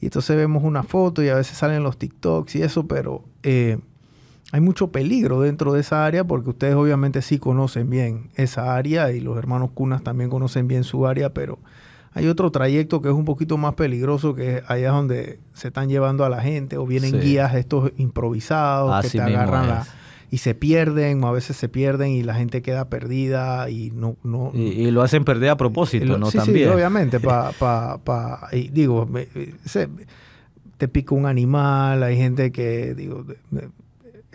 y 0.00 0.04
entonces 0.04 0.36
vemos 0.36 0.62
una 0.62 0.82
foto 0.82 1.22
y 1.22 1.28
a 1.28 1.34
veces 1.34 1.56
salen 1.56 1.82
los 1.82 1.98
TikToks 1.98 2.56
y 2.56 2.62
eso, 2.62 2.86
pero 2.86 3.24
eh, 3.42 3.78
hay 4.52 4.60
mucho 4.60 4.88
peligro 4.88 5.40
dentro 5.40 5.72
de 5.72 5.80
esa 5.80 6.06
área 6.06 6.24
porque 6.24 6.50
ustedes 6.50 6.74
obviamente 6.74 7.22
sí 7.22 7.38
conocen 7.38 7.90
bien 7.90 8.30
esa 8.36 8.76
área 8.76 9.10
y 9.12 9.20
los 9.20 9.36
hermanos 9.36 9.70
Cunas 9.74 10.02
también 10.02 10.30
conocen 10.30 10.68
bien 10.68 10.84
su 10.84 11.06
área, 11.06 11.34
pero 11.34 11.58
hay 12.12 12.28
otro 12.28 12.50
trayecto 12.50 13.02
que 13.02 13.08
es 13.08 13.14
un 13.14 13.24
poquito 13.24 13.58
más 13.58 13.74
peligroso 13.74 14.34
que 14.34 14.62
allá 14.68 14.90
donde 14.90 15.40
se 15.52 15.68
están 15.68 15.88
llevando 15.88 16.24
a 16.24 16.30
la 16.30 16.40
gente 16.40 16.78
o 16.78 16.86
vienen 16.86 17.20
guías 17.20 17.54
estos 17.54 17.92
improvisados 17.96 19.02
que 19.02 19.10
te 19.10 19.20
agarran 19.20 19.68
la 19.68 19.86
y 20.30 20.38
se 20.38 20.54
pierden, 20.54 21.22
o 21.22 21.28
a 21.28 21.32
veces 21.32 21.56
se 21.56 21.68
pierden 21.68 22.10
y 22.10 22.22
la 22.22 22.34
gente 22.34 22.62
queda 22.62 22.88
perdida 22.88 23.70
y 23.70 23.90
no... 23.92 24.16
no 24.24 24.50
y, 24.54 24.90
lo 24.90 25.02
hacen 25.02 25.24
perder 25.24 25.50
a 25.50 25.56
propósito, 25.56 26.18
¿no? 26.18 26.30
También. 26.30 26.68
Sí, 26.68 26.74
obviamente, 26.74 27.20
pa, 27.20 27.52
pa, 27.58 27.98
pa, 27.98 28.48
y 28.52 28.68
digo, 28.68 29.08
te 30.76 30.88
pica 30.88 31.14
un 31.14 31.26
animal, 31.26 32.02
hay 32.02 32.16
gente 32.16 32.50
que, 32.50 32.94
digo, 32.94 33.24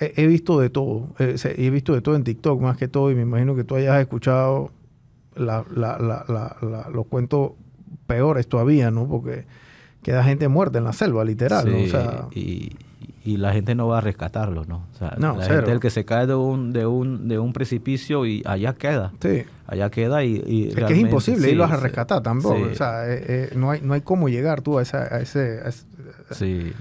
he, 0.02 0.28
visto 0.28 0.60
de 0.60 0.70
todo, 0.70 1.10
eh, 1.20 1.36
he 1.58 1.70
visto 1.70 1.94
de 1.94 2.02
todo 2.02 2.16
en 2.16 2.24
TikTok 2.24 2.60
más 2.62 2.78
que 2.78 2.88
todo 2.88 3.12
y 3.12 3.16
me 3.16 3.22
imagino 3.22 3.56
que 3.56 3.64
tú 3.64 3.76
hayas 3.76 4.00
escuchado 4.02 4.72
la, 5.36 5.64
la, 5.76 5.98
la, 6.00 6.90
los 6.92 7.06
cuentos 7.08 7.52
peores 8.08 8.48
todavía, 8.48 8.92
¿no? 8.92 9.08
Porque 9.08 9.46
queda 10.04 10.24
gente 10.24 10.48
muerta 10.48 10.80
en 10.80 10.86
la 10.86 10.94
selva, 10.94 11.24
literal. 11.24 11.68
O 11.74 11.88
sea, 11.88 12.28
y, 12.32 12.72
y 13.24 13.38
la 13.38 13.54
gente 13.54 13.76
no 13.76 13.88
va 13.88 14.00
a 14.00 14.02
rescatarlo, 14.02 14.66
¿no? 14.66 14.88
O 14.94 14.98
sea, 14.98 15.16
la 15.18 15.46
gente 15.46 15.72
el 15.72 15.80
que 15.80 15.90
se 15.90 16.06
cae 16.06 16.26
de 16.26 16.36
un, 16.36 16.74
de 16.74 16.86
un, 16.86 17.28
de 17.28 17.38
un 17.38 17.54
precipicio 17.54 18.26
y 18.26 18.42
allá 18.46 18.74
queda. 18.74 19.14
Sí. 19.22 19.44
Allá 19.68 19.90
queda 19.90 20.24
y, 20.24 20.70
es 20.70 20.76
que 20.76 20.94
es 20.94 21.00
imposible 21.00 21.52
irlos 21.52 21.72
a 21.72 21.78
rescatar 21.78 22.22
tampoco. 22.22 22.60
O 22.72 22.76
sea, 22.76 23.08
eh, 23.08 23.24
eh, 23.28 23.54
no, 23.56 23.72
hay, 23.72 23.82
no 23.82 23.94
hay 23.94 24.02
cómo 24.02 24.28
llegar 24.28 24.62
tú 24.62 24.80
a, 24.80 24.82
esa, 24.82 25.04
a 25.04 25.20
ese... 25.20 25.62
sí. 26.32 26.74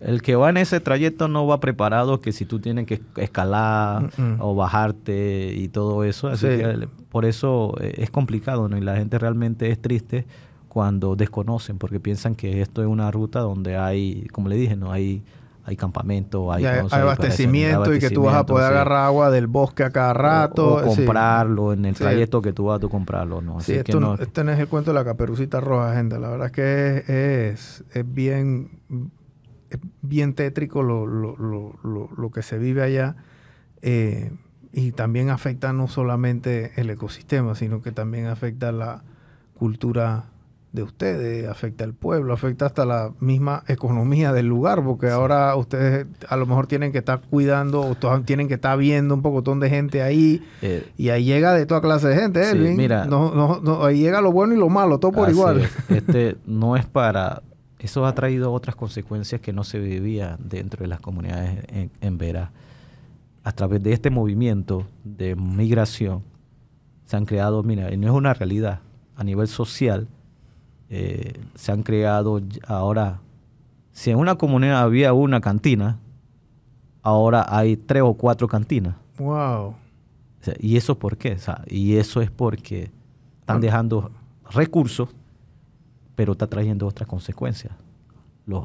El, 0.00 0.22
que 0.22 0.36
va 0.36 0.50
en 0.50 0.56
ese 0.56 0.80
trayecto 0.80 1.28
no 1.28 1.46
va 1.46 1.60
preparado 1.60 2.20
que 2.20 2.32
si 2.32 2.44
tú 2.44 2.60
tienes 2.60 2.86
que 2.86 3.02
escalar 3.16 4.10
o 4.38 4.54
bajarte 4.54 5.52
y 5.54 5.68
todo 5.68 6.04
eso. 6.04 6.28
Así 6.28 6.46
que 6.46 6.88
por 7.10 7.24
eso 7.24 7.74
eh, 7.80 7.94
es 7.98 8.10
complicado, 8.10 8.68
¿no? 8.68 8.76
Y 8.76 8.80
la 8.80 8.96
gente 8.96 9.18
realmente 9.18 9.70
es 9.70 9.80
triste 9.80 10.26
cuando 10.68 11.16
desconocen, 11.16 11.78
porque 11.78 12.00
piensan 12.00 12.34
que 12.34 12.60
esto 12.60 12.82
es 12.82 12.88
una 12.88 13.10
ruta 13.10 13.40
donde 13.40 13.76
hay, 13.76 14.26
como 14.32 14.48
le 14.48 14.56
dije, 14.56 14.76
no 14.76 14.92
hay 14.92 15.22
hay 15.66 15.76
campamento, 15.76 16.52
hay, 16.52 16.64
abastecimiento 16.64 17.92
y 17.92 17.98
que 17.98 18.10
tú 18.10 18.22
vas 18.22 18.36
a 18.36 18.46
poder 18.46 18.66
agarrar 18.66 19.06
agua 19.06 19.30
del 19.30 19.48
bosque 19.48 19.82
a 19.82 19.90
cada 19.90 20.12
rato. 20.12 20.76
O, 20.76 20.82
comprarlo 20.82 21.72
en 21.72 21.84
el 21.84 21.94
trayecto 21.96 22.40
que 22.40 22.52
tú 22.52 22.66
vas 22.66 22.80
a 22.80 22.88
comprarlo. 22.88 23.40
¿no? 23.40 23.58
Así 23.58 23.74
esto, 23.74 23.98
no, 23.98 24.14
este 24.14 24.44
no 24.44 24.52
es 24.52 24.60
el 24.60 24.68
cuento 24.68 24.92
de 24.92 24.94
la 24.94 25.04
caperucita 25.04 25.60
roja, 25.60 25.92
gente. 25.94 26.20
La 26.20 26.28
verdad 26.28 26.46
es 26.46 26.52
que 26.52 27.50
es, 27.50 27.84
es, 27.92 28.14
bien, 28.14 28.78
bien 30.02 30.34
tétrico 30.34 30.84
lo, 30.84 31.04
lo, 31.04 31.36
lo, 31.36 32.10
lo, 32.16 32.30
que 32.30 32.42
se 32.42 32.58
vive 32.58 32.84
allá. 32.84 33.16
Eh, 33.82 34.30
y 34.72 34.92
también 34.92 35.30
afecta 35.30 35.72
no 35.72 35.88
solamente 35.88 36.80
el 36.80 36.90
ecosistema, 36.90 37.56
sino 37.56 37.82
que 37.82 37.90
también 37.90 38.26
afecta 38.26 38.70
la 38.70 39.02
cultura 39.54 40.26
de 40.76 40.84
ustedes, 40.84 41.48
afecta 41.48 41.82
al 41.82 41.94
pueblo, 41.94 42.32
afecta 42.32 42.66
hasta 42.66 42.84
la 42.84 43.12
misma 43.18 43.64
economía 43.66 44.32
del 44.32 44.46
lugar, 44.46 44.84
porque 44.84 45.08
ahora 45.08 45.56
ustedes 45.56 46.06
a 46.28 46.36
lo 46.36 46.46
mejor 46.46 46.68
tienen 46.68 46.92
que 46.92 46.98
estar 46.98 47.20
cuidando, 47.22 47.80
o 47.80 48.20
tienen 48.20 48.46
que 48.46 48.54
estar 48.54 48.78
viendo 48.78 49.14
un 49.14 49.22
pocotón 49.22 49.58
de 49.58 49.70
gente 49.70 50.02
ahí, 50.02 50.46
eh, 50.62 50.86
y 50.96 51.08
ahí 51.08 51.24
llega 51.24 51.54
de 51.54 51.66
toda 51.66 51.80
clase 51.80 52.08
de 52.08 52.16
gente, 52.16 52.50
¿eh? 52.50 52.54
mira, 52.54 53.06
no, 53.06 53.60
no, 53.60 53.84
ahí 53.84 53.98
llega 53.98 54.20
lo 54.20 54.30
bueno 54.30 54.54
y 54.54 54.58
lo 54.58 54.68
malo, 54.68 55.00
todo 55.00 55.10
por 55.12 55.28
igual. 55.28 55.68
Este 55.88 56.36
no 56.46 56.76
es 56.76 56.86
para... 56.86 57.42
Eso 57.78 58.06
ha 58.06 58.14
traído 58.14 58.52
otras 58.52 58.76
consecuencias 58.76 59.40
que 59.40 59.52
no 59.52 59.64
se 59.64 59.78
vivían 59.78 60.38
dentro 60.38 60.82
de 60.82 60.88
las 60.88 61.00
comunidades 61.00 61.64
en, 61.68 61.90
en 62.00 62.18
Vera. 62.18 62.52
A 63.44 63.52
través 63.52 63.82
de 63.82 63.92
este 63.92 64.10
movimiento 64.10 64.86
de 65.04 65.36
migración 65.36 66.22
se 67.04 67.16
han 67.16 67.24
creado, 67.24 67.62
mira, 67.62 67.92
y 67.92 67.96
no 67.96 68.06
es 68.06 68.12
una 68.12 68.34
realidad, 68.34 68.80
a 69.16 69.24
nivel 69.24 69.48
social, 69.48 70.08
eh, 70.88 71.40
se 71.54 71.72
han 71.72 71.82
creado 71.82 72.40
ahora, 72.66 73.20
si 73.92 74.10
en 74.10 74.18
una 74.18 74.36
comunidad 74.36 74.82
había 74.82 75.12
una 75.12 75.40
cantina, 75.40 75.98
ahora 77.02 77.44
hay 77.48 77.76
tres 77.76 78.02
o 78.02 78.14
cuatro 78.14 78.48
cantinas. 78.48 78.94
Wow. 79.18 79.74
¿Y 80.60 80.76
eso 80.76 80.98
por 80.98 81.16
qué? 81.16 81.36
y 81.68 81.96
eso 81.96 82.20
es 82.20 82.30
porque 82.30 82.90
están 83.40 83.60
dejando 83.60 84.10
recursos, 84.50 85.08
pero 86.14 86.32
está 86.32 86.46
trayendo 86.46 86.86
otras 86.86 87.08
consecuencias. 87.08 87.72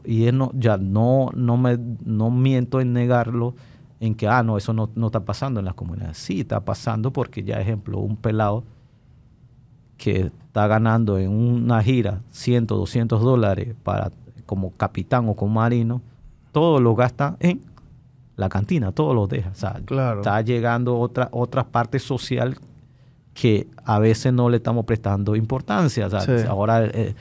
y 0.06 0.32
no, 0.32 0.52
ya 0.54 0.78
no, 0.78 1.30
no, 1.34 1.58
me, 1.58 1.78
no 2.06 2.30
miento 2.30 2.82
en 2.82 2.94
negarlo, 2.94 3.56
en 4.00 4.16
que, 4.16 4.28
ah, 4.28 4.44
no, 4.44 4.58
eso 4.58 4.74
no, 4.74 4.90
no 4.96 5.08
está 5.08 5.24
pasando 5.24 5.60
en 5.60 5.66
las 5.66 5.76
comunidades. 5.76 6.18
Sí, 6.18 6.42
está 6.42 6.60
pasando 6.60 7.12
porque 7.12 7.44
ya, 7.44 7.60
ejemplo, 7.60 8.00
un 8.00 8.18
pelado 8.18 8.64
que 9.98 10.32
está 10.52 10.68
ganando 10.68 11.18
en 11.18 11.32
una 11.32 11.82
gira 11.82 12.20
100, 12.32 12.68
200 12.68 13.22
dólares 13.22 13.74
para, 13.84 14.12
como 14.46 14.72
capitán 14.72 15.30
o 15.30 15.34
como 15.34 15.54
marino, 15.54 16.02
todo 16.52 16.82
lo 16.82 16.94
gasta 16.94 17.38
en 17.40 17.62
la 18.36 18.50
cantina, 18.50 18.92
todo 18.92 19.14
lo 19.14 19.28
deja. 19.28 19.52
Está 19.52 20.42
llegando 20.42 21.00
otra, 21.00 21.30
otra 21.32 21.64
parte 21.64 22.00
social 22.00 22.58
que 23.34 23.68
a 23.86 24.00
veces 24.00 24.34
no 24.34 24.50
le 24.50 24.58
estamos 24.58 24.84
prestando 24.84 25.38
importancia. 25.38 26.10
Ahora 26.50 26.84
eh, 26.84 27.16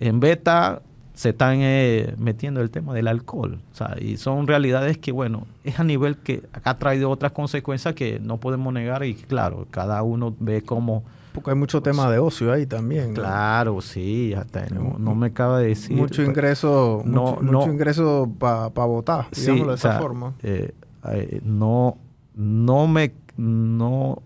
en 0.00 0.20
beta 0.20 0.80
se 1.12 1.28
están 1.28 1.58
eh, 1.60 2.14
metiendo 2.16 2.62
el 2.62 2.70
tema 2.70 2.94
del 2.94 3.08
alcohol. 3.08 3.60
y 4.00 4.16
son 4.16 4.46
realidades 4.46 4.96
que, 4.96 5.12
bueno, 5.12 5.46
es 5.64 5.78
a 5.78 5.84
nivel 5.84 6.16
que 6.16 6.44
ha 6.64 6.78
traído 6.78 7.10
otras 7.10 7.32
consecuencias 7.32 7.94
que 7.94 8.20
no 8.20 8.38
podemos 8.38 8.72
negar 8.72 9.04
y 9.04 9.12
claro, 9.16 9.66
cada 9.70 10.02
uno 10.02 10.34
ve 10.40 10.62
cómo 10.62 11.04
porque 11.34 11.50
hay 11.50 11.56
mucho 11.56 11.82
tema 11.82 12.08
de 12.08 12.20
ocio 12.20 12.52
ahí 12.52 12.64
también. 12.64 13.12
Claro, 13.12 13.80
sí, 13.80 14.32
hasta 14.34 14.66
no, 14.68 15.16
me 15.16 15.26
acaba 15.26 15.58
de 15.58 15.68
decir. 15.68 15.96
Mucho 15.96 16.22
pues, 16.22 16.28
ingreso, 16.28 17.02
no, 17.04 17.38
mucho, 17.42 17.72
ingreso 17.72 18.32
para 18.38 18.68
votar, 18.68 19.26
digámoslo 19.34 19.72
de 19.72 19.76
esa 19.76 19.98
forma. 19.98 20.34
Eh, 20.44 20.70
eh, 21.10 21.40
no, 21.42 21.98
no 22.36 22.86
me, 22.86 23.12
no, 23.36 24.22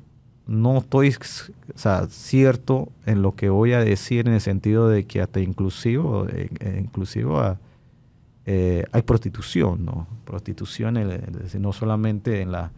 no 0.47 0.79
estoy, 0.79 1.17
cierto 2.11 2.93
en 3.07 3.23
lo 3.23 3.35
que 3.35 3.49
voy 3.49 3.73
a 3.73 3.81
decir 3.81 4.29
en 4.29 4.35
el 4.35 4.43
sentido 4.43 4.91
de 4.91 5.07
que 5.07 5.23
hasta 5.23 5.41
inclusivo, 5.41 6.27
eh, 6.29 6.79
inclusivo 6.79 7.41
hay 7.41 9.03
prostitución, 9.03 9.83
¿no? 9.83 10.07
Prostitución, 10.27 10.99
no 11.59 11.73
solamente 11.73 12.43
en 12.43 12.53
la 12.53 12.71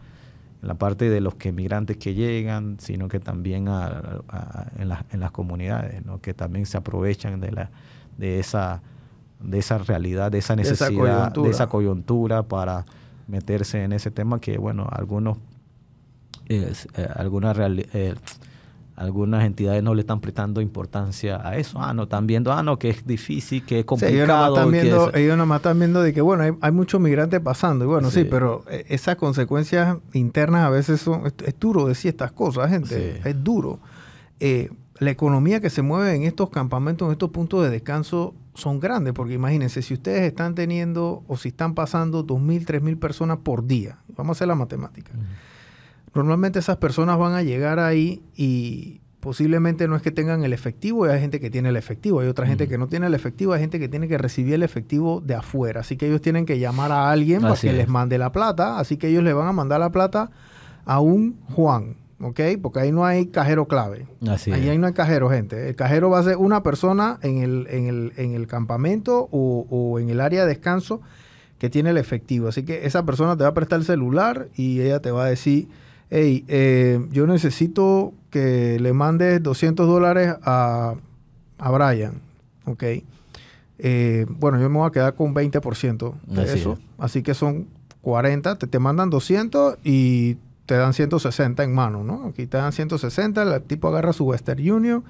en 0.61 0.67
la 0.67 0.75
parte 0.75 1.09
de 1.09 1.21
los 1.21 1.35
que 1.35 1.51
migrantes 1.51 1.97
que 1.97 2.13
llegan, 2.13 2.77
sino 2.79 3.07
que 3.07 3.19
también 3.19 3.67
en, 3.67 5.19
las 5.19 5.31
comunidades, 5.31 6.05
¿no? 6.05 6.21
que 6.21 6.33
también 6.33 6.65
se 6.65 6.77
aprovechan 6.77 7.39
de, 7.39 7.51
la, 7.51 7.71
de, 8.17 8.39
esa, 8.39 8.81
de 9.39 9.59
esa 9.59 9.79
realidad, 9.79 10.31
de 10.31 10.37
esa 10.37 10.55
necesidad, 10.55 11.31
de 11.31 11.49
esa 11.49 11.67
coyuntura, 11.67 12.43
para 12.43 12.85
meterse 13.27 13.83
en 13.83 13.93
ese 13.93 14.11
tema 14.11 14.39
que, 14.39 14.57
bueno, 14.57 14.87
algunos, 14.91 15.37
eh, 16.47 16.73
algunas 17.15 17.57
eh, 17.57 18.15
algunas 18.95 19.45
entidades 19.45 19.81
no 19.81 19.95
le 19.95 20.01
están 20.01 20.21
prestando 20.21 20.61
importancia 20.61 21.47
a 21.47 21.57
eso. 21.57 21.81
Ah, 21.81 21.93
no, 21.93 22.03
están 22.03 22.27
viendo, 22.27 22.51
ah, 22.51 22.61
no, 22.61 22.77
que 22.77 22.89
es 22.89 23.05
difícil, 23.05 23.65
que 23.65 23.79
es 23.79 23.85
complicado. 23.85 24.71
ellos, 25.13 25.37
nomás 25.37 25.59
están 25.59 25.79
viendo, 25.79 26.01
de 26.01 26.13
que, 26.13 26.21
bueno, 26.21 26.57
hay, 26.59 26.71
muchos 26.71 27.01
migrantes 27.01 27.39
pasando. 27.39 27.85
Y 27.85 27.87
bueno, 27.87 28.11
sí, 28.11 28.25
pero 28.25 28.63
eh, 28.69 28.85
esas 28.89 29.15
consecuencias 29.15 29.97
internas 30.13 30.65
a 30.65 30.69
veces 30.69 31.01
son, 31.01 31.25
es, 31.25 31.59
duro 31.59 31.87
decir 31.87 32.09
estas 32.09 32.31
cosas, 32.31 32.69
gente. 32.69 33.21
Es 33.23 33.43
duro. 33.43 33.79
Eh, 34.39 34.69
la 34.99 35.09
economía 35.09 35.61
que 35.61 35.69
se 35.69 35.81
mueve 35.81 36.13
en 36.13 36.23
estos 36.23 36.49
campamentos, 36.49 37.07
en 37.07 37.13
estos 37.13 37.31
puntos 37.31 37.63
de 37.63 37.69
descanso, 37.71 38.35
son 38.53 38.79
grandes, 38.79 39.13
porque 39.13 39.33
imagínense, 39.33 39.81
si 39.81 39.93
ustedes 39.93 40.21
están 40.23 40.53
teniendo 40.53 41.23
o 41.27 41.37
si 41.37 41.49
están 41.49 41.73
pasando 41.73 42.25
2.000, 42.25 42.65
3.000 42.65 42.99
personas 42.99 43.37
por 43.39 43.65
día, 43.65 43.97
vamos 44.15 44.29
a 44.29 44.37
hacer 44.37 44.47
la 44.47 44.55
matemática 44.55 45.11
normalmente 46.13 46.59
esas 46.59 46.77
personas 46.77 47.17
van 47.17 47.33
a 47.33 47.41
llegar 47.43 47.79
ahí 47.79 48.21
y 48.35 49.01
posiblemente 49.19 49.87
no 49.87 49.95
es 49.95 50.01
que 50.01 50.09
tengan 50.11 50.43
el 50.43 50.51
efectivo, 50.51 51.05
y 51.05 51.09
hay 51.09 51.19
gente 51.19 51.39
que 51.39 51.51
tiene 51.51 51.69
el 51.69 51.75
efectivo, 51.75 52.21
hay 52.21 52.27
otra 52.27 52.47
gente 52.47 52.65
Mm. 52.65 52.69
que 52.69 52.77
no 52.79 52.87
tiene 52.87 53.05
el 53.07 53.13
efectivo, 53.13 53.53
hay 53.53 53.59
gente 53.61 53.79
que 53.79 53.87
tiene 53.87 54.07
que 54.07 54.17
recibir 54.17 54.55
el 54.55 54.63
efectivo 54.63 55.21
de 55.21 55.35
afuera, 55.35 55.81
así 55.81 55.95
que 55.95 56.07
ellos 56.07 56.21
tienen 56.21 56.45
que 56.47 56.57
llamar 56.57 56.91
a 56.91 57.11
alguien 57.11 57.41
para 57.41 57.55
que 57.55 57.69
es. 57.69 57.73
les 57.75 57.87
mande 57.87 58.17
la 58.17 58.31
plata, 58.31 58.79
así 58.79 58.97
que 58.97 59.09
ellos 59.09 59.23
le 59.23 59.33
van 59.33 59.47
a 59.47 59.53
mandar 59.53 59.79
la 59.79 59.91
plata 59.91 60.31
a 60.85 60.99
un 60.99 61.39
Juan, 61.53 61.97
¿ok? 62.19 62.39
Porque 62.63 62.79
ahí 62.79 62.91
no 62.91 63.05
hay 63.05 63.27
cajero 63.27 63.67
clave. 63.67 64.07
Así 64.27 64.51
Ahí 64.51 64.63
es. 64.63 64.69
ahí 64.71 64.77
no 64.79 64.87
hay 64.87 64.93
cajero, 64.93 65.29
gente. 65.29 65.69
El 65.69 65.75
cajero 65.75 66.09
va 66.09 66.17
a 66.17 66.23
ser 66.23 66.37
una 66.37 66.63
persona 66.63 67.19
en 67.21 67.37
el, 67.43 67.67
en 67.69 67.85
el, 67.87 68.13
en 68.17 68.33
el 68.33 68.47
campamento 68.47 69.29
o, 69.31 69.67
o 69.69 69.99
en 69.99 70.09
el 70.09 70.19
área 70.19 70.41
de 70.41 70.47
descanso 70.49 70.99
que 71.59 71.69
tiene 71.69 71.91
el 71.91 71.97
efectivo. 71.97 72.47
Así 72.47 72.63
que 72.63 72.87
esa 72.87 73.05
persona 73.05 73.37
te 73.37 73.43
va 73.43 73.51
a 73.51 73.53
prestar 73.53 73.77
el 73.77 73.85
celular 73.85 74.47
y 74.55 74.81
ella 74.81 74.99
te 74.99 75.11
va 75.11 75.25
a 75.25 75.29
decir, 75.29 75.67
hey, 76.11 76.45
eh, 76.47 76.99
yo 77.11 77.25
necesito 77.25 78.13
que 78.29 78.77
le 78.79 78.93
mandes 78.93 79.41
200 79.41 79.87
dólares 79.87 80.35
a, 80.43 80.93
a 81.57 81.71
Brian, 81.71 82.21
¿ok? 82.65 82.83
Eh, 83.79 84.25
bueno, 84.29 84.59
yo 84.59 84.69
me 84.69 84.77
voy 84.77 84.87
a 84.87 84.91
quedar 84.91 85.15
con 85.15 85.33
20% 85.33 86.13
de 86.27 86.41
Así 86.43 86.59
eso. 86.59 86.73
es. 86.73 86.79
Así 86.99 87.23
que 87.23 87.33
son 87.33 87.67
40, 88.01 88.57
te, 88.57 88.67
te 88.67 88.77
mandan 88.77 89.09
200 89.09 89.77
y 89.83 90.37
te 90.67 90.75
dan 90.75 90.93
160 90.93 91.63
en 91.63 91.73
mano, 91.73 92.03
¿no? 92.03 92.27
Aquí 92.27 92.45
te 92.45 92.57
dan 92.57 92.71
160, 92.71 93.41
el 93.41 93.61
tipo 93.63 93.87
agarra 93.87 94.13
su 94.13 94.25
Western 94.25 94.59
Union, 94.69 95.03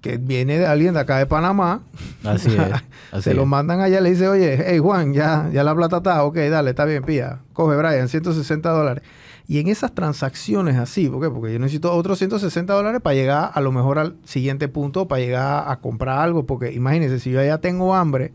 que 0.00 0.16
viene 0.18 0.58
de 0.58 0.66
alguien 0.66 0.94
de 0.94 1.00
acá 1.00 1.18
de 1.18 1.26
Panamá. 1.26 1.82
Así 2.24 2.48
es. 2.50 2.58
Así 3.12 3.22
Se 3.22 3.34
lo 3.34 3.46
mandan 3.46 3.80
allá, 3.80 4.00
le 4.00 4.10
dice, 4.10 4.28
oye, 4.28 4.62
hey 4.66 4.78
Juan, 4.78 5.12
ya, 5.12 5.48
ya 5.52 5.64
la 5.64 5.74
plata 5.74 5.98
está, 5.98 6.22
ok, 6.24 6.36
dale, 6.36 6.70
está 6.70 6.84
bien, 6.84 7.02
pilla. 7.02 7.40
Coge 7.52 7.76
Brian, 7.76 8.08
160 8.08 8.70
dólares. 8.70 9.02
Y 9.48 9.58
en 9.58 9.66
esas 9.68 9.94
transacciones 9.94 10.76
así, 10.76 11.08
¿por 11.08 11.20
qué? 11.22 11.28
Porque 11.30 11.52
yo 11.52 11.58
necesito 11.58 11.92
otros 11.94 12.18
160 12.18 12.72
dólares 12.72 13.00
para 13.02 13.14
llegar 13.14 13.50
a 13.52 13.60
lo 13.60 13.72
mejor 13.72 13.98
al 13.98 14.16
siguiente 14.24 14.68
punto, 14.68 15.08
para 15.08 15.20
llegar 15.20 15.64
a 15.68 15.80
comprar 15.80 16.18
algo. 16.20 16.46
Porque 16.46 16.72
imagínense, 16.72 17.18
si 17.18 17.30
yo 17.32 17.42
ya 17.44 17.58
tengo 17.58 17.94
hambre 17.94 18.32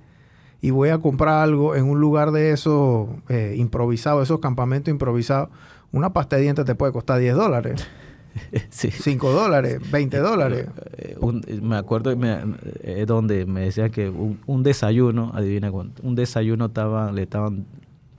y 0.61 0.71
voy 0.71 0.89
a 0.89 0.97
comprar 0.97 1.43
algo 1.43 1.75
en 1.75 1.85
un 1.85 1.99
lugar 1.99 2.31
de 2.31 2.51
esos 2.51 3.07
eh, 3.29 3.55
improvisados, 3.57 4.23
esos 4.23 4.39
campamentos 4.39 4.91
improvisados, 4.91 5.49
una 5.91 6.11
pasta 6.13 6.35
de 6.35 6.41
dientes 6.43 6.65
te 6.65 6.75
puede 6.75 6.91
costar 6.91 7.19
10 7.19 7.35
dólares, 7.35 7.85
Sí. 8.69 8.91
5 8.91 9.31
dólares, 9.31 9.79
20 9.89 10.17
dólares. 10.19 10.67
Eh, 10.97 11.15
un- 11.21 11.43
me 11.63 11.77
acuerdo 11.77 12.15
me, 12.17 12.37
eh, 12.81 13.05
donde 13.07 13.45
me 13.45 13.61
decían 13.61 13.89
que 13.89 14.09
un, 14.09 14.39
un 14.45 14.61
desayuno, 14.63 15.31
adivina 15.33 15.71
cuánto, 15.71 16.03
un 16.03 16.13
desayuno 16.15 16.65
estaba, 16.65 17.11
le 17.11 17.23
estaban 17.23 17.65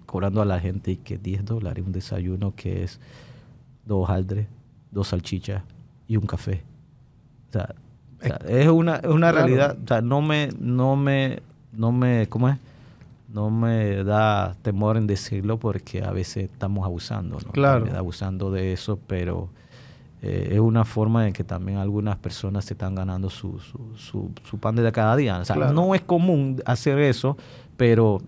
cobrando 0.08 0.40
a 0.40 0.46
la 0.46 0.58
gente 0.58 0.92
y 0.92 0.96
que 0.96 1.18
10 1.18 1.44
dólares, 1.44 1.84
un 1.86 1.92
desayuno 1.92 2.54
que 2.56 2.82
es 2.82 2.98
dos 3.84 4.04
hojaldres, 4.04 4.46
dos 4.90 5.08
salchichas 5.08 5.62
y 6.08 6.16
un 6.16 6.26
café. 6.26 6.62
O 7.50 7.52
sea, 7.52 7.74
o 8.20 8.24
sea, 8.26 8.36
es 8.48 8.68
una, 8.68 8.96
es 8.96 9.06
una 9.06 9.30
Claro. 9.30 9.36
realidad, 9.46 9.76
o 9.84 9.86
sea, 9.86 10.00
no 10.00 10.22
me, 10.22 10.48
no 10.58 10.96
me, 10.96 11.40
no 11.72 11.92
me, 11.92 12.26
¿cómo 12.28 12.48
es? 12.48 12.56
No 13.32 13.50
me 13.50 14.02
da 14.04 14.56
temor 14.62 14.96
en 14.96 15.06
decirlo 15.06 15.58
porque 15.58 16.02
a 16.02 16.10
veces 16.10 16.44
estamos 16.50 16.86
abusando, 16.86 17.36
¿no? 17.44 17.52
Claro. 17.52 17.86
Abusando 17.94 18.50
de 18.50 18.72
eso, 18.72 18.98
pero 19.06 19.50
eh, 20.22 20.48
es 20.52 20.58
una 20.60 20.86
forma 20.86 21.26
en 21.26 21.34
que 21.34 21.44
también 21.44 21.76
algunas 21.76 22.16
personas 22.16 22.64
se 22.64 22.72
están 22.72 22.94
ganando 22.94 23.28
su, 23.28 23.60
su, 23.60 23.78
su, 23.96 24.30
su 24.48 24.58
pan 24.58 24.74
de 24.76 24.90
cada 24.90 25.14
día. 25.16 25.38
O 25.40 25.44
sea, 25.44 25.54
Claro. 25.56 25.74
no 25.74 25.94
es 25.94 26.00
común 26.00 26.62
hacer 26.64 26.98
eso, 26.98 27.36
pero 27.76 28.22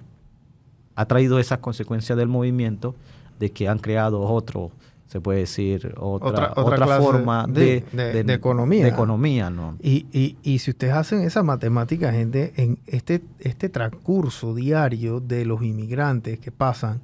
ha 1.01 1.07
traído 1.07 1.39
esas 1.39 1.59
consecuencias 1.59 2.17
del 2.19 2.29
movimiento 2.29 2.95
de 3.39 3.51
que 3.51 3.69
han 3.69 3.79
creado 3.79 4.21
otro, 4.21 4.71
se 5.07 5.21
puede 5.21 5.41
decir, 5.41 5.95
otra, 5.99 6.29
Otra- 6.29 6.51
otra, 6.53 6.63
otra 6.63 6.77
clase 6.87 7.03
forma 7.03 7.47
de- 7.49 7.85
de, 7.93 8.13
de- 8.13 8.25
de 8.25 8.33
economía. 8.35 8.85
De 8.85 8.91
economía, 8.91 9.51
¿no? 9.51 9.77
Y, 9.83 10.07
y, 10.13 10.37
y 10.43 10.59
si 10.61 10.71
ustedes 10.71 10.93
hacen 10.95 11.23
esa 11.23 11.43
matemática, 11.43 12.13
gente, 12.13 12.53
en 12.57 12.79
este, 12.87 13.23
este 13.41 13.69
transcurso 13.69 14.55
diario 14.55 15.21
de 15.21 15.45
los 15.45 15.63
inmigrantes 15.63 16.39
que 16.39 16.53
pasan, 16.53 17.01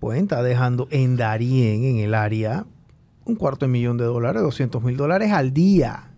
pueden 0.00 0.24
estar 0.24 0.42
dejando 0.42 0.86
en 0.90 1.16
Darien, 1.16 1.84
en 1.84 1.96
el 1.98 2.14
área, 2.14 2.66
un 3.24 3.36
cuarto 3.36 3.64
de 3.66 3.72
millón 3.72 3.96
de 3.96 4.04
dólares, 4.04 4.42
200 4.42 4.82
mil 4.82 4.96
dólares 4.96 5.30
al 5.32 5.52
día. 5.54 6.09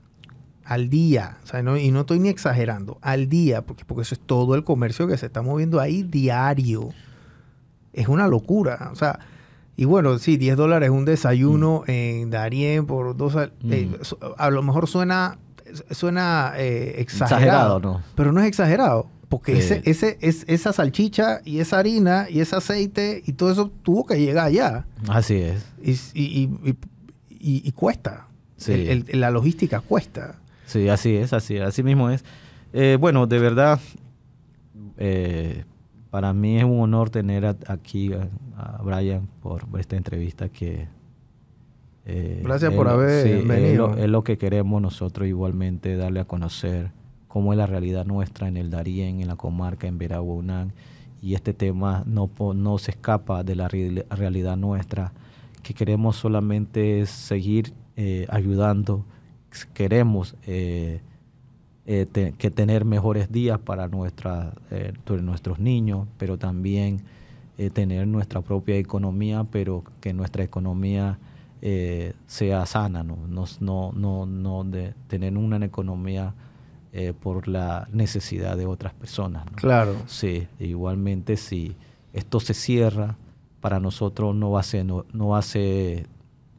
Al 0.64 0.88
día. 0.88 1.38
O 1.42 1.46
sea, 1.46 1.62
no- 1.62 1.76
y 1.76 1.90
no 1.90 2.00
estoy 2.00 2.18
ni 2.20 2.28
exagerando. 2.28 2.98
Al 3.02 3.28
día, 3.28 3.62
porque, 3.62 3.84
porque 3.84 4.02
eso 4.02 4.14
es 4.14 4.20
todo 4.20 4.54
el 4.54 4.64
comercio 4.64 5.06
que 5.08 5.16
se 5.18 5.26
está 5.26 5.42
moviendo 5.42 5.80
ahí 5.80 6.02
diario. 6.02 6.90
Es 7.92 8.08
una 8.08 8.28
locura. 8.28 8.90
O 8.92 8.96
sea, 8.96 9.18
y 9.76 9.84
bueno, 9.84 10.18
sí, 10.18 10.36
10 10.36 10.56
dólares 10.56 10.90
un 10.90 11.04
desayuno 11.04 11.82
en 11.86 12.30
Darien 12.30 12.86
por 12.86 13.16
dos... 13.16 13.34
eh, 13.36 13.50
Mm. 13.86 13.94
a 14.38 14.50
lo 14.50 14.62
mejor 14.62 14.88
suena, 14.88 15.38
suena 15.90 16.52
eh, 16.56 16.96
exagerado, 16.98 17.40
Exagerado, 17.40 17.80
¿no? 17.80 18.02
pero 18.14 18.32
no 18.32 18.40
es 18.40 18.46
exagerado. 18.46 19.08
Porque 19.28 19.54
Sí. 19.62 19.74
ese, 19.74 19.82
ese, 19.86 20.18
es, 20.20 20.44
esa 20.46 20.74
salchicha 20.74 21.40
y 21.46 21.60
esa 21.60 21.78
harina 21.78 22.26
y 22.28 22.40
ese 22.40 22.54
aceite 22.54 23.22
y 23.24 23.32
todo 23.32 23.50
eso 23.50 23.70
tuvo 23.82 24.04
que 24.04 24.20
llegar 24.20 24.46
allá. 24.46 24.84
Así 25.08 25.36
es. 25.36 25.64
Y, 25.82 25.92
y, 25.92 25.98
y, 26.14 26.70
y- 26.70 26.76
y- 27.30 27.62
y 27.66 27.72
cuesta. 27.72 28.26
Sí. 28.58 28.72
El- 28.72 29.06
el- 29.08 29.20
la 29.20 29.30
logística 29.30 29.80
cuesta. 29.80 30.36
Sí, 30.72 30.88
así 30.88 31.16
es, 31.16 31.32
así, 31.32 31.58
así 31.58 31.82
mismo 31.82 32.08
es. 32.10 32.24
Eh, 32.72 32.96
bueno, 32.98 33.26
de 33.26 33.38
verdad, 33.38 33.78
eh, 34.98 35.64
para 36.10 36.32
mí 36.32 36.58
es 36.58 36.64
un 36.64 36.80
honor 36.80 37.10
tener 37.10 37.44
a- 37.46 37.56
aquí 37.66 38.12
a, 38.12 38.28
a 38.56 38.82
Brian 38.82 39.28
por, 39.42 39.66
esta 39.78 39.96
entrevista 39.96 40.48
que... 40.48 40.88
eh, 42.06 42.40
Gracias 42.44 42.72
por 42.74 42.88
haber 42.88 43.22
sí, 43.26 43.32
es 43.40 43.46
venido. 43.46 43.88
lo- 43.88 43.96
Es 43.96 44.08
lo 44.08 44.24
que 44.24 44.38
queremos 44.38 44.80
nosotros 44.82 45.28
igualmente, 45.28 45.96
darle 45.96 46.20
a 46.20 46.24
conocer 46.24 46.90
cómo 47.28 47.52
es 47.52 47.56
la 47.58 47.66
realidad 47.66 48.04
nuestra 48.04 48.48
en 48.48 48.56
el 48.56 48.70
Darién, 48.70 49.20
en 49.20 49.28
la 49.28 49.36
comarca, 49.36 49.86
en 49.86 49.98
Veraguanán. 49.98 50.72
Y 51.20 51.34
este 51.34 51.54
tema 51.54 52.02
no, 52.06 52.30
no 52.54 52.78
se 52.78 52.90
escapa 52.90 53.44
de 53.44 53.54
la 53.56 53.68
real- 53.68 54.04
realidad 54.10 54.56
nuestra, 54.56 55.12
que 55.62 55.72
queremos 55.74 56.16
solamente 56.16 57.06
seguir 57.06 57.72
eh, 57.96 58.26
ayudando, 58.28 59.04
queremos 59.74 60.34
eh, 60.46 61.00
eh, 61.86 62.06
te- 62.10 62.32
que 62.32 62.50
tener 62.50 62.84
mejores 62.84 63.30
días 63.32 63.58
para 63.58 63.88
nuestra, 63.88 64.52
eh, 64.70 64.92
nuestros 65.22 65.58
niños, 65.58 66.06
pero 66.18 66.38
también 66.38 67.02
tener 67.74 68.08
nuestra 68.08 68.40
propia 68.40 68.76
economía, 68.76 69.44
pero 69.44 69.84
que 70.00 70.12
nuestra 70.12 70.42
economía 70.42 71.18
sea 72.26 72.66
sana, 72.66 73.04
no, 73.04 73.18
no, 73.28 73.92
no, 73.92 74.26
no, 74.26 74.64
de 74.64 74.94
tener 75.06 75.36
una 75.36 75.64
economía 75.64 76.34
por 77.20 77.46
la 77.46 77.86
necesidad 77.92 78.56
de 78.56 78.66
otras 78.66 78.94
personas. 78.94 79.46
¿no? 79.46 79.52
Claro. 79.56 79.94
Sí, 80.06 80.48
igualmente 80.58 81.36
si 81.36 81.76
esto 82.12 82.40
se 82.40 82.54
cierra, 82.54 83.16
para 83.60 83.78
nosotros 83.78 84.34
no 84.34 84.50
va 84.50 84.60
a 84.60 84.64
ser, 84.64 84.84
no, 84.84 85.04
no 85.12 85.28
va 85.28 85.38
a 85.38 85.42
ser 85.42 86.08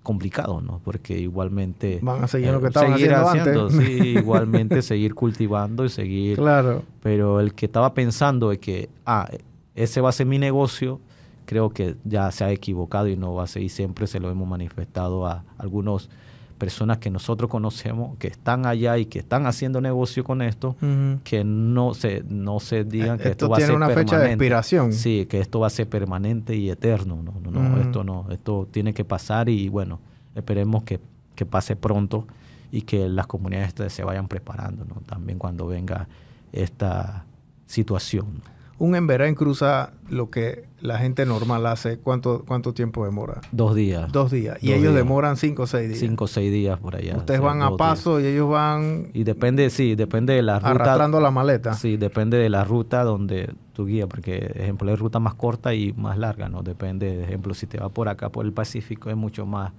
complicado, 0.03 0.61
¿no? 0.61 0.81
Porque 0.83 1.17
igualmente... 1.17 1.99
Van 2.01 2.23
a 2.23 2.27
seguir 2.27 2.51
lo 2.51 2.59
que 2.59 2.67
eh, 2.67 2.69
estaban 2.69 2.93
seguir 2.93 3.13
haciendo 3.13 3.67
antes. 3.67 3.85
sí, 3.85 4.07
igualmente 4.19 4.81
seguir 4.81 5.15
cultivando 5.15 5.85
y 5.85 5.89
seguir... 5.89 6.37
Claro. 6.37 6.83
Pero 7.01 7.39
el 7.39 7.53
que 7.53 7.65
estaba 7.65 7.93
pensando 7.93 8.49
de 8.49 8.59
que, 8.59 8.89
ah, 9.05 9.29
ese 9.75 10.01
va 10.01 10.09
a 10.09 10.11
ser 10.11 10.27
mi 10.27 10.37
negocio, 10.37 10.99
creo 11.45 11.69
que 11.69 11.95
ya 12.03 12.31
se 12.31 12.43
ha 12.43 12.51
equivocado 12.51 13.07
y 13.07 13.15
no 13.15 13.33
va 13.33 13.45
a 13.45 13.47
ser, 13.47 13.63
y 13.63 13.69
siempre 13.69 14.05
se 14.07 14.19
lo 14.19 14.29
hemos 14.29 14.47
manifestado 14.47 15.25
a 15.25 15.43
algunas 15.57 16.09
personas 16.57 16.97
que 16.99 17.09
nosotros 17.09 17.49
conocemos, 17.49 18.17
que 18.17 18.27
están 18.27 18.65
allá 18.65 18.97
y 18.97 19.05
que 19.05 19.19
están 19.19 19.45
haciendo 19.47 19.81
negocio 19.81 20.23
con 20.23 20.41
esto, 20.41 20.75
que 21.23 21.43
no 21.43 21.93
se, 21.93 22.23
no 22.27 22.59
se 22.59 22.83
digan 22.83 23.17
que 23.17 23.29
Esto 23.29 23.45
esto, 23.45 23.49
va 23.49 23.55
a 23.55 23.57
tiene 23.57 23.67
ser 23.67 23.75
una 23.75 23.87
fecha 23.87 23.99
de 23.99 24.05
permanente. 24.09 24.33
expiración. 24.33 24.93
Sí, 24.93 25.25
que 25.29 25.39
esto 25.39 25.59
va 25.59 25.67
a 25.67 25.69
ser 25.69 25.87
permanente 25.89 26.55
y 26.55 26.69
eterno. 26.69 27.21
No, 27.23 27.33
no, 27.41 27.51
no, 27.51 27.81
esto 27.81 28.03
no, 28.03 28.27
esto 28.31 28.67
tiene 28.71 28.93
que 28.93 29.03
pasar 29.05 29.49
y 29.49 29.67
bueno, 29.69 29.99
esperemos 30.35 30.83
que, 30.83 30.99
que 31.35 31.45
pase 31.45 31.75
pronto 31.75 32.27
y 32.71 32.83
que 32.83 33.07
las 33.09 33.27
comunidades 33.27 33.93
se 33.93 34.03
vayan 34.03 34.27
preparando, 34.27 34.85
¿no? 34.85 34.95
También 35.05 35.37
cuando 35.37 35.67
venga 35.67 36.07
esta 36.51 37.25
situación. 37.65 38.41
Un 38.83 38.95
Emberá 38.95 39.33
cruza 39.33 39.93
lo 40.09 40.29
que 40.29 40.65
la 40.81 40.97
gente 40.97 41.25
normal 41.25 41.65
hace. 41.67 41.99
¿Cuánto, 41.99 42.43
cuánto 42.45 42.73
tiempo 42.73 43.05
demora? 43.05 43.39
Dos 43.53 43.75
días. 43.75 44.11
Dos 44.11 44.29
días. 44.29 44.57
Y 44.61 44.67
Dos 44.67 44.75
ellos 44.75 44.91
días. 44.91 44.95
demoran 44.95 45.37
cinco 45.37 45.63
o 45.63 45.67
seis 45.67 45.87
días. 45.87 46.01
Cinco 46.01 46.25
o 46.25 46.27
seis 46.27 46.51
días 46.51 46.77
por 46.81 46.97
allá. 46.97 47.15
Ustedes 47.15 47.39
o 47.39 47.43
sea, 47.43 47.49
van 47.53 47.61
a 47.61 47.77
paso 47.77 48.19
y 48.19 48.25
ellos 48.25 48.49
van. 48.49 49.07
Y 49.13 49.23
depende, 49.23 49.69
sí, 49.69 49.95
depende 49.95 50.33
de 50.33 50.41
la 50.41 50.59
ruta. 50.59 50.71
arrastrando 50.71 51.21
la 51.21 51.31
maleta. 51.31 51.75
Sí, 51.75 51.95
depende 51.95 52.35
de 52.35 52.49
la 52.49 52.65
ruta 52.65 53.05
donde 53.05 53.53
tú 53.71 53.85
guías, 53.85 54.09
porque, 54.09 54.51
ejemplo, 54.53 54.89
hay 54.89 54.97
ruta 54.97 55.17
más 55.19 55.35
corta 55.35 55.73
y 55.73 55.93
más 55.93 56.17
larga, 56.17 56.49
¿no? 56.49 56.61
Depende, 56.61 57.15
de 57.15 57.23
ejemplo, 57.23 57.53
si 57.53 57.67
te 57.67 57.77
vas 57.77 57.89
por 57.89 58.09
acá, 58.09 58.27
por 58.33 58.45
el 58.45 58.51
Pacífico, 58.51 59.09
es 59.09 59.15
mucho 59.15 59.45
más, 59.45 59.71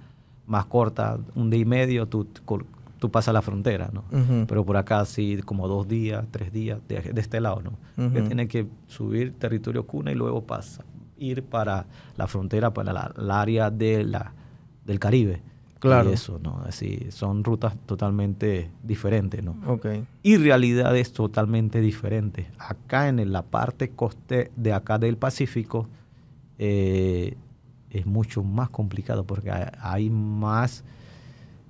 más 0.47 0.64
corta, 0.64 1.18
un 1.35 1.51
día 1.51 1.60
y 1.60 1.66
medio, 1.66 2.06
tú, 2.06 2.26
tú 3.05 3.10
pasas 3.10 3.35
la 3.35 3.43
frontera, 3.43 3.90
¿no? 3.93 4.02
Pero 4.47 4.64
por 4.64 4.78
acá 4.78 5.05
sí, 5.05 5.39
como 5.44 5.68
dos 5.68 5.86
días, 5.86 6.24
tres 6.31 6.51
días, 6.51 6.78
de, 6.89 7.02
de 7.02 7.20
este 7.20 7.39
lado, 7.39 7.60
¿no? 7.60 8.10
Que 8.10 8.22
tiene 8.22 8.48
que 8.48 8.66
subir 8.86 9.35
territorio 9.35 9.86
cuna 9.86 10.10
y 10.10 10.14
luego 10.14 10.47
pasa, 10.47 10.86
ir 11.18 11.43
para 11.43 11.85
la 12.16 12.26
frontera, 12.26 12.72
para 12.72 12.94
la, 12.94 13.12
la 13.14 13.43
área 13.43 13.70
de 13.70 14.05
la 14.05 14.32
del 14.86 14.98
Caribe. 14.98 15.43
Claro. 15.81 16.09
Y 16.09 16.14
eso, 16.14 16.40
¿no? 16.43 16.62
Así, 16.66 17.09
son 17.10 17.44
rutas 17.44 17.76
totalmente 17.85 18.70
diferentes, 18.82 19.44
¿no? 19.44 19.55
Ok. 19.66 19.86
Y 20.22 20.39
realidades 20.39 21.12
totalmente 21.12 21.82
diferentes. 21.82 22.47
Acá 22.59 23.09
en 23.09 23.31
la 23.31 23.43
parte 23.43 23.90
coste 23.90 24.51
de 24.56 24.72
acá 24.72 24.98
del 24.98 25.18
Pacífico 25.18 25.89
eh, 26.59 27.36
es 27.90 28.06
mucho 28.06 28.43
más 28.43 28.70
complicado 28.70 29.24
porque 29.26 29.51
hay, 29.51 29.66
hay 29.78 30.09
más, 30.09 30.85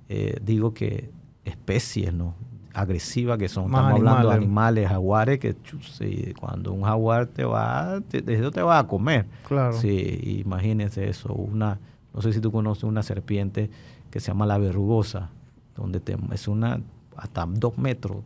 eh, 0.07 0.39
digo 0.41 0.73
que 0.73 1.13
especies, 1.45 2.13
¿no? 2.13 2.35
agresivas 2.75 3.37
que 3.37 3.47
son, 3.47 3.71
Más 3.71 3.83
estamos 3.83 3.99
hablando 3.99 4.29
de 4.29 4.35
animales. 4.35 4.89
jaguares, 4.89 5.39
que 5.39 5.55
sí, 5.81 6.33
cuando 6.37 6.73
un 6.73 6.83
jaguar 6.83 7.27
te 7.27 7.45
va, 7.45 8.01
te, 8.07 8.21
de 8.21 8.33
eso 8.33 8.51
te 8.51 8.61
va 8.61 8.79
a 8.79 8.87
comer. 8.87 9.25
Claro. 9.47 9.73
Sí, 9.73 10.43
imagínense 10.45 11.07
eso. 11.07 11.33
Una, 11.33 11.79
no 12.13 12.21
sé 12.21 12.33
si 12.33 12.41
tú 12.41 12.51
conoces 12.51 12.83
una 12.83 13.01
serpiente 13.01 13.69
que 14.11 14.19
se 14.19 14.27
llama 14.27 14.45
la 14.45 14.57
verrugosa, 14.57 15.29
donde 15.75 16.01
te, 16.01 16.17
es 16.33 16.47
una 16.49 16.81
hasta 17.15 17.45
dos 17.45 17.77
metros 17.77 18.17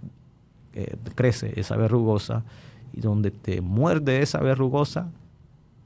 eh, 0.74 0.96
crece 1.14 1.60
esa 1.60 1.76
verrugosa 1.78 2.44
y 2.91 3.02
donde 3.02 3.30
te 3.30 3.62
muerde 3.62 4.22
esa 4.24 4.40
verrugosa, 4.40 5.10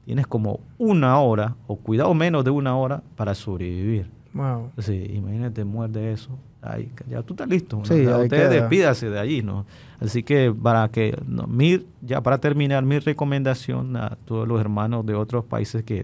tienes 0.06 0.26
como 0.26 0.60
una 0.78 1.18
hora, 1.18 1.56
o 1.66 1.76
cuidado 1.76 2.14
menos 2.14 2.44
de 2.44 2.50
una 2.50 2.76
hora, 2.76 3.02
para 3.16 3.34
sobrevivir. 3.34 4.10
Wow. 4.32 4.70
Sí, 4.78 5.10
imagínate, 5.14 5.64
muerde 5.64 6.12
eso. 6.12 6.30
Ay, 6.66 6.90
ya 7.08 7.22
tú 7.22 7.34
estás 7.34 7.48
listo. 7.48 7.76
¿no? 7.78 7.84
Sí, 7.84 8.06
ahí 8.06 8.22
usted 8.22 8.50
despídase 8.50 9.10
de 9.10 9.20
allí, 9.20 9.42
¿no? 9.42 9.66
Así 10.00 10.22
que 10.22 10.52
para 10.52 10.88
que, 10.88 11.16
no, 11.26 11.46
mi, 11.46 11.84
ya 12.00 12.22
para 12.22 12.38
terminar, 12.38 12.84
mi 12.84 12.98
recomendación 12.98 13.96
a 13.96 14.16
todos 14.24 14.48
los 14.48 14.60
hermanos 14.60 15.04
de 15.04 15.14
otros 15.14 15.44
países 15.44 15.84
que 15.84 16.00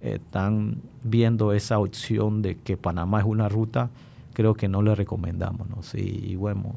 eh, 0.00 0.14
están 0.14 0.76
viendo 1.02 1.52
esa 1.52 1.78
opción 1.78 2.40
de 2.40 2.56
que 2.56 2.76
Panamá 2.76 3.20
es 3.20 3.26
una 3.26 3.48
ruta, 3.48 3.90
creo 4.32 4.54
que 4.54 4.68
no 4.68 4.80
le 4.80 4.94
recomendamos, 4.94 5.68
¿no? 5.68 5.82
Sí, 5.82 6.20
y 6.24 6.36
bueno, 6.36 6.74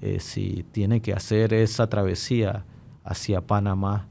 eh, 0.00 0.18
si 0.20 0.64
tiene 0.72 1.00
que 1.00 1.12
hacer 1.12 1.52
esa 1.52 1.88
travesía 1.88 2.64
hacia 3.04 3.42
Panamá, 3.42 4.06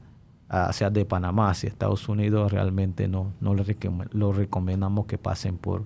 hacia 0.48 0.90
de 0.90 1.04
Panamá 1.04 1.50
hacia 1.50 1.68
Estados 1.68 2.08
Unidos, 2.08 2.52
realmente 2.52 3.08
no, 3.08 3.32
no 3.40 3.54
le 3.54 3.64
lo 4.12 4.32
recomendamos 4.32 5.06
que 5.06 5.18
pasen 5.18 5.58
por 5.58 5.84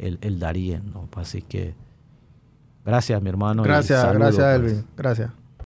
el, 0.00 0.18
el 0.22 0.38
Darién, 0.38 0.90
¿no? 0.92 1.08
Así 1.16 1.42
que 1.42 1.74
gracias, 2.84 3.20
mi 3.22 3.28
hermano. 3.28 3.62
Gracias, 3.62 4.02
gracias, 4.14 4.60
pues. 4.60 4.72
Elvin. 4.72 4.86
Gracias. 4.96 5.30